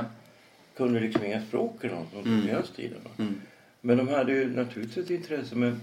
Kunde 0.78 1.00
liksom 1.00 1.26
inga 1.26 1.42
språk 1.42 1.84
eller 1.84 1.96
något, 1.96 2.12
tog 2.12 2.28
mm. 2.28 2.64
stilen. 2.74 3.00
Va? 3.04 3.10
Mm. 3.18 3.42
Men 3.82 3.98
de 3.98 4.08
hade 4.08 4.32
ju 4.32 4.56
naturligtvis 4.56 5.06
ett 5.06 5.12
intresse 5.12 5.56
men 5.56 5.82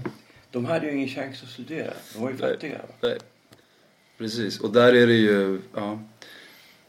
de 0.50 0.64
hade 0.64 0.87
ju 0.87 0.92
ingen 0.92 1.09
chans 1.09 1.42
att 1.42 1.48
studera. 1.48 1.92
De 2.12 2.22
var 2.22 2.31
ju 2.31 2.37
Nej. 2.40 2.53
fattiga. 2.55 2.81
Nej. 3.00 3.18
Precis, 4.18 4.61
och 4.61 4.72
där 4.72 4.94
är 4.94 5.07
det 5.07 5.14
ju, 5.14 5.61
ja. 5.74 5.98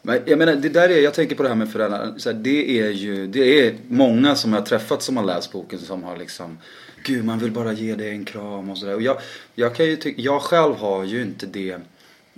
Men 0.01 0.19
jag 0.25 0.37
menar, 0.37 0.55
det 0.55 0.69
där 0.69 0.89
är, 0.89 1.01
jag 1.01 1.13
tänker 1.13 1.35
på 1.35 1.43
det 1.43 1.49
här 1.49 1.55
med 1.55 1.71
föräldrar. 1.71 2.13
Så 2.17 2.31
här, 2.31 2.37
det 2.37 2.79
är 2.79 2.89
ju, 2.89 3.27
det 3.27 3.67
är 3.67 3.75
många 3.87 4.35
som 4.35 4.53
jag 4.53 4.59
har 4.59 4.65
träffat 4.65 5.01
som 5.01 5.17
har 5.17 5.23
läst 5.23 5.51
boken 5.51 5.79
som 5.79 6.03
har 6.03 6.17
liksom 6.17 6.57
Gud, 7.03 7.25
man 7.25 7.39
vill 7.39 7.51
bara 7.51 7.73
ge 7.73 7.95
dig 7.95 8.09
en 8.09 8.25
kram 8.25 8.69
och 8.69 8.77
sådär. 8.77 8.95
Och 8.95 9.01
jag, 9.01 9.17
jag 9.55 9.75
kan 9.75 9.85
ju 9.85 9.95
tycka, 9.95 10.21
jag 10.21 10.41
själv 10.41 10.75
har 10.75 11.03
ju 11.03 11.21
inte 11.21 11.45
det 11.45 11.77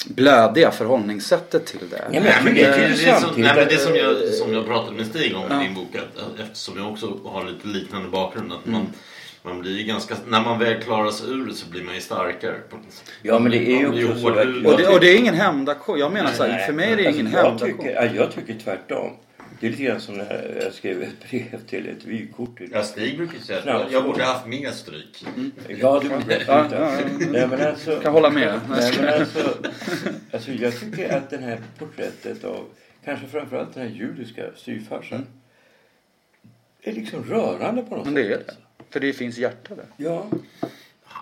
blödiga 0.08 0.72
förhållningssättet 0.72 1.66
till 1.66 1.90
det. 1.90 2.08
Ja, 2.12 2.22
men 2.44 2.56
Det, 2.56 2.62
det 2.62 2.68
det, 2.72 2.84
är 2.84 2.90
det, 2.90 2.96
som, 2.96 3.12
samtidigt 3.22 3.46
nej, 3.46 3.56
men 3.56 3.68
det 3.68 3.76
att- 3.76 3.82
som, 3.82 3.96
jag, 3.96 4.34
som 4.34 4.54
jag 4.54 4.66
pratade 4.66 4.98
med 4.98 5.06
Stig 5.08 5.36
om 5.36 5.44
Ja. 5.50 5.62
i 5.62 5.66
din 5.66 5.74
bok, 5.76 5.96
att, 5.96 6.40
eftersom 6.40 6.78
jag 6.78 6.92
också 6.92 7.20
har 7.26 7.44
lite 7.46 7.68
liknande 7.68 8.10
bakgrund, 8.10 8.54
att 8.54 8.66
man, 8.66 8.88
man 9.44 9.60
blir 9.60 9.84
ganska, 9.84 10.16
när 10.28 10.42
man 10.42 10.60
väl 10.60 10.82
klarar 10.82 11.12
sig 11.12 11.30
ur 11.30 11.46
det 11.46 11.54
så 11.54 11.70
blir 11.70 11.84
man 11.84 11.96
ju 11.96 12.02
starkare. 12.02 12.56
Ja, 13.22 13.40
men 13.40 13.52
det 13.52 13.58
är 13.58 13.80
ju 13.80 13.88
också 14.12 14.20
så 14.22 14.30
Och 14.72 14.78
det, 14.78 14.88
och 14.88 15.00
det 15.00 15.08
är 15.08 15.18
ingen 15.18 15.34
hämndaktion. 15.36 16.00
Jag 16.00 16.12
menar 16.14 16.32
så 16.32 16.44
här, 16.44 16.50
Nej, 16.52 16.66
för 16.66 16.74
mig 16.74 16.92
är 16.92 16.98
det 16.98 17.08
alltså, 17.08 17.22
ingen 17.22 17.34
hämndaktion. 17.34 17.86
jag 18.16 18.32
tycker 18.36 18.56
tvärtom. 18.64 19.12
Det 19.60 19.68
är 19.68 19.72
lite 19.72 19.84
grann 19.84 20.02
som 20.02 20.16
när 20.18 20.60
jag 20.64 20.74
skrev 20.74 21.04
ett 21.04 21.30
brev 21.30 21.66
till 21.68 21.90
ett 21.90 22.06
vykort. 22.06 22.60
Ja, 22.72 22.84
Stig 22.84 23.18
brukar 23.18 23.40
säga 23.40 23.60
att 23.60 23.66
Ja. 23.66 23.86
jag, 23.92 24.04
borde 24.04 24.24
haft 24.24 24.48
mer 24.48 24.72
stryk. 24.72 25.26
Ja, 25.68 26.00
du 26.04 26.10
borde 26.10 26.44
Ja, 26.48 26.68
ja, 26.72 27.00
ja. 27.00 27.00
Nej, 27.32 27.68
alltså, 27.68 28.00
kan 28.00 28.14
hålla 28.14 28.30
med. 28.30 28.60
Nej, 28.70 28.94
men 29.02 29.14
alltså, 29.22 29.58
alltså, 30.32 30.52
jag 30.52 30.80
tycker 30.80 31.18
att 31.18 31.30
det 31.30 31.38
här 31.38 31.60
porträttet 31.80 32.44
av 32.44 32.66
kanske 33.06 33.28
framförallt 33.28 33.74
den 33.74 33.84
här 33.88 33.96
judiska 33.96 34.44
styvfarsan 34.56 35.26
är 36.82 36.92
liksom 36.94 37.24
rörande 37.24 37.82
på 37.84 37.96
något 37.96 38.06
Men 38.06 38.14
det 38.14 38.22
är 38.28 38.38
sätt. 38.38 38.48
det. 38.48 38.84
För 38.90 39.00
det 39.00 39.14
finns 39.14 39.38
hjärta 39.38 39.76
där. 39.76 39.86
Ja. 39.98 40.28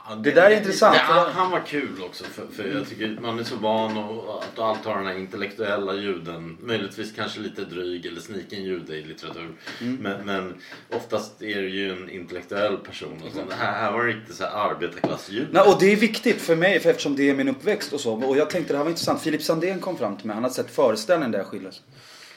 Ja, 0.10 0.16
Det 0.16 0.32
där 0.32 0.52
är 0.52 0.58
intressant, 0.58 0.94
det- 0.96 1.00
han, 1.00 1.26
det- 1.28 1.32
han 1.34 1.52
var 1.52 1.60
kul 1.66 2.04
också 2.04 2.24
för, 2.24 2.48
för 2.48 2.76
jag 2.76 2.90
tycker 2.90 3.18
man 3.22 3.40
är 3.40 3.44
så 3.44 3.56
van 3.56 3.98
att 3.98 4.60
allt 4.60 4.86
har 4.86 4.96
den 4.98 5.06
här 5.08 5.18
intellektuella 5.18 5.94
ljuden. 5.96 6.58
Möjligtvis 6.62 7.12
kanske 7.16 7.40
lite 7.40 7.62
dryg 7.66 8.06
eller 8.06 8.22
sniken 8.22 8.64
jude 8.64 8.96
i 8.96 9.04
litteratur. 9.04 9.50
Mm. 9.82 9.96
Men, 9.96 10.26
men 10.26 10.54
oftast 10.90 11.42
är 11.42 11.62
det 11.62 11.68
ju 11.70 11.92
en 11.92 12.10
intellektuell 12.10 12.78
person. 12.78 13.22
Och 13.28 13.34
så. 13.34 13.38
Det 13.50 13.56
här, 13.56 13.72
här 13.80 13.92
var 13.92 14.04
riktigt 14.06 14.36
så 14.36 14.44
här 14.44 14.52
arbetarklassljud. 14.70 15.48
Nej, 15.52 15.64
och 15.68 15.80
det 15.80 15.92
är 15.92 15.96
viktigt 15.96 16.42
för 16.42 16.56
mig 16.56 16.80
för 16.80 16.90
eftersom 16.90 17.16
det 17.16 17.30
är 17.30 17.36
min 17.36 17.48
uppväxt 17.50 17.94
och 17.94 18.00
så. 18.00 18.14
Och 18.14 18.38
jag 18.38 18.50
tänkte 18.50 18.74
det 18.74 18.78
här 18.78 18.84
var 18.84 18.92
intressant. 18.92 19.22
Filip 19.22 19.42
Sandén 19.44 19.80
kom 19.80 19.98
fram 19.98 20.18
till 20.18 20.28
mig. 20.28 20.34
Han 20.34 20.44
hade 20.44 20.56
sett 20.56 20.72
föreställningen 20.72 21.32
där 21.32 21.40
jag 21.40 21.48
skildes. 21.48 21.82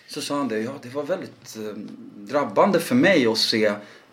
Så 0.06 0.20
sa 0.20 0.36
han 0.36 0.48
det. 0.48 0.58
Ja, 0.60 0.70
det 0.82 0.88
var 0.88 1.02
väldigt 1.02 1.56
eh, 1.56 1.62
drabbande 2.16 2.80
för 2.80 2.94
mig 2.94 3.26
att 3.26 3.38
se 3.38 3.72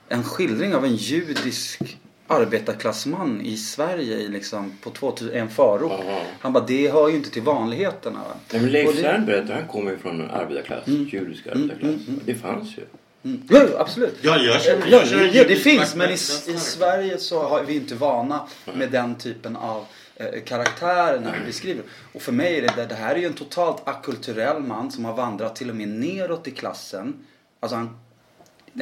en 0.09 0.23
skildring 0.23 0.75
av 0.75 0.85
en 0.85 0.95
judisk 0.95 1.97
arbetarklassman 2.31 3.41
i 3.41 3.57
Sverige 3.57 4.17
i 4.17 4.27
liksom 4.27 4.77
på 4.83 4.89
2000, 4.89 5.33
en 5.33 5.49
förort. 5.49 5.91
Aha. 5.91 6.21
Han 6.39 6.53
bara, 6.53 6.65
det 6.65 6.91
hör 6.91 7.09
ju 7.09 7.15
inte 7.15 7.29
till 7.29 7.41
vanligheterna. 7.41 8.19
Va? 8.19 8.35
Nej, 8.51 8.61
men 8.61 8.71
Leif 8.71 8.99
Cern 8.99 9.25
berättade, 9.25 9.53
han 9.53 9.67
kommer 9.67 9.91
ju 9.91 9.97
från 9.97 10.21
en 10.21 10.29
arbetarklass, 10.31 10.87
judisk 10.87 11.47
arbetarklass. 11.47 12.01
Det 12.25 12.35
fanns 12.35 12.77
ju. 12.77 12.81
Mm. 13.23 13.41
Ja, 13.49 13.65
absolut. 13.79 14.15
Ja, 14.21 14.37
jag 14.37 14.61
känner- 14.61 14.85
Ja, 14.87 14.97
jag 14.99 15.07
känner 15.07 15.29
ja, 15.33 15.43
det 15.47 15.55
finns 15.55 15.95
men 15.95 16.09
i, 16.09 16.13
i 16.13 16.17
Sverige 16.57 17.17
så 17.17 17.43
har 17.47 17.63
vi 17.63 17.75
inte 17.75 17.95
vana 17.95 18.47
med 18.73 18.91
den 18.91 19.15
typen 19.15 19.55
av 19.55 19.85
eh, 20.15 20.25
karaktärer 20.45 21.19
när 21.19 21.39
vi 21.39 21.45
beskriver. 21.45 21.83
Och 22.13 22.21
för 22.21 22.31
mig 22.31 22.57
är 22.57 22.61
det, 22.61 22.85
det 22.89 22.95
här 22.95 23.15
är 23.15 23.19
ju 23.19 23.25
en 23.25 23.33
totalt 23.33 23.87
akulturell 23.87 24.59
man 24.61 24.91
som 24.91 25.05
har 25.05 25.13
vandrat 25.13 25.55
till 25.55 25.69
och 25.69 25.75
med 25.75 25.87
neråt 25.87 26.47
i 26.47 26.51
klassen. 26.51 27.13
Alltså 27.59 27.75
han 27.75 27.89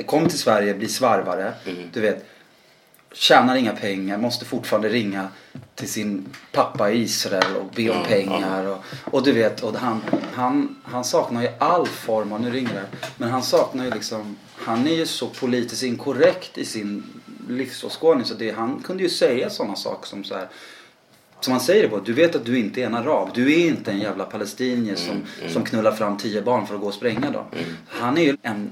kom 0.05 0.27
till 0.27 0.39
Sverige, 0.39 0.73
blir 0.73 0.87
svarvare, 0.87 1.53
du 1.93 1.99
vet. 2.01 2.25
Tjänar 3.13 3.55
inga 3.55 3.75
pengar, 3.75 4.17
måste 4.17 4.45
fortfarande 4.45 4.89
ringa 4.89 5.27
till 5.75 5.89
sin 5.89 6.25
pappa 6.51 6.91
i 6.91 7.01
Israel 7.01 7.55
och 7.55 7.71
be 7.75 7.89
om 7.89 8.03
pengar. 8.03 8.65
Och, 8.65 8.83
och 9.13 9.23
du 9.23 9.31
vet, 9.31 9.63
och 9.63 9.75
han, 9.75 10.01
han, 10.33 10.75
han 10.83 11.03
saknar 11.03 11.41
ju 11.41 11.49
all 11.59 11.87
form 11.87 12.31
av, 12.33 12.41
nu 12.41 12.51
ringer 12.51 12.73
det, 12.73 12.97
men 13.17 13.29
han 13.29 13.43
saknar 13.43 13.85
ju 13.85 13.91
liksom, 13.91 14.37
han 14.55 14.87
är 14.87 14.95
ju 14.95 15.05
så 15.05 15.27
politiskt 15.27 15.83
inkorrekt 15.83 16.57
i 16.57 16.65
sin 16.65 17.03
livsåskådning 17.49 18.25
så 18.25 18.33
det, 18.33 18.51
han 18.51 18.83
kunde 18.83 19.03
ju 19.03 19.09
säga 19.09 19.49
sådana 19.49 19.75
saker 19.75 20.07
som 20.07 20.23
så 20.23 20.35
här 20.35 20.47
som 21.41 21.51
han 21.51 21.61
säger 21.61 21.83
det 21.83 21.89
på, 21.89 21.99
du 21.99 22.13
vet 22.13 22.35
att 22.35 22.45
du 22.45 22.59
inte 22.59 22.81
är 22.81 22.85
en 22.85 22.95
arab. 22.95 23.29
Du 23.33 23.53
är 23.53 23.67
inte 23.67 23.91
en 23.91 23.99
jävla 23.99 24.25
palestinier 24.25 24.95
som, 24.95 25.23
som 25.49 25.63
knullar 25.63 25.91
fram 25.91 26.17
tio 26.17 26.41
barn 26.41 26.67
för 26.67 26.75
att 26.75 26.81
gå 26.81 26.87
och 26.87 26.93
spränga 26.93 27.31
dem. 27.31 27.45
Han 27.87 28.17
är 28.17 28.21
ju 28.21 28.37
en 28.41 28.71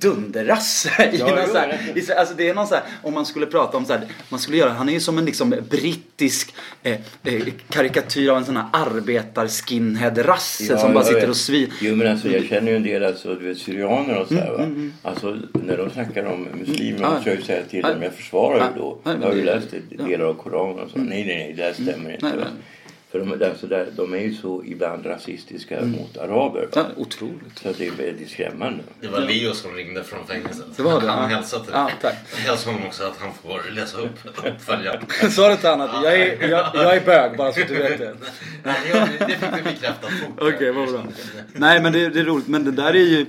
dunderrasse. 0.00 1.10
i 1.12 1.16
Ja, 1.18 1.26
någon 1.26 1.38
jo, 1.46 1.52
så 1.52 1.58
här, 1.58 1.80
det- 1.94 2.00
i 2.00 2.02
så- 2.02 2.12
alltså 2.14 2.34
det 2.34 2.48
är 2.48 2.54
någon 2.54 2.66
så 2.66 2.74
här, 2.74 2.84
om 3.02 3.14
man 3.14 3.26
skulle 3.26 3.46
prata 3.46 3.76
om 3.76 3.84
så 3.84 3.92
här, 3.92 4.02
man 4.28 4.40
skulle 4.40 4.56
göra, 4.56 4.70
han 4.70 4.88
är 4.88 4.92
ju 4.92 5.00
som 5.00 5.18
en 5.18 5.24
liksom 5.24 5.54
brittisk 5.70 6.54
eh, 6.82 6.92
eh, 7.24 7.42
karikatyr 7.70 8.28
av 8.30 8.36
en 8.36 8.44
sån 8.44 8.56
här 8.56 8.66
arbetar-skinhead-rasse 8.72 10.64
Ja, 10.72 10.78
som 10.78 10.94
bara 10.94 11.04
sitter 11.04 11.20
vet. 11.20 11.28
och 11.30 11.36
svin. 11.36 11.70
Jo 11.80 11.96
men 11.96 12.06
alltså 12.12 12.28
jag 12.28 12.44
känner 12.44 12.70
ju 12.70 12.76
en 12.76 12.82
del 12.82 13.04
alltså, 13.04 13.34
du 13.34 13.48
vet, 13.48 13.58
syrianer 13.58 14.20
och 14.20 14.28
sådär 14.28 14.50
va. 14.50 14.58
Mm, 14.62 14.74
mm, 14.74 14.92
Alltså 15.02 15.36
när 15.52 15.76
de 15.76 15.90
snackar 15.90 16.24
om 16.24 16.48
muslimer 16.60 16.98
Mm. 16.98 17.10
måste 17.12 17.30
jag 17.30 17.38
ju 17.38 17.44
säga 17.44 17.62
till 17.70 17.82
dem, 17.82 18.02
jag 18.02 18.12
försvarar 18.14 18.70
ju 18.74 18.80
då. 18.80 18.98
Jag 19.04 19.28
har 19.28 19.34
ju 19.34 19.44
läst 19.44 19.68
delar 19.90 20.24
av 20.24 20.34
Koranen 20.34 20.78
och 20.78 20.90
så. 20.90 20.96
Mm. 20.96 21.08
Nej 21.08 21.24
nej 21.26 21.36
nej, 21.38 21.54
det 21.56 21.62
här 21.62 21.72
stämmer 21.72 22.12
inte. 22.14 22.26
Va. 22.26 22.44
För 23.12 23.18
de, 23.18 23.44
alltså, 23.50 23.66
där, 23.66 23.88
de 23.96 24.12
är 24.14 24.18
ju 24.18 24.34
så 24.34 24.64
ibland 24.64 25.06
rasistiska 25.06 25.76
Mm. 25.78 25.90
mot 25.90 26.16
araber. 26.16 26.68
Ja, 26.74 26.86
otroligt. 26.96 27.58
Så 27.62 27.68
att 27.68 27.78
det 27.78 27.86
är 27.86 27.90
väldigt 27.90 28.30
skrämmande. 28.30 28.82
Det 29.00 29.08
var 29.08 29.20
Leo 29.20 29.54
som 29.54 29.74
ringde 29.74 30.04
från 30.04 30.26
fängelset. 30.26 30.66
Det 30.76 30.82
var 30.82 31.00
det, 31.00 31.06
Han 31.10 31.30
hälsade 31.30 31.64
till 31.64 31.72
Ja, 31.76 31.90
tack. 32.00 32.14
Jag 32.30 32.50
hälsade 32.50 32.72
honom 32.74 32.88
också 32.88 33.04
att 33.04 33.16
han 33.18 33.30
får 33.42 33.70
läsa 33.70 33.98
upp 33.98 34.18
uppföljaren. 34.46 35.02
Sa 35.30 35.48
du 35.48 35.56
till 35.56 35.68
honom 35.68 35.88
att 35.90 36.04
jag 36.04 36.14
är, 36.20 36.48
jag, 36.48 36.66
jag 36.74 36.96
är 36.96 37.00
bög 37.00 37.36
bara 37.36 37.52
så 37.52 37.60
att 37.60 37.68
du 37.68 37.74
vet 37.74 37.98
det? 37.98 38.14
Nej, 38.64 38.76
det 39.18 39.26
fick 39.26 39.58
vi 39.58 39.62
bekräftat 39.62 40.10
fort. 40.10 40.38
Okej, 40.54 40.72
vad 40.72 40.88
bra. 40.88 41.04
Nej 41.52 41.82
men 41.82 41.92
det, 41.92 42.08
det 42.08 42.20
är 42.20 42.24
roligt, 42.24 42.48
men 42.48 42.64
det 42.64 42.72
där 42.72 42.94
är 42.94 43.04
ju 43.04 43.26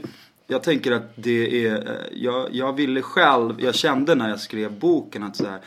jag 0.48 0.64
tänker 0.64 0.92
att 0.92 1.12
det 1.16 1.66
är, 1.66 1.76
eh, 1.76 1.96
jag, 2.12 2.48
jag 2.52 2.76
ville 2.76 3.02
själv, 3.02 3.62
jag 3.62 3.76
kände 3.76 4.16
när 4.16 4.30
jag 4.30 4.40
skrev 4.40 4.72
boken 4.72 5.24
att 5.24 5.36
så 5.36 5.46
här, 5.46 5.60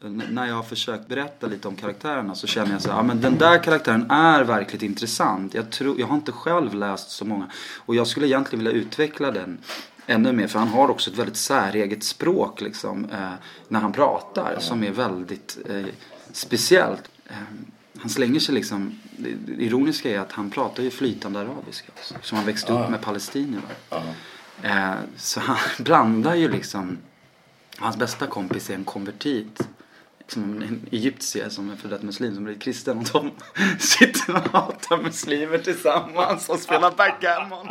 när 0.00 0.46
jag 0.46 0.54
har 0.54 0.62
försökt 0.62 1.08
berätta 1.08 1.46
lite 1.46 1.68
om 1.68 1.76
karaktärerna 1.76 2.34
så 2.34 2.46
känner 2.46 2.72
jag 2.72 2.82
så 2.82 2.90
här, 2.90 2.96
ja 2.96 3.02
men 3.02 3.20
den 3.20 3.38
där 3.38 3.62
karaktären 3.62 4.10
är 4.10 4.44
verkligt 4.44 4.82
intressant. 4.82 5.54
Jag, 5.54 5.70
tror, 5.70 6.00
jag 6.00 6.06
har 6.06 6.14
inte 6.14 6.32
själv 6.32 6.74
läst 6.74 7.10
så 7.10 7.24
många 7.24 7.46
och 7.76 7.94
jag 7.94 8.06
skulle 8.06 8.26
egentligen 8.26 8.64
vilja 8.64 8.80
utveckla 8.80 9.30
den 9.30 9.58
ännu 10.06 10.32
mer 10.32 10.46
för 10.46 10.58
han 10.58 10.68
har 10.68 10.88
också 10.90 11.10
ett 11.10 11.18
väldigt 11.18 11.36
säreget 11.36 12.04
språk 12.04 12.60
liksom 12.60 13.04
eh, 13.04 13.32
när 13.68 13.80
han 13.80 13.92
pratar 13.92 14.56
som 14.58 14.84
är 14.84 14.90
väldigt 14.90 15.58
eh, 15.68 15.86
speciellt. 16.32 17.10
Eh, 17.26 17.36
han 17.98 18.10
slänger 18.10 18.40
sig 18.40 18.54
liksom, 18.54 18.98
det 19.16 19.64
ironiska 19.64 20.10
är 20.10 20.18
att 20.18 20.32
han 20.32 20.50
pratar 20.50 20.82
ju 20.82 20.90
flytande 20.90 21.40
arabiska 21.40 21.92
också, 21.96 22.14
som 22.22 22.36
han 22.36 22.46
växte 22.46 22.72
upp 22.72 22.90
med 22.90 23.00
palestinier. 23.00 23.60
Ja. 23.90 24.02
Eh, 24.62 24.94
så 25.16 25.40
han 25.40 25.56
blandar 25.84 26.34
ju 26.34 26.48
liksom, 26.48 26.98
hans 27.78 27.96
bästa 27.96 28.26
kompis 28.26 28.70
är 28.70 28.74
en 28.74 28.84
konvertit. 28.84 29.68
Som 30.28 30.62
en 30.62 30.86
egyptier 30.92 31.48
som 31.48 31.70
är 31.70 31.76
före 31.76 31.98
muslim 32.02 32.34
som 32.34 32.44
blir 32.44 32.54
kristen 32.54 32.98
och 32.98 33.04
de 33.12 33.30
sitter 33.78 34.34
och 34.34 34.40
hatar 34.40 34.96
muslimer 34.96 35.58
tillsammans 35.58 36.48
och 36.48 36.58
spelar 36.58 36.90
backgammon. 36.90 37.68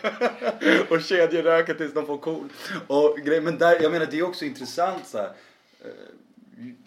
och 0.90 1.02
kedjeröker 1.02 1.74
tills 1.74 1.94
de 1.94 2.06
får 2.06 2.18
cool. 2.18 2.48
Och, 2.86 3.16
grej- 3.24 3.40
men 3.40 3.58
där, 3.58 3.82
jag 3.82 3.92
menar 3.92 4.06
det 4.10 4.18
är 4.18 4.22
också 4.22 4.44
intressant 4.44 5.06
så 5.08 5.18
här. 5.18 5.32
eh, 5.84 5.90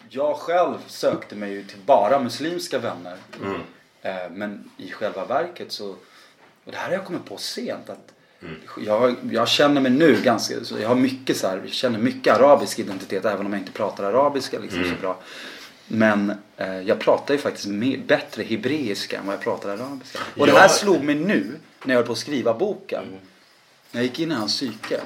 Jag 0.08 0.36
själv 0.36 0.74
sökte 0.86 1.36
mig 1.36 1.52
ju 1.52 1.64
till 1.64 1.78
bara 1.86 2.20
muslimska 2.20 2.78
vänner. 2.78 3.16
Mm. 3.42 3.60
Eh, 4.02 4.30
Men 4.30 4.70
i 4.76 4.90
själva 4.90 5.24
verket 5.24 5.72
så, 5.72 5.88
och 6.64 6.72
det 6.72 6.76
här 6.76 6.86
har 6.86 6.92
jag 6.94 7.04
kommit 7.04 7.24
på 7.24 7.36
sent 7.36 7.90
att 7.90 8.13
jag, 8.86 9.16
jag 9.30 9.48
känner 9.48 9.80
mig 9.80 9.90
nu 9.92 10.20
ganska, 10.22 10.54
jag 10.80 10.88
har 10.88 10.94
mycket 10.94 11.36
så 11.36 11.48
här, 11.48 11.56
jag 11.64 11.72
känner 11.72 11.98
mycket 11.98 12.34
arabisk 12.36 12.78
identitet 12.78 13.24
även 13.24 13.46
om 13.46 13.52
jag 13.52 13.60
inte 13.62 13.72
pratar 13.72 14.04
arabiska 14.04 14.58
liksom 14.58 14.80
Mm. 14.80 14.94
så 14.94 15.00
bra. 15.00 15.18
Men 15.88 16.32
eh, 16.56 16.80
jag 16.80 16.98
pratar 16.98 17.34
ju 17.34 17.40
faktiskt 17.40 17.66
mer, 17.66 17.98
bättre 18.06 18.42
hebreiska 18.42 19.18
än 19.18 19.26
vad 19.26 19.34
jag 19.34 19.42
pratar 19.42 19.68
arabiska. 19.68 20.18
Och 20.36 20.46
det 20.46 20.52
Ja. 20.52 20.58
här 20.58 20.68
slog 20.68 21.04
mig 21.04 21.14
nu 21.14 21.46
när 21.84 21.94
jag 21.94 21.98
höll 21.98 22.06
på 22.06 22.12
att 22.12 22.18
skriva 22.18 22.54
boken. 22.54 23.04
När 23.90 24.00
jag 24.00 24.02
gick 24.04 24.20
in 24.20 24.30
i 24.32 24.34
hans 24.34 24.52
psyke. 24.56 25.00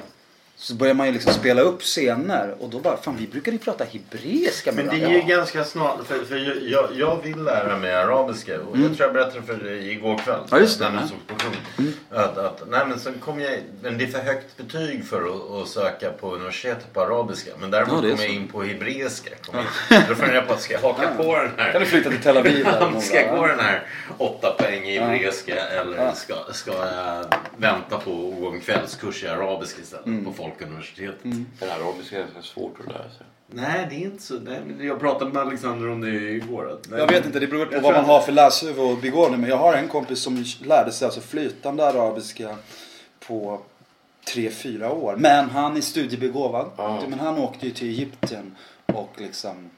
Så 0.61 0.73
börjar 0.75 0.93
man 0.93 1.07
ju 1.07 1.13
liksom 1.13 1.33
spela 1.33 1.61
upp 1.61 1.81
scener 1.81 2.55
och 2.59 2.69
då 2.69 2.79
bara, 2.79 2.97
fan 2.97 3.15
vi 3.19 3.27
brukade 3.27 3.57
ju 3.57 3.63
prata 3.63 3.83
hebreiska 3.83 4.71
med 4.71 4.85
Men 4.85 4.99
det 4.99 5.05
är 5.05 5.09
ju 5.09 5.21
ganska 5.21 5.63
snart, 5.63 6.05
för, 6.07 6.25
för 6.25 6.69
jag, 6.71 6.85
jag 6.95 7.19
vill 7.23 7.43
lära 7.43 7.77
mig 7.77 7.93
arabiska 7.95 8.59
och 8.61 8.77
jag 8.77 8.85
tror 8.97 9.01
jag 9.01 9.13
berättade 9.13 9.41
för 9.41 9.53
dig 9.53 9.91
igår 9.91 10.17
kväll. 10.17 10.35
Mm. 10.35 10.47
Ja, 10.51 10.59
just 10.59 10.79
det. 10.79 10.85
Mm. 10.85 10.95
När 10.95 11.01
jag 11.01 11.09
såg 11.09 11.27
på 11.27 11.35
kung. 11.35 11.93
Att, 12.11 12.37
att, 12.37 12.63
nej 12.69 12.81
men 12.87 12.99
sen 12.99 13.13
kom 13.19 13.41
jag, 13.41 13.59
men 13.81 13.97
det 13.97 14.03
är 14.03 14.07
för 14.07 14.19
högt 14.19 14.57
betyg 14.57 15.05
för 15.05 15.21
att, 15.21 15.61
att 15.61 15.67
söka 15.67 16.09
på 16.11 16.35
universitetet 16.35 16.93
på 16.93 17.01
arabiska. 17.01 17.51
Men 17.59 17.71
däremot 17.71 17.93
Ja, 17.93 17.99
kom 18.01 18.09
jag 18.09 18.19
så. 18.19 18.25
in 18.25 18.47
på 18.47 18.63
hebreiska. 18.63 19.29
Kom 19.45 19.55
jag, 19.89 20.01
då 20.09 20.15
funderar 20.15 20.35
jag 20.35 20.47
på, 20.47 20.57
ska 20.57 20.73
jag 20.73 20.81
haka 20.81 21.07
på 21.17 21.35
den 21.35 21.51
här? 21.57 21.71
Kan 21.71 21.81
du 21.81 21.87
flytta 21.87 22.09
till 22.09 22.21
Tel 22.21 22.37
Aviv 22.37 22.67
Ska 23.01 23.21
jag 23.21 23.37
gå 23.37 23.47
den 23.47 23.59
här 23.59 23.83
åtta 24.17 24.55
poäng 24.59 24.83
i 24.83 24.99
hebreiska 24.99 25.55
eller 25.55 25.97
Ja. 25.97 26.13
ska, 26.13 26.33
ska 26.53 26.71
jag 26.71 27.25
vänta 27.57 27.97
på 27.97 28.31
att 28.33 28.41
gå 28.41 28.51
en 28.51 28.61
kvällskurs 28.61 29.23
i 29.23 29.27
arabiska 29.27 29.81
istället 29.81 30.05
Mm. 30.05 30.25
på 30.25 30.33
Folkuniversitetet? 30.49 31.23
Men 31.23 31.69
arabiska 31.69 32.15
är 32.17 32.21
ganska 32.21 32.41
svårt 32.41 32.79
att 32.79 32.87
lära 32.87 33.09
sig. 33.09 33.25
Nej, 33.47 33.87
det 33.89 33.95
är 33.95 33.99
inte 33.99 34.23
så. 34.23 34.33
Nej, 34.33 34.61
jag 34.87 34.99
pratade 34.99 35.31
med 35.31 35.41
Alexander 35.41 35.89
om 35.89 36.01
det 36.01 36.09
igår. 36.09 36.71
Att, 36.71 36.89
nej, 36.89 36.99
Jag 36.99 37.07
vet 37.07 37.25
inte, 37.25 37.39
det 37.39 37.47
beror 37.47 37.65
på 37.65 37.79
vad 37.79 37.93
man 37.93 38.05
har 38.05 38.21
för 38.21 38.31
läshuvud 38.31 38.79
och 38.79 38.97
begåvning. 38.97 39.41
Men 39.41 39.49
jag 39.49 39.57
har 39.57 39.73
en 39.73 39.87
kompis 39.87 40.19
som 40.19 40.45
lärde 40.63 40.91
sig 40.91 41.05
alltså 41.05 41.21
flytande 41.21 41.87
arabiska 41.87 42.55
på 43.27 43.61
tre 44.33 44.49
fyra 44.49 44.91
år. 44.91 45.15
Men 45.15 45.49
han 45.49 45.77
är 45.77 45.81
studiebegåvad. 45.81 46.69
Ja. 46.77 47.03
Men 47.07 47.19
han 47.19 47.37
åkte 47.37 47.65
ju 47.65 47.71
till 47.71 47.87
Egypten 47.87 48.55
och 48.85 49.13
liksom 49.17 49.69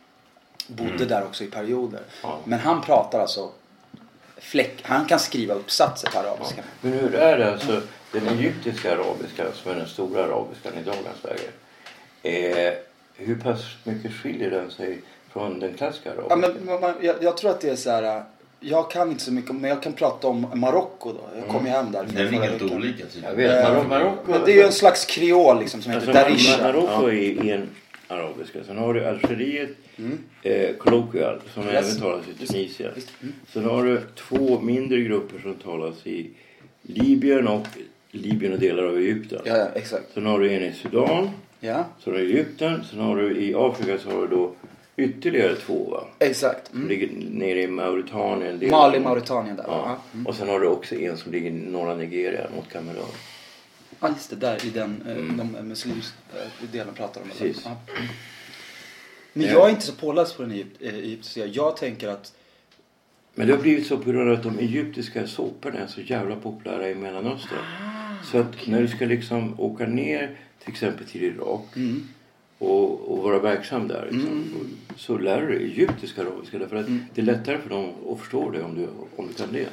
bodde 0.68 1.06
där 1.06 1.24
också 1.24 1.44
i 1.44 1.48
perioder. 1.48 2.02
Ja. 2.24 2.40
Men 2.44 2.60
han 2.60 2.82
pratar 2.82 3.20
alltså 3.20 3.50
fläck. 4.38 4.80
Han 4.84 5.06
kan 5.06 5.20
skriva 5.20 5.54
uppsatser 5.54 6.10
på 6.10 6.20
arabiska. 6.20 6.62
Men 6.82 6.94
hur 6.94 7.16
är 7.16 7.38
det 7.38 7.52
alltså, 7.52 7.82
den 8.12 8.28
egyptiska 8.28 8.92
arabiska 8.92 9.52
som 9.54 9.72
är 9.72 9.76
den 9.76 9.88
stora 9.88 10.24
arabiskan 10.24 10.74
i 10.82 10.84
dagens 10.84 11.24
läge. 11.24 11.50
Eh, 12.24 12.74
hur 13.16 13.36
pass 13.36 13.60
mycket 13.84 14.12
skiljer 14.14 14.52
den 14.52 14.72
sig 14.72 15.02
från 15.34 15.60
den 15.60 15.74
klassiska 15.74 16.10
Ja, 16.30 16.36
arabiska? 16.36 16.80
men, 16.82 16.94
jag, 17.02 17.16
jag 17.24 17.38
tror 17.38 17.52
att 17.52 17.62
det 17.62 17.70
är 17.70 17.76
så 17.76 17.90
här. 17.90 18.24
Jag 18.60 18.92
kan 18.92 19.10
inte 19.10 19.24
så 19.24 19.32
mycket 19.34 19.56
men 19.56 19.70
jag 19.70 19.84
kan 19.84 19.94
prata 19.94 20.28
om 20.28 20.48
Marocko 20.56 21.12
då. 21.14 21.20
Jag 21.40 21.48
kom 21.48 21.66
ju 21.66 21.72
hem 21.72 21.92
där. 21.92 22.04
Den 22.04 22.18
är 22.18 22.32
helt 22.42 22.62
veckan. 22.62 22.78
olika 22.78 23.06
tydligen. 23.06 23.40
Eh, 23.52 23.88
Marocko, 23.88 24.32
Men 24.32 24.42
det 24.46 24.52
är 24.52 24.56
ju 24.56 24.62
en 24.64 24.72
slags 24.72 25.06
kreol 25.06 25.60
liksom 25.60 25.82
som 25.82 25.92
heter 25.92 26.08
Alltså, 26.08 26.24
Darisha. 26.24 26.58
Mar- 26.58 26.64
Marocko 26.64 27.10
är 27.10 27.54
en 27.54 27.70
arabiska. 28.08 28.60
Sen 28.68 28.78
har 28.78 28.94
du 28.94 29.06
Algeriet, 29.06 29.70
eh, 30.44 30.76
colloquial, 30.76 31.40
som 31.54 31.64
Mm. 31.64 31.76
Yes. 31.76 31.90
även 31.90 32.02
talas 32.02 32.26
i 32.28 32.46
Tunisien. 32.48 32.92
Mm. 33.22 33.34
Sen 33.54 33.66
har 33.66 33.84
du 33.86 34.02
två 34.16 34.60
mindre 34.60 35.00
grupper 35.02 35.40
som 35.40 35.54
talas 35.56 36.08
i 36.08 36.30
Libyen 36.82 37.48
och 37.48 37.68
Libyen 38.12 38.54
och 38.54 38.60
delar 38.60 38.84
av 38.84 38.98
Egypten. 38.98 39.42
Ja, 39.46 39.58
ja, 39.58 39.68
exakt. 39.76 40.14
Sen 40.14 40.26
har 40.26 40.40
du 40.40 40.52
en 40.54 40.64
i 40.64 40.74
Sudan, 40.74 41.30
Ja, 41.60 41.86
sen 42.04 42.14
har 42.14 42.20
du 42.20 42.26
Egypten, 42.26 42.84
sen 42.90 43.00
har 43.00 43.16
du 43.16 43.38
i 43.42 43.54
Afrika 43.56 43.98
så 43.98 44.10
har 44.12 44.22
du 44.22 44.28
då 44.28 44.54
ytterligare 44.98 45.56
två 45.56 45.90
va? 45.92 46.08
exakt. 46.20 46.68
Som 46.68 46.78
Mm. 46.78 46.90
ligger 46.90 47.10
nere 47.30 47.62
i 47.62 47.68
Mauritanien. 47.68 48.70
Mali, 48.72 49.00
Mauritanien 49.00 49.56
där. 49.56 49.64
Ja. 49.68 49.98
Mm. 50.14 50.28
Och 50.28 50.36
sen 50.36 50.50
har 50.50 50.60
du 50.60 50.68
också 50.68 50.96
en 50.96 51.18
som 51.18 51.32
ligger 51.32 51.48
i 51.50 51.54
norra 51.54 51.96
Nigeria 51.96 52.48
mot 52.56 52.70
Kamerun. 52.70 53.04
ja, 54.00 54.10
just 54.10 54.30
det. 54.30 54.36
Där 54.36 54.66
i 54.66 54.70
den 54.70 55.04
eh, 55.08 55.12
Mm. 55.18 55.38
de 55.38 55.68
muslimska 55.68 56.18
eh, 56.36 56.70
delen 56.72 56.94
pratar 56.94 57.22
de 57.22 57.24
om. 57.24 57.30
Precis. 57.38 57.62
Ja. 57.66 57.78
Men 59.34 59.46
Ja. 59.48 59.52
jag 59.54 59.66
är 59.66 59.70
inte 59.70 59.82
så 59.86 59.94
påläst 59.96 60.38
på 60.38 60.42
den 60.44 60.52
egypt- 60.52 60.78
eh, 60.82 60.94
egyptiska. 60.96 61.46
Jag 61.46 61.78
tänker 61.78 62.08
att 62.08 62.34
Men 63.36 63.48
det 63.48 63.54
har 63.54 63.62
blivit 63.62 63.88
så 63.88 63.98
på 63.98 64.12
grund 64.12 64.30
av 64.30 64.36
att 64.38 64.44
de 64.44 64.60
egyptiska 64.60 65.28
såporna 65.28 65.80
är 65.80 65.88
så 65.88 66.02
jävla 66.02 66.36
populära 66.36 66.90
i 66.90 66.96
Mellanöstern. 66.96 67.60
Så 68.24 68.38
att 68.38 68.68
när 68.68 68.82
du 68.82 68.88
ska 68.88 69.06
liksom 69.06 69.60
åka 69.60 69.86
ner 69.86 70.38
till 70.64 70.72
exempel 70.72 71.06
till 71.08 71.24
Irak 71.24 71.66
mm, 71.76 72.08
och, 72.58 73.12
och 73.12 73.24
vara 73.24 73.40
verksam 73.40 73.88
där 73.88 74.10
liksom, 74.12 74.46
så 74.96 75.18
lär 75.18 75.42
du 75.42 75.48
dig 75.48 75.64
egyptiska 75.64 76.22
arabiska 76.22 76.58
därför 76.58 76.76
att 76.76 76.88
Mm. 76.88 77.06
det 77.14 77.22
är 77.22 77.26
lättare 77.26 77.58
för 77.58 77.70
dem 77.70 77.92
att 78.12 78.20
förstå 78.20 78.50
det 78.50 78.64
om 78.64 78.76
du, 78.76 78.88
om 79.16 79.28
du 79.28 79.34
kan 79.34 79.54
det. 79.54 79.68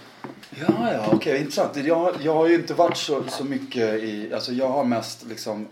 Ja, 0.60 0.92
ja, 0.92 1.08
okej, 1.12 1.38
intressant. 1.38 1.76
Jag, 1.76 2.14
jag 2.22 2.34
har 2.34 2.48
ju 2.48 2.54
inte 2.54 2.74
varit 2.74 2.96
så, 2.96 3.22
så 3.28 3.44
mycket 3.44 4.02
i, 4.02 4.32
alltså 4.34 4.52
jag 4.52 4.68
har 4.68 4.84
mest 4.84 5.26
liksom 5.28 5.66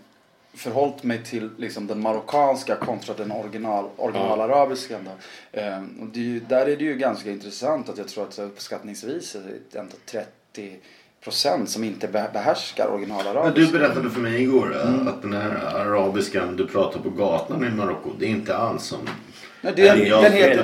förhållit 0.53 1.03
mig 1.03 1.23
till 1.23 1.49
liksom 1.57 1.87
den 1.87 2.01
marockanska 2.01 2.75
kontra 2.75 3.13
den 3.13 3.31
original, 3.31 3.85
originalarabiskan. 3.97 4.99
Då. 5.05 5.11
Ehm, 5.59 5.99
och 6.01 6.07
det 6.07 6.39
där 6.39 6.65
är 6.65 6.77
det 6.77 6.83
ju 6.83 6.95
ganska 6.97 7.31
intressant 7.31 7.89
att 7.89 7.97
jag 7.97 8.07
tror 8.07 8.23
att 8.23 8.39
uppskattningsvis 8.39 9.35
är 9.35 9.41
det 9.71 9.79
ändå 9.79 9.93
30 10.05 10.75
procent 11.23 11.69
som 11.69 11.83
inte 11.83 12.07
be- 12.07 12.29
behärskar 12.33 12.85
Men 12.85 12.93
originalarabiska. 12.93 13.59
du 13.59 13.79
berättade 13.79 14.09
för 14.09 14.19
mig 14.21 14.41
igår 14.41 14.75
eh, 14.75 15.07
att 15.07 15.21
den 15.21 15.33
här 15.33 15.75
arabiskan 15.75 16.55
du 16.55 16.67
pratar 16.67 16.99
på 16.99 17.09
gatan 17.09 17.63
i 17.65 17.69
Marocko, 17.69 18.09
det 18.19 18.25
är 18.25 18.29
inte 18.29 18.57
alls 18.57 18.83
som... 18.83 18.99
Nej, 19.61 19.73
det, 19.75 19.95
Nej, 19.95 20.07
jag 20.07 20.23
den 20.23 20.33
heter, 20.33 20.63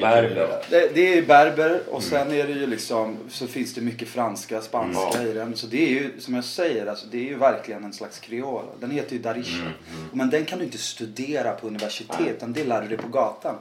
berber. 0.00 0.48
Det, 0.70 0.94
det 0.94 1.12
är 1.12 1.16
ju 1.16 1.26
berber 1.26 1.80
och 1.90 2.02
sen 2.02 2.32
är 2.32 2.46
det 2.46 2.52
ju 2.52 2.66
liksom 2.66 3.16
så 3.28 3.46
finns 3.46 3.74
det 3.74 3.80
mycket 3.80 4.08
franska, 4.08 4.60
spanska 4.60 5.18
Mm. 5.18 5.30
i 5.30 5.32
den. 5.34 5.56
Så 5.56 5.66
det 5.66 5.84
är 5.84 5.88
ju 5.88 6.10
som 6.20 6.34
jag 6.34 6.44
säger, 6.44 6.86
alltså, 6.86 7.06
det 7.10 7.18
är 7.18 7.24
ju 7.28 7.36
verkligen 7.36 7.84
en 7.84 7.92
slags 7.92 8.18
kreol. 8.18 8.64
Den 8.80 8.90
heter 8.90 9.12
ju 9.12 9.18
Darisha. 9.22 9.62
Mm, 9.62 9.72
Men 10.12 10.30
den 10.30 10.44
kan 10.44 10.58
du 10.58 10.64
inte 10.64 10.78
studera 10.78 11.52
på 11.52 11.66
universitet 11.66 12.20
utan 12.36 12.52
det 12.52 12.64
lär 12.64 12.82
du 12.82 12.88
dig 12.88 12.98
på 12.98 13.08
gatan. 13.08 13.54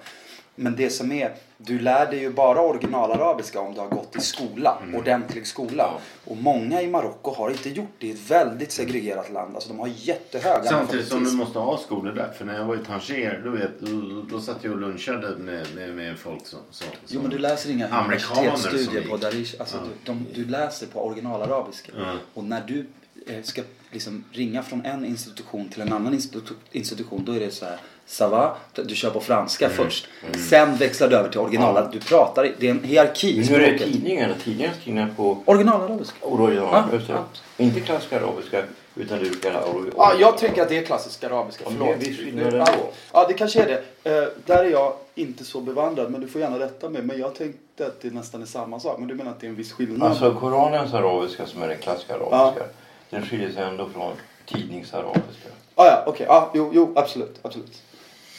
Men 0.59 0.75
det 0.75 0.89
som 0.89 1.11
är, 1.11 1.35
du 1.57 1.79
lär 1.79 2.11
dig 2.11 2.19
ju 2.19 2.29
bara 2.29 2.61
originalarabiska 2.61 3.59
om 3.59 3.73
du 3.73 3.79
har 3.79 3.87
gått 3.87 4.15
i 4.15 4.19
skola, 4.19 4.77
ordentlig 4.95 5.47
skola. 5.47 5.93
Och 6.25 6.37
många 6.37 6.81
i 6.81 6.87
Marocko 6.87 7.33
har 7.33 7.49
inte 7.49 7.69
gjort 7.69 7.89
det. 7.97 8.07
Det 8.07 8.11
är 8.11 8.15
ett 8.15 8.31
väldigt 8.31 8.71
segregerat 8.71 9.31
land. 9.31 9.55
Alltså 9.55 9.69
de 9.69 9.79
har 9.79 9.89
jättehög 9.95 10.65
Samtidigt 10.65 11.07
som 11.07 11.23
du 11.23 11.31
måste 11.31 11.59
ha 11.59 11.77
skolor 11.77 12.11
där. 12.11 12.31
För 12.37 12.45
när 12.45 12.57
jag 12.57 12.65
var 12.65 12.75
i 12.75 12.85
Tanger, 12.85 13.41
då, 13.43 13.51
vet, 13.51 13.79
då, 13.79 14.21
då 14.21 14.41
satt 14.41 14.63
jag 14.63 14.73
och 14.73 14.79
lunchade 14.79 15.37
med, 15.37 15.75
med, 15.75 15.95
med 15.95 16.19
folk 16.19 16.47
som, 16.47 16.59
som, 16.71 16.87
Jo 17.07 17.21
men 17.21 17.31
du 17.31 17.37
läser 17.37 17.71
inga 17.71 18.03
universitetsstudier 18.03 19.07
på. 19.09 19.17
Darish. 19.17 19.55
Alltså 19.59 19.77
du, 19.77 19.89
de, 20.05 20.25
du 20.33 20.45
läser 20.45 20.87
på 20.87 21.05
originalarabiska. 21.05 21.91
Ja. 21.97 22.13
Och 22.33 22.43
när 22.43 22.61
du 22.67 22.85
eh, 23.27 23.43
ska 23.43 23.61
liksom 23.91 24.23
ringa 24.31 24.63
från 24.63 24.85
en 24.85 25.05
institution 25.05 25.69
till 25.69 25.81
en 25.81 25.93
annan 25.93 26.13
institu- 26.13 26.55
institution 26.71 27.25
då 27.25 27.31
är 27.31 27.39
det 27.39 27.51
så 27.51 27.65
här 27.65 27.77
Ça 28.09 28.27
va? 28.27 28.55
Du 28.73 28.95
kör 28.95 29.09
på 29.09 29.19
franska 29.19 29.65
Mm. 29.65 29.77
först. 29.77 30.07
Sen 30.49 30.75
växlar 30.75 31.07
du 31.07 31.15
över 31.15 31.29
till 31.29 31.39
original. 31.39 31.89
Du 31.91 31.99
pratar, 31.99 32.51
det 32.59 32.67
är 32.67 32.71
en 32.71 32.83
hierarki 32.83 33.35
Men 33.37 33.43
hur 33.47 33.61
är 33.61 33.67
språket. 33.77 33.93
tidningarna? 33.93 34.33
Tidningarna 34.43 34.75
skrivna 34.81 35.07
på 35.17 35.37
Originalarabiska. 35.45 36.15
original, 36.25 36.83
Ja, 36.91 36.97
det. 36.97 37.03
ja. 37.13 37.23
Inte 37.57 37.79
klassisk 37.79 38.13
arabiska 38.13 38.63
utan 38.95 39.19
du 39.19 39.29
kallar 39.29 39.61
original. 39.75 39.93
Ja, 39.97 40.13
jag 40.19 40.37
tänker 40.37 40.61
att 40.61 40.69
det 40.69 40.77
är 40.77 40.83
klassisk 40.83 41.23
arabiska. 41.23 41.63
Ja, 41.65 41.71
Förlåt. 41.77 41.99
det 41.99 42.57
ja, 42.57 42.65
ja, 43.13 43.25
det 43.27 43.33
kanske 43.33 43.61
är 43.63 43.67
det. 44.03 44.11
Eh, 44.17 44.27
där 44.45 44.63
är 44.65 44.69
jag 44.69 44.93
inte 45.15 45.43
så 45.43 45.61
bevandrad, 45.61 46.11
men 46.11 46.21
du 46.21 46.27
får 46.27 46.41
gärna 46.41 46.59
rätta 46.59 46.89
mig. 46.89 47.01
Men 47.01 47.19
jag 47.19 47.35
tänkte 47.35 47.85
att 47.85 48.01
det 48.01 48.13
nästan 48.13 48.41
är 48.41 48.45
samma 48.45 48.79
sak. 48.79 48.99
Men 48.99 49.07
du 49.07 49.15
menar 49.15 49.31
att 49.31 49.39
det 49.39 49.47
är 49.47 49.49
en 49.49 49.55
viss 49.55 49.71
skillnad? 49.71 50.09
Alltså 50.09 50.33
Koranens 50.33 50.93
arabiska 50.93 51.45
som 51.45 51.61
är 51.61 51.67
den 51.67 51.77
klassiska 51.77 52.15
arabiska. 52.15 52.65
Den 53.09 53.25
skiljer 53.25 53.51
sig 53.51 53.63
ändå 53.63 53.89
från 53.93 54.11
tidningsarabiska. 54.45 55.49
Ah, 55.75 55.85
ja, 55.85 56.03
okej. 56.07 56.27
Ah, 56.29 56.49
jo, 56.53 56.71
jo, 56.73 56.93
absolut. 56.95 57.39
absolut. 57.41 57.81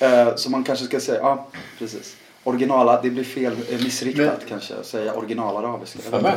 Eh, 0.01 0.35
så 0.37 0.51
man 0.51 0.65
kanske 0.65 0.85
ska 0.85 1.01
säga, 1.01 1.19
ja, 1.21 1.49
precis. 1.79 2.17
Originala, 2.45 3.03
det 3.03 3.11
blir 3.11 3.25
fel, 3.25 3.53
eh, 3.71 3.83
missriktat 3.83 4.27
Men- 4.39 4.49
kanske, 4.49 4.75
att 4.75 4.87
säga 4.87 5.15
originalarabiska. 5.15 5.99
För 5.99 6.21
mig 6.23 6.33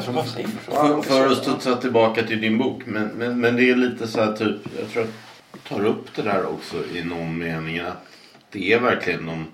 att 1.31 1.37
studsa 1.37 1.75
tillbaka 1.75 2.23
till 2.23 2.41
din 2.41 2.57
bok. 2.57 2.81
Men, 2.85 3.07
men, 3.07 3.39
men 3.39 3.55
det 3.55 3.69
är 3.69 3.75
lite 3.75 4.07
så 4.07 4.21
här 4.21 4.33
typ. 4.33 4.57
Jag 4.79 4.89
tror 4.89 5.03
att 5.03 5.09
du 5.53 5.59
tar 5.69 5.85
upp 5.85 6.15
det 6.15 6.21
där 6.21 6.45
också 6.45 6.75
i 6.95 7.03
någon 7.03 7.37
mening. 7.37 7.79
Att 7.79 8.05
det 8.51 8.73
är 8.73 8.79
verkligen 8.79 9.25
de 9.25 9.45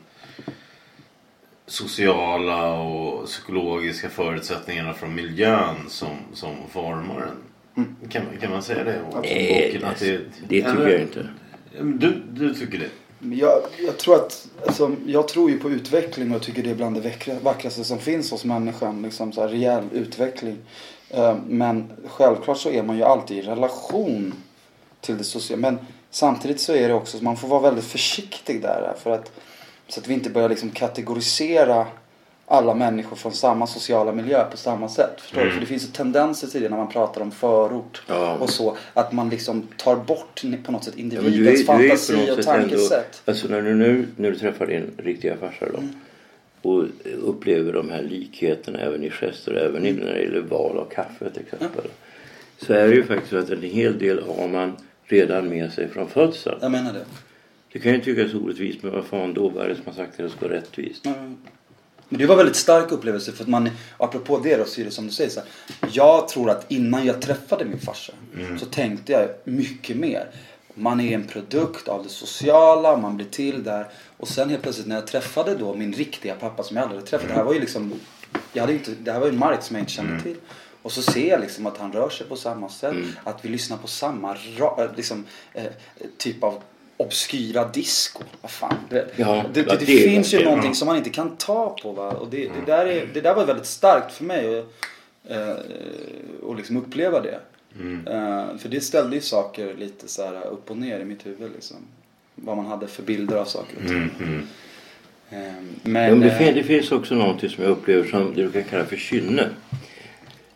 sociala 1.68 2.74
och 2.74 3.26
psykologiska 3.26 4.10
förutsättningarna 4.10 4.94
från 4.94 5.16
miljön 5.16 5.76
som, 5.88 6.18
som 6.34 6.56
formar 6.72 7.22
en. 7.76 7.96
Kan, 8.10 8.24
kan 8.42 8.52
man 8.52 8.64
säga 8.64 8.84
det? 8.84 9.02
om 9.12 9.22
Nej, 9.22 9.72
boken? 9.74 9.90
Att 9.90 10.00
det, 10.00 10.18
det 10.18 10.22
tycker 10.48 10.70
eller- 10.70 10.90
jag 10.90 11.02
inte. 11.02 11.28
Du, 11.82 12.22
du 12.32 12.54
tycker 12.54 12.78
det? 12.80 12.90
Men 13.20 13.38
Jag, 13.38 13.62
jag 13.86 13.98
tror 13.98 14.16
att, 14.16 14.48
alltså, 14.66 14.96
jag 15.06 15.28
tror 15.28 15.52
ju 15.52 15.60
på 15.60 15.70
utveckling 15.70 16.36
och 16.36 16.42
tycker 16.42 16.64
det 16.64 16.70
är 16.70 16.76
bland 16.76 17.02
det 17.02 17.40
vackraste 17.44 17.84
som 17.84 18.00
finns 18.00 18.32
hos 18.32 18.46
människan. 18.46 19.02
Liksom 19.02 19.32
så 19.32 19.42
här 19.42 19.48
rejäl 19.48 19.84
utveckling. 19.92 20.58
Eh, 21.10 21.38
men 21.48 21.92
självklart 22.08 22.58
så 22.58 22.70
är 22.70 22.84
man 22.84 22.98
ju 22.98 23.04
alltid 23.04 23.38
i 23.38 23.42
relation 23.42 24.34
till 25.02 25.18
det 25.18 25.24
sociala. 25.24 25.62
Men 25.62 25.80
samtidigt 26.12 26.62
så 26.62 26.74
är 26.74 26.88
det 26.88 26.94
också, 26.94 27.24
man 27.24 27.38
får 27.38 27.48
vara 27.48 27.62
väldigt 27.62 27.86
försiktig 27.86 28.62
där. 28.62 28.94
För 29.04 29.12
att, 29.12 29.32
så 29.88 30.00
att 30.00 30.08
vi 30.08 30.14
inte 30.14 30.30
börjar 30.30 30.50
liksom 30.50 30.70
kategorisera 30.70 31.88
alla 32.52 32.76
människor 32.76 33.16
från 33.16 33.32
samma 33.32 33.68
sociala 33.68 34.12
miljö 34.12 34.44
på 34.52 34.58
samma 34.58 34.90
sätt. 34.90 35.22
Förstår 35.22 35.42
du? 35.46 35.52
För 35.52 35.60
det 35.60 35.66
finns 35.66 35.84
ju 35.84 35.88
tendenser 35.92 36.48
till 36.48 36.62
det 36.62 36.70
när 36.70 36.78
man 36.78 36.90
pratar 36.90 37.22
om 37.22 37.32
förort 37.32 38.02
Ja. 38.08 38.38
och 38.40 38.50
så. 38.50 38.78
Att 38.94 39.12
man 39.12 39.30
liksom 39.30 39.68
tar 39.78 39.96
bort 39.96 40.42
på 40.66 40.72
något 40.72 40.84
sätt 40.84 40.94
Ja, 40.98 41.02
individens 41.02 41.36
du 41.36 41.48
är, 41.50 41.54
du 41.54 41.60
är 41.60 41.64
fantasi 41.66 42.14
på 42.14 42.20
något 42.20 42.30
och 42.30 42.36
sätt 42.36 42.46
tankesätt. 42.46 42.92
ändå, 42.92 43.32
alltså 43.32 43.48
när 43.48 43.62
du 43.62 43.76
nu 43.76 44.08
när 44.16 44.32
du 44.32 44.36
träffar 44.40 44.68
din 44.68 44.92
riktiga 44.98 45.38
farsa 45.38 45.66
då 45.74 45.84
och 46.70 46.86
upplever 47.24 47.74
de 47.74 47.90
här 47.90 48.02
likheterna 48.04 48.80
även 48.80 49.04
i 49.04 49.10
gester, 49.10 49.54
även 49.54 49.86
i 49.86 49.92
när 49.92 50.06
det 50.14 50.22
gäller 50.22 50.42
val 50.42 50.78
av 50.78 50.86
kaffe 50.86 51.30
till 51.30 51.42
exempel. 51.54 51.86
Så 52.58 52.74
är 52.74 52.88
det 52.88 52.96
ju 52.96 53.04
faktiskt 53.04 53.30
så 53.32 53.38
att 53.38 53.50
en 53.50 53.62
hel 53.62 54.00
del 54.00 54.24
har 54.38 54.48
man 54.48 54.74
redan 55.04 55.50
med 55.50 55.72
sig 55.72 55.88
från 55.90 56.10
födseln. 56.10 56.58
Jag 56.62 56.72
menar 56.72 56.94
det. 56.94 57.06
Det 57.74 57.80
kan 57.80 57.92
ju 57.94 58.00
tyckas 58.02 58.34
orättvist 58.34 58.84
men 58.84 58.92
vad 58.92 59.06
fan 59.06 59.34
då? 59.34 59.50
Vad 59.50 59.66
är 59.66 59.70
det 59.70 59.76
som 59.76 59.84
har 59.86 59.94
sagt 59.94 60.12
att 60.12 60.18
det 60.18 60.30
ska 60.30 60.48
vara 60.48 60.58
rättvist? 60.58 61.06
Men 62.10 62.20
det 62.20 62.26
var 62.26 62.34
en 62.34 62.38
väldigt 62.38 62.56
stark 62.56 62.92
upplevelse 62.92 63.32
för 63.32 63.44
att 63.44 63.50
man, 63.50 63.70
apropå 63.98 64.40
det 64.40 64.58
då 64.58 64.66
så 64.66 64.82
är 64.82 64.86
det 64.86 64.92
som 64.92 65.06
du 65.06 65.12
säger 65.12 65.30
så 65.30 65.40
här, 65.40 65.50
Jag 65.92 66.28
tror 66.28 66.50
att 66.50 66.72
innan 66.72 67.06
jag 67.06 67.22
träffade 67.22 67.66
min 67.66 67.80
farsa 67.80 68.14
så 68.60 68.66
tänkte 68.66 69.12
jag 69.12 69.30
mycket 69.44 69.98
mer. 69.98 70.28
Man 70.74 71.00
är 71.00 71.16
en 71.16 71.28
produkt 71.28 71.88
av 71.88 72.04
det 72.04 72.10
sociala, 72.10 72.98
man 72.98 73.16
blir 73.16 73.26
till 73.26 73.64
där. 73.64 73.88
Och 74.18 74.28
sen 74.28 74.50
helt 74.50 74.62
plötsligt 74.62 74.88
när 74.88 74.96
jag 74.96 75.08
träffade 75.08 75.56
då 75.56 75.76
min 75.76 75.94
riktiga 75.94 76.36
pappa 76.36 76.64
som 76.64 76.78
jag 76.78 76.84
aldrig 76.84 77.00
hade 77.00 77.10
träffat. 77.10 77.28
Det 77.28 77.34
här 77.34 77.44
var 77.44 77.54
ju 77.54 77.60
liksom, 77.60 77.94
jag 78.54 78.64
hade 78.64 78.74
inte, 78.74 78.92
det 79.00 79.12
här 79.12 79.20
var 79.20 79.28
ju 79.28 79.34
en 79.34 79.40
mark 79.40 79.64
som 79.64 79.76
jag 79.76 79.82
inte 79.84 79.92
kände 79.92 80.22
till. 80.24 80.36
Och 80.82 80.92
så 80.92 81.02
ser 81.02 81.30
jag 81.30 81.42
liksom 81.42 81.66
att 81.66 81.78
han 81.78 81.92
rör 81.92 82.10
sig 82.10 82.28
på 82.28 82.36
samma 82.36 82.70
sätt. 82.70 82.96
Att 83.24 83.46
vi 83.46 83.50
lyssnar 83.50 83.78
på 83.78 83.88
samma 83.88 84.38
ra, 84.58 84.90
liksom, 84.96 85.26
eh, 85.54 85.64
typ 86.18 86.44
av 86.44 86.62
obskyra 87.00 87.68
disco. 87.68 88.24
Vad 88.42 88.52
fan. 88.52 88.76
Det, 88.90 89.08
Ja, 89.16 89.46
det, 89.54 89.62
det, 89.62 89.78
det, 89.80 89.86
finns 89.86 90.34
ju 90.34 90.44
någonting 90.44 90.76
som 90.76 90.86
man 90.86 90.98
inte 90.98 91.10
kan 91.10 91.36
ta 91.36 91.78
på. 91.84 91.92
Va? 91.92 92.12
Och 92.12 92.30
det, 92.30 92.38
det, 92.38 92.66
där 92.66 92.86
är, 92.86 93.10
det 93.14 93.22
där 93.22 93.36
var 93.36 93.46
väldigt 93.46 93.66
starkt 93.66 94.14
för 94.14 94.24
mig. 94.24 94.60
Och, 94.60 94.66
eh, 95.32 96.58
liksom 96.58 96.78
uppleva 96.78 97.22
det. 97.22 97.40
Eh, 98.12 98.58
för 98.58 98.70
det 98.70 98.82
ställde 98.82 99.16
ju 99.16 99.22
saker 99.22 99.76
lite 99.76 100.08
så 100.08 100.26
här 100.26 100.48
upp 100.48 100.72
och 100.72 100.78
ner 100.78 101.00
i 101.00 101.06
mitt 101.06 101.26
huvud. 101.26 101.52
Liksom. 101.56 101.78
Vad 102.36 102.58
man 102.58 102.66
hade 102.66 102.88
för 102.88 103.04
bilder 103.04 103.36
av 103.36 103.46
saker 103.46 103.78
och 103.84 103.88
ting. 103.88 104.12
Eh, 105.30 105.38
men, 105.84 105.84
Men 105.84 106.20
det, 106.20 106.48
eh, 106.48 106.56
det 106.56 106.64
finns 106.64 106.92
också 106.92 107.16
någonting 107.16 107.50
som 107.50 107.64
jag 107.64 107.72
upplever 107.72 108.10
som 108.10 108.34
det 108.36 108.44
du 108.44 108.52
kan 108.52 108.64
kalla 108.64 108.86
för 108.86 108.96
kynne. 108.96 109.50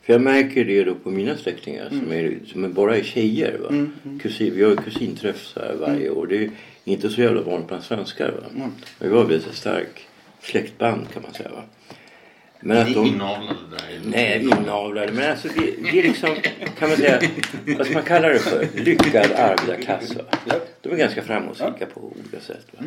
För 0.03 0.13
jag 0.13 0.21
märker 0.21 0.65
det 0.65 0.83
då 0.83 0.95
på 0.95 1.11
mina 1.11 1.37
släktingar 1.37 1.89
som, 1.89 2.11
är, 2.11 2.39
som 2.47 2.63
är 2.63 2.67
bara 2.67 2.97
är 2.97 3.03
tjejer. 3.03 3.57
Va? 3.57 3.87
Kusin, 4.21 4.53
vi 4.55 4.63
har 4.63 4.69
ju 4.69 4.77
kusinträff 4.77 5.45
så 5.45 5.59
här 5.59 5.75
varje 5.79 6.09
år. 6.09 6.27
Det 6.27 6.37
är 6.43 6.49
inte 6.83 7.09
så 7.09 7.21
jävla 7.21 7.41
vanligt 7.41 7.67
bland 7.67 7.83
svenskar. 7.83 8.31
Va? 8.31 8.43
Men 8.99 9.09
vi 9.09 9.17
har 9.17 9.23
väldigt 9.25 9.47
så 9.47 9.53
stark 9.53 10.07
släktband 10.41 11.07
kan 11.13 11.21
man 11.23 11.33
säga. 11.33 11.49
Va? 11.49 11.63
Men 12.59 12.77
att 12.77 12.85
Det 12.85 12.91
är 12.91 12.95
de, 12.95 13.07
inavlade 13.07 13.59
där. 13.71 14.01
Nej, 14.05 14.41
inavlade. 14.41 15.11
Men 15.11 15.31
alltså 15.31 15.47
det, 15.47 15.91
det 15.91 15.99
är 15.99 16.03
liksom, 16.03 16.29
kan 16.79 16.89
man 16.89 16.97
säga, 16.97 17.21
vad 17.77 17.85
ska 17.85 17.93
man 17.93 18.03
kalla 18.03 18.29
det 18.29 18.39
för? 18.39 18.67
Lyckad 18.75 19.31
arbetarklass. 19.31 20.15
Va? 20.15 20.23
De 20.81 20.89
är 20.89 20.95
ganska 20.97 21.21
framgångsrika 21.21 21.85
på 21.85 22.01
olika 22.01 22.39
sätt. 22.39 22.67
Va? 22.71 22.83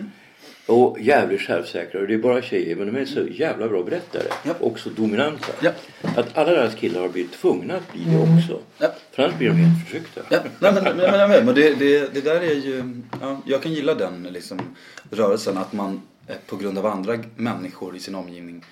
Och 0.66 1.00
jävligt 1.00 1.40
självsäkra. 1.40 2.00
Och 2.00 2.06
det 2.06 2.14
är 2.14 2.18
bara 2.18 2.42
tjejer, 2.42 2.76
men 2.76 2.86
de 2.92 3.00
är 3.00 3.04
så 3.04 3.26
jävla 3.30 3.68
bra 3.68 3.82
berättare. 3.82 4.22
Ja. 4.42 4.54
Och 4.60 4.78
så 4.78 4.88
dominanta. 4.88 5.46
Ja. 5.60 5.70
Att 6.16 6.38
alla 6.38 6.50
deras 6.50 6.74
killar 6.74 7.00
har 7.00 7.08
blivit 7.08 7.32
tvungna 7.32 7.76
att 7.76 7.92
bli 7.92 8.04
det 8.04 8.18
också. 8.18 8.60
Ja. 8.78 8.88
För 9.12 9.22
annars 9.22 9.38
blir 9.38 9.48
de 9.48 9.54
helt 9.54 9.84
förtryckta. 9.84 10.20
Ja, 10.28 10.38
nej, 10.58 10.72
men, 10.72 10.84
men, 10.84 10.96
men, 10.96 11.30
men, 11.30 11.44
men 11.44 11.54
det, 11.54 11.74
det, 11.74 12.14
det 12.14 12.20
där 12.20 12.40
är 12.40 12.54
ju, 12.54 13.02
ja, 13.20 13.40
jag 13.46 13.62
kan 13.62 13.72
gilla 13.72 13.94
den 13.94 14.22
liksom, 14.22 14.76
rörelsen 15.10 15.58
att 15.58 15.72
man 15.72 16.02
eh, 16.26 16.36
på 16.46 16.56
grund 16.56 16.78
av 16.78 16.86
andra 16.86 17.18
människor 17.36 17.96
i 17.96 18.00
sin 18.00 18.14
omgivning 18.14 18.64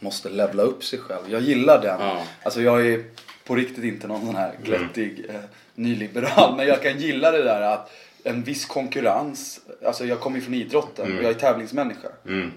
måste 0.00 0.28
levla 0.28 0.62
upp 0.62 0.84
sig 0.84 0.98
själv. 0.98 1.22
Jag 1.28 1.40
gillar 1.40 1.82
den. 1.82 2.00
Ja. 2.00 2.22
Alltså 2.42 2.62
jag 2.62 2.86
är 2.86 3.04
på 3.44 3.54
riktigt 3.54 3.84
inte 3.84 4.06
någon 4.06 4.26
sån 4.26 4.36
här 4.36 4.52
glättig 4.62 5.26
eh, 5.28 5.34
nyliberal 5.74 6.56
men 6.56 6.66
jag 6.66 6.82
kan 6.82 6.98
gilla 6.98 7.30
det 7.30 7.42
där 7.42 7.60
att 7.60 7.90
en 8.22 8.42
viss 8.42 8.66
konkurrens, 8.66 9.60
alltså 9.86 10.04
jag 10.06 10.20
kommer 10.20 10.36
ju 10.36 10.42
från 10.42 10.54
idrotten 10.54 11.16
och 11.18 11.24
jag 11.24 11.30
är 11.30 11.34
tävlingsmänniska. 11.34 12.08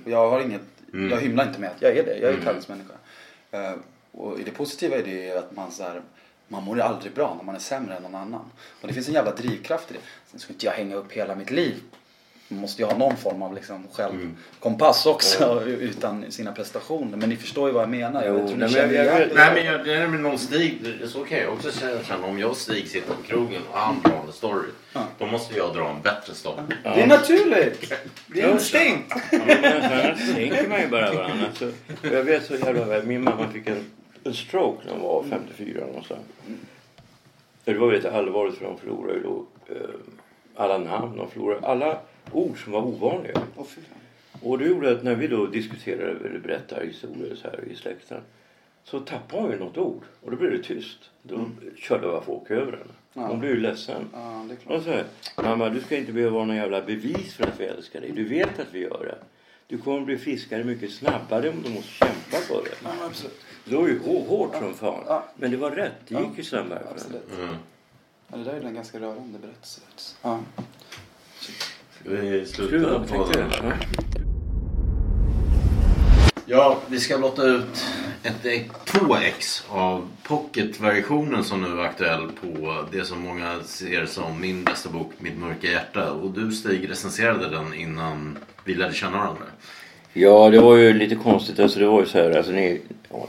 Och 0.06 0.12
jag 0.12 0.30
har 0.30 0.42
inget, 0.42 0.62
jag 1.12 1.22
hymlar 1.22 1.48
inte 1.48 1.60
med 1.60 1.70
att 1.70 1.82
jag 1.82 1.98
är 1.98 2.04
det, 2.06 2.18
jag 2.18 2.34
är 2.34 2.42
tävlingsmänniska. 2.42 2.94
Eh, 3.52 3.74
och 4.12 4.38
det 4.46 4.52
positiva 4.52 4.98
i 4.98 5.02
det 5.02 5.30
är 5.30 5.38
att 5.38 5.56
man 5.56 5.72
så 5.72 5.84
här, 5.84 6.02
man 6.48 6.64
mår 6.64 6.80
aldrig 6.80 7.14
bra 7.14 7.34
när 7.38 7.44
man 7.44 7.56
är 7.56 7.60
sämre 7.60 7.96
än 7.96 8.04
någon 8.04 8.16
annan. 8.16 8.46
Och 8.82 8.88
det 8.88 8.94
finns 8.94 9.08
en 9.08 9.14
jävla 9.14 9.36
drivkraft 9.36 9.92
i 9.92 9.94
det. 9.94 10.00
Sen 10.32 10.40
ska 10.40 10.54
inte 10.54 10.66
jag 10.66 10.74
hänga 10.74 10.96
upp 10.96 11.12
hela 11.12 11.36
mitt 11.36 11.52
liv. 11.52 11.74
Man 12.52 12.62
måste 12.62 12.82
ju 12.82 12.88
ha 12.88 12.98
någon 12.98 13.18
form 13.18 13.42
av 13.42 13.56
liksom 13.56 13.88
självkompass 13.94 15.06
också 15.06 15.64
utan 15.68 16.32
sina 16.32 16.52
prestationer. 16.52 17.18
Men 17.18 17.30
ni 17.30 17.36
förstår 17.36 17.68
ju 17.70 17.74
vad 17.74 17.84
jag 17.84 17.90
menar. 17.90 18.24
Jo, 18.28 18.38
jag 18.38 18.48
tror 18.48 18.58
ni 18.58 18.74
nej, 18.74 18.88
men 18.88 18.96
jag-. 18.96 19.28
Nej 19.36 19.52
men 19.54 19.66
jag, 19.66 19.86
det 19.86 19.94
är 19.94 20.08
med 20.08 20.20
någon 20.20 20.40
Stig, 20.40 20.82
så 21.06 21.24
kan 21.24 21.38
jag 21.38 21.54
också 21.54 21.72
känna. 22.08 22.26
Om 22.26 22.40
jag 22.40 22.50
och 22.50 22.58
Stig 22.58 22.88
sitter 22.88 23.14
på 23.14 23.24
krogen 23.24 23.62
och 23.72 23.78
han 23.78 24.02
drar 24.04 24.24
en 24.28 24.34
story. 24.34 24.68
Då 25.18 25.26
måste 25.26 25.58
jag 25.58 25.76
dra 25.76 25.90
en 25.90 26.02
bättre 26.02 26.34
story. 26.34 26.62
Det 26.84 27.02
är 27.02 27.08
naturligt! 27.08 27.94
Det 28.28 28.42
är 28.42 28.52
instinkt! 28.52 29.14
Ja, 29.32 29.40
men 29.90 30.36
tänker 30.36 30.70
man 30.70 30.82
ju 30.82 30.88
bara 30.88 31.14
varandra. 31.14 31.46
Alltså, 31.48 31.72
jag 32.02 32.24
vet 32.24 32.46
så 32.46 32.56
jävla 32.56 32.86
väl. 32.86 33.06
Min 33.06 33.24
mamma 33.24 33.48
fick 33.54 33.68
en, 33.68 33.86
en 34.24 34.34
stroke 34.34 34.86
när 34.86 34.94
hon 34.94 35.02
var 35.02 35.24
54 35.30 35.86
någonstans. 35.86 36.22
Det 37.64 37.74
var 37.74 37.88
väldigt 37.88 38.12
allvarligt 38.12 38.58
för 38.58 38.66
de 38.66 38.78
förlorade 38.78 39.14
ju 39.14 39.24
då 39.24 39.46
eh, 39.70 39.76
alla 40.56 40.78
namn. 40.78 41.18
De 41.18 41.30
förlorade 41.32 41.68
alla 41.68 42.00
ord 42.32 42.64
som 42.64 42.72
var 42.74 42.82
ovanliga. 42.82 43.42
Och 44.42 44.58
det 44.58 44.66
gjorde 44.66 44.92
att 44.92 45.04
när 45.04 45.16
vi 45.16 45.28
då 45.28 45.46
diskuterade 45.46 46.28
eller 46.30 46.40
berättade 46.40 46.86
historier 46.86 47.36
så 47.36 47.48
här 47.48 47.64
i 47.72 47.76
släkten 47.76 48.22
så 48.84 49.00
tappade 49.00 49.42
hon 49.42 49.52
ju 49.52 49.60
något 49.60 49.78
ord 49.78 50.04
och 50.22 50.32
då 50.32 50.38
blev 50.38 50.52
det 50.52 50.64
tyst. 50.64 50.98
Då 51.24 51.46
körde 51.78 52.08
bara 52.08 52.22
folk 52.22 52.52
över 52.52 52.72
henne. 52.72 53.28
Hon 53.28 53.40
blev 53.40 53.52
ju 53.52 53.60
ledsen. 53.60 54.10
Ja. 54.14 54.46
Och 54.66 54.82
så 54.84 54.90
här, 54.90 55.06
mamma 55.44 55.70
du 55.70 55.82
ska 55.82 55.98
inte 55.98 56.12
behöva 56.14 56.34
vara 56.34 56.46
någon 56.46 56.56
jävla 56.56 56.82
bevis 56.82 57.34
för 57.34 57.44
att 57.44 57.60
vi 57.60 57.66
älskar 57.66 58.02
dig. 58.02 58.12
Du 58.12 58.24
vet 58.24 58.60
att 58.60 58.68
vi 58.74 58.80
gör 58.80 59.06
det. 59.06 59.26
Du 59.68 59.78
kommer 59.78 60.02
bli 60.02 60.18
friskare 60.18 60.64
mycket 60.64 60.92
snabbare 60.92 61.50
om 61.50 61.62
du 61.64 61.70
måste 61.70 61.90
kämpa 61.92 62.38
för 62.38 62.64
det. 62.64 62.76
Ja, 62.84 62.90
absolut. 63.06 63.40
Det 63.66 63.76
var 63.76 63.88
ju 63.88 64.00
hå- 64.00 64.28
hårt 64.28 64.56
som 64.56 64.74
fan. 64.74 65.04
Ja. 65.08 65.26
Men 65.36 65.52
det 65.52 65.58
var 65.58 65.72
rätt. 65.72 65.92
Det 66.08 66.16
gick 66.16 66.24
Ja. 66.24 66.32
ju 66.38 66.44
snabbare. 66.44 66.80
för 66.84 66.92
Absolut. 66.92 67.38
Mm. 67.40 67.56
Ja, 68.28 68.38
det 68.38 68.44
där 68.44 68.54
är 68.54 68.62
en 68.66 68.74
ganska 68.74 69.00
rörande 69.00 69.40
berättelse. 69.40 69.82
Ja. 70.22 70.40
Vi 72.04 72.46
sluta 72.46 72.70
Sluta, 72.70 73.00
på 73.00 73.32
den? 73.34 73.74
Ja. 76.46 76.78
Vi 76.88 77.00
ska 77.00 77.18
låta 77.18 77.44
ut 77.44 77.86
ett, 78.24 78.46
ett, 78.46 78.86
två 78.86 79.16
ex 79.16 79.64
av 79.70 80.08
pocketversionen 80.24 81.44
som 81.44 81.62
nu 81.62 81.80
är 81.82 81.86
aktuell 81.86 82.28
på 82.42 82.86
det 82.92 83.06
som 83.06 83.20
många 83.22 83.60
ser 83.64 84.06
som 84.06 84.42
min 84.42 84.64
bästa 84.64 84.90
bok, 84.90 85.12
Mitt 85.18 85.38
mörka 85.38 85.72
hjärta. 85.72 86.12
Och 86.12 86.32
du 86.32 86.52
Stig 86.52 86.90
recenserade 86.90 87.50
den 87.50 87.74
innan 87.74 88.38
vi 88.66 88.74
lärde 88.74 88.94
känna 88.94 89.18
varandra. 89.18 89.44
Ja, 90.14 90.50
det 90.50 90.60
var 90.60 90.76
ju 90.76 90.94
lite 90.94 91.16
konstigt. 91.16 91.60
Alltså, 91.60 91.80
det 91.80 91.86
var 91.86 92.00
ju 92.00 92.06
så 92.06 92.18
här, 92.18 92.38
alltså, 92.38 92.52
ni, 92.52 92.82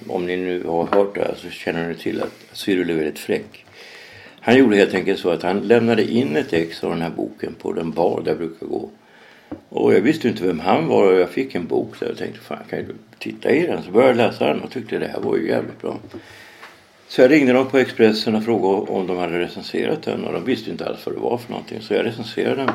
om 0.07 0.27
ni 0.27 0.37
nu 0.37 0.65
har 0.65 0.87
hört 0.87 1.15
det 1.15 1.21
här 1.21 1.35
så 1.39 1.51
känner 1.51 1.89
ni 1.89 1.95
till 1.95 2.23
att 2.23 2.43
Cyril 2.53 2.91
är 2.91 2.95
väldigt 2.95 3.19
fräck. 3.19 3.65
Han 4.45 4.59
gjorde 4.59 4.77
helt 4.77 4.95
enkelt 4.95 5.21
så 5.21 5.31
att 5.31 5.43
han 5.43 5.61
lämnade 5.61 6.13
in 6.13 6.37
ett 6.37 6.53
ex 6.53 6.85
av 6.85 6.91
den 6.91 7.03
här 7.03 7.11
boken 7.11 7.55
på 7.55 7.73
den 7.73 7.91
bar 7.91 8.23
där 8.25 8.31
jag 8.31 8.39
brukar 8.39 8.67
gå. 8.67 8.91
Och 9.69 9.95
jag 9.95 10.01
visste 10.01 10.29
inte 10.29 10.47
vem 10.47 10.61
han 10.61 10.89
var 10.89 11.13
och 11.13 11.21
jag 11.21 11.31
fick 11.31 11.55
en 11.55 11.67
bok 11.67 12.01
där 12.01 12.07
jag 12.07 12.17
tänkte 12.17 12.41
fan 12.41 12.59
kan 12.71 12.79
jag 12.79 12.89
titta 13.19 13.51
i 13.51 13.67
den? 13.67 13.83
Så 13.83 13.91
började 13.91 14.23
jag 14.23 14.31
läsa 14.31 14.47
den 14.47 14.61
och 14.61 14.71
tyckte 14.71 14.99
det 14.99 15.07
här 15.07 15.21
var 15.21 15.37
ju 15.37 15.49
jävligt 15.49 15.83
bra. 15.83 15.99
Så 17.09 17.21
jag 17.21 17.31
ringde 17.31 17.53
dem 17.53 17.67
på 17.67 17.79
Expressen 17.79 18.35
och 18.35 18.45
frågade 18.45 18.91
om 18.91 19.07
de 19.07 19.17
hade 19.17 19.39
recenserat 19.39 20.03
den 20.03 20.25
och 20.25 20.33
de 20.33 20.45
visste 20.45 20.71
inte 20.71 20.87
alls 20.87 21.07
vad 21.07 21.15
det 21.15 21.21
var 21.21 21.39
för 21.39 21.51
någonting. 21.51 21.81
Så 21.81 21.95
jag 21.95 22.07
recenserade 22.07 22.57
den. 22.57 22.71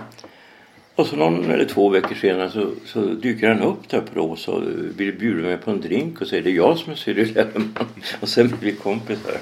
Och 0.98 1.08
så 1.08 1.16
någon 1.16 1.52
eller 1.52 1.66
två 1.66 1.90
veckor 1.90 2.16
senare 2.16 2.52
så, 2.52 2.72
så 2.86 3.00
dyker 3.00 3.50
han 3.50 3.62
upp 3.62 3.90
där 3.90 4.02
på 4.02 4.20
Rås 4.20 4.48
och 4.48 4.64
vill 4.98 5.14
bjuda 5.20 5.48
mig 5.48 5.58
på 5.58 5.72
en 5.72 5.82
drink 5.82 6.22
och 6.22 6.28
säger 6.28 6.44
det 6.44 6.50
är 6.50 6.56
jag 6.56 6.78
som 6.78 6.92
är 6.92 6.96
Cyril 6.96 7.36
Hellman. 7.36 7.88
Och 8.22 8.30
sen 8.30 8.48
blir 8.48 8.72
vi 8.72 8.78
kompisar. 8.78 9.38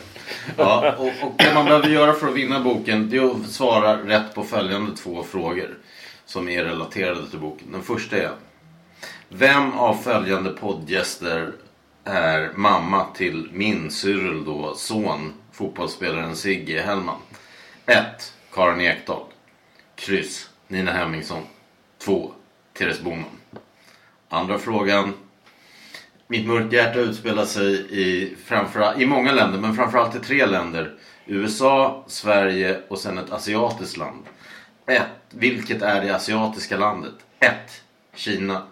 Ja, 0.58 0.95
och, 0.97 1.06
och 1.06 1.34
det 1.38 1.53
man 1.53 1.66
behöver 1.66 1.89
göra 1.89 2.14
för 2.14 2.28
att 2.28 2.36
vinna 2.36 2.60
boken 2.60 3.10
det 3.10 3.18
är 3.18 3.32
att 3.32 3.49
svara 3.49 3.97
rätt 3.97 4.36
på 4.36 4.43
följande 4.43 4.95
två 4.95 5.24
frågor 5.24 5.78
som 6.26 6.49
är 6.49 6.64
relaterade 6.64 7.30
till 7.30 7.39
boken. 7.39 7.68
Den 7.72 7.82
första 7.82 8.18
är 8.18 8.32
Vem 9.30 9.74
av 9.74 9.93
följande 9.93 10.49
poddgäster 10.49 11.51
är 12.03 12.51
mamma 12.56 13.06
till 13.06 13.49
min 13.51 13.91
Cyril 13.91 14.45
då 14.45 14.74
son, 14.76 15.34
fotbollsspelaren 15.51 16.36
Sigge 16.36 16.82
Hellman? 16.82 17.20
1. 17.86 18.34
Karin 18.53 18.82
Ekdahl. 18.82 19.24
Kryss. 19.95 20.49
Nina 20.68 20.91
Hemmingsson. 20.91 21.43
2. 21.97 22.32
Therese 22.74 23.01
Boman. 23.01 23.26
Andra 24.30 24.59
frågan. 24.59 25.13
Mitt 26.28 26.47
mörka 26.47 26.76
hjärta 26.76 26.99
utspelar 26.99 27.45
sig 27.45 27.74
i, 27.74 28.36
i 28.97 29.05
många 29.05 29.32
länder, 29.32 29.59
men 29.59 29.76
framförallt 29.76 30.16
i 30.16 30.20
tre 30.20 30.45
länder. 30.45 30.93
USA, 31.26 32.03
Sverige 32.07 32.82
och 32.88 32.99
sen 32.99 33.18
ett 33.18 33.32
asiatiskt 33.32 33.97
land. 33.97 34.26
1. 34.86 35.01
Vilket 35.30 35.82
är 35.82 36.01
det 36.01 36.16
asiatiska 36.16 36.78
landet? 36.78 37.13
1. 37.39 37.51
Kina. 38.16 38.68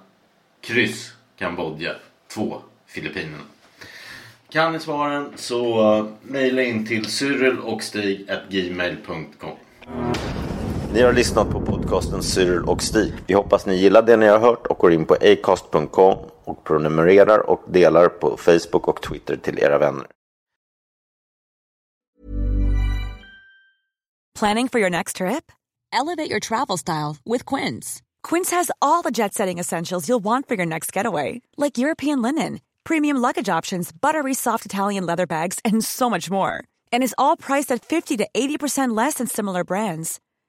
Kryss. 0.62 1.14
Kambodja. 1.38 1.96
2. 2.28 2.62
Filippinerna. 2.88 3.44
Kan 4.50 4.74
ni 4.74 4.80
svaren 4.80 5.34
så 5.36 6.12
mejla 6.22 6.64
in 6.64 6.86
till 6.86 7.06
cyrilochstig.gmail.com 7.06 9.58
ni 10.94 11.02
har 11.02 11.14
lyssnat 11.14 11.50
på 11.50 11.62
podcasten 11.62 12.24
Cyril 12.24 12.64
och 12.64 12.84
Stig. 12.84 13.14
Vi 13.28 13.34
hoppas 13.34 13.66
ni 13.66 13.76
gillar 13.76 14.02
det 14.02 14.18
ni 14.18 14.28
har 14.28 14.40
hört 14.40 14.68
och 14.68 14.78
går 14.78 14.94
in 14.94 15.06
på 15.06 15.14
acast.com 15.14 16.18
och 16.44 16.64
prenumererar 16.64 17.50
och 17.50 17.64
delar 17.68 18.08
på 18.08 18.38
Facebook 18.38 18.88
och 18.88 19.02
Twitter 19.02 19.38
till 19.38 19.60
era 19.60 19.78
vänner. 19.78 20.08
Planning 24.40 24.70
for 24.70 24.82
your 24.82 24.90
next 24.90 25.16
trip? 25.16 25.52
Elevate 26.02 26.32
your 26.32 26.40
travel 26.40 26.78
style 26.78 27.16
with 27.26 27.56
Quince. 27.56 28.02
Quince 28.30 28.56
has 28.56 28.72
all 28.80 29.04
the 29.04 29.12
jet 29.12 29.34
setting 29.34 29.60
essentials 29.60 30.10
you'll 30.10 30.24
want 30.24 30.48
for 30.48 30.58
your 30.58 30.68
next 30.68 30.96
getaway, 30.96 31.42
like 31.58 31.82
European 31.82 32.22
linen, 32.22 32.60
premium 32.84 33.22
luggage 33.22 33.58
options, 33.58 33.94
buttery 34.02 34.34
soft 34.34 34.66
Italian 34.66 35.06
leather 35.06 35.28
bags, 35.28 35.60
and 35.66 35.86
so 35.86 36.10
much 36.10 36.32
more. 36.32 36.52
And 36.92 37.04
is 37.04 37.16
all 37.18 37.38
priced 37.38 37.76
at 37.76 37.86
50 37.86 38.18
to 38.18 38.28
80% 38.36 38.98
less 38.98 39.16
than 39.16 39.28
similar 39.28 39.64
brands. 39.64 40.20